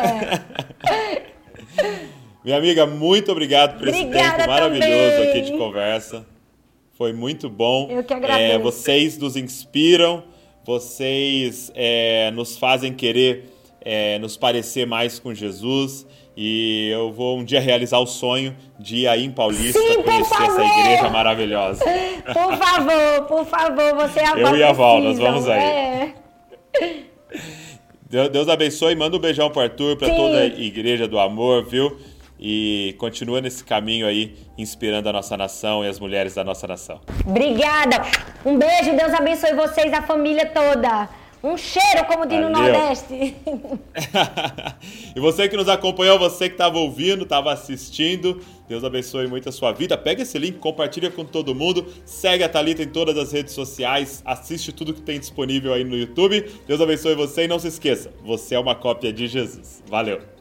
É. 0.90 1.34
Minha 2.44 2.58
amiga, 2.58 2.84
muito 2.84 3.32
obrigado 3.32 3.78
por 3.78 3.88
Obrigada 3.88 4.18
esse 4.18 4.36
tempo 4.36 4.48
maravilhoso 4.50 5.16
também. 5.16 5.30
aqui 5.30 5.40
de 5.40 5.56
conversa. 5.56 6.26
Foi 6.92 7.12
muito 7.12 7.48
bom. 7.48 7.88
Eu 7.90 8.04
que 8.04 8.12
agradeço. 8.12 8.52
É, 8.52 8.58
vocês 8.58 9.16
nos 9.16 9.34
inspiram 9.34 10.22
vocês 10.64 11.70
é, 11.74 12.30
nos 12.30 12.56
fazem 12.56 12.92
querer 12.92 13.54
é, 13.84 14.18
nos 14.18 14.36
parecer 14.36 14.86
mais 14.86 15.18
com 15.18 15.34
Jesus. 15.34 16.06
E 16.36 16.88
eu 16.88 17.12
vou 17.12 17.38
um 17.38 17.44
dia 17.44 17.60
realizar 17.60 17.98
o 18.00 18.06
sonho 18.06 18.56
de 18.78 18.96
ir 18.96 19.06
aí 19.06 19.24
em 19.24 19.30
Paulista 19.30 19.78
Sim, 19.78 20.02
conhecer 20.02 20.42
essa 20.42 20.64
igreja 20.64 21.08
maravilhosa. 21.08 21.84
Por 22.32 22.56
favor, 22.56 23.26
por 23.28 23.44
favor, 23.46 23.94
você 23.94 24.20
é 24.20 24.42
Eu 24.42 24.56
e 24.56 24.62
a 24.62 24.72
Val, 24.72 25.00
nós 25.00 25.18
vamos 25.18 25.46
aí. 25.48 25.60
É. 25.60 26.14
Deus 28.30 28.48
abençoe, 28.48 28.96
manda 28.96 29.16
um 29.16 29.20
beijão 29.20 29.50
pro 29.50 29.60
Arthur, 29.60 29.96
para 29.96 30.08
toda 30.08 30.38
a 30.38 30.46
igreja 30.46 31.06
do 31.06 31.18
amor, 31.18 31.66
viu? 31.66 31.98
E 32.38 32.94
continua 32.98 33.40
nesse 33.40 33.64
caminho 33.64 34.06
aí, 34.06 34.36
inspirando 34.58 35.08
a 35.08 35.12
nossa 35.12 35.36
nação 35.36 35.84
e 35.84 35.88
as 35.88 35.98
mulheres 36.00 36.34
da 36.34 36.44
nossa 36.44 36.66
nação. 36.66 37.00
Obrigada! 37.26 38.02
Um 38.44 38.58
beijo, 38.58 38.96
Deus 38.96 39.12
abençoe 39.14 39.54
vocês, 39.54 39.92
a 39.92 40.02
família 40.02 40.46
toda. 40.46 41.08
Um 41.44 41.58
cheiro, 41.58 42.06
como 42.06 42.24
diz 42.24 42.40
no 42.40 42.48
Nordeste. 42.48 43.36
e 45.14 45.20
você 45.20 45.46
que 45.46 45.54
nos 45.58 45.68
acompanhou, 45.68 46.18
você 46.18 46.48
que 46.48 46.54
estava 46.54 46.78
ouvindo, 46.78 47.24
estava 47.24 47.52
assistindo, 47.52 48.40
Deus 48.66 48.82
abençoe 48.82 49.26
muito 49.26 49.50
a 49.50 49.52
sua 49.52 49.70
vida. 49.70 49.98
Pega 49.98 50.22
esse 50.22 50.38
link, 50.38 50.58
compartilha 50.58 51.10
com 51.10 51.22
todo 51.22 51.54
mundo, 51.54 51.86
segue 52.06 52.42
a 52.42 52.48
Thalita 52.48 52.82
em 52.82 52.88
todas 52.88 53.18
as 53.18 53.32
redes 53.32 53.52
sociais, 53.52 54.22
assiste 54.24 54.72
tudo 54.72 54.94
que 54.94 55.02
tem 55.02 55.20
disponível 55.20 55.74
aí 55.74 55.84
no 55.84 55.94
YouTube. 55.94 56.50
Deus 56.66 56.80
abençoe 56.80 57.14
você 57.14 57.44
e 57.44 57.48
não 57.48 57.58
se 57.58 57.68
esqueça, 57.68 58.10
você 58.24 58.54
é 58.54 58.58
uma 58.58 58.74
cópia 58.74 59.12
de 59.12 59.26
Jesus. 59.26 59.82
Valeu! 59.86 60.33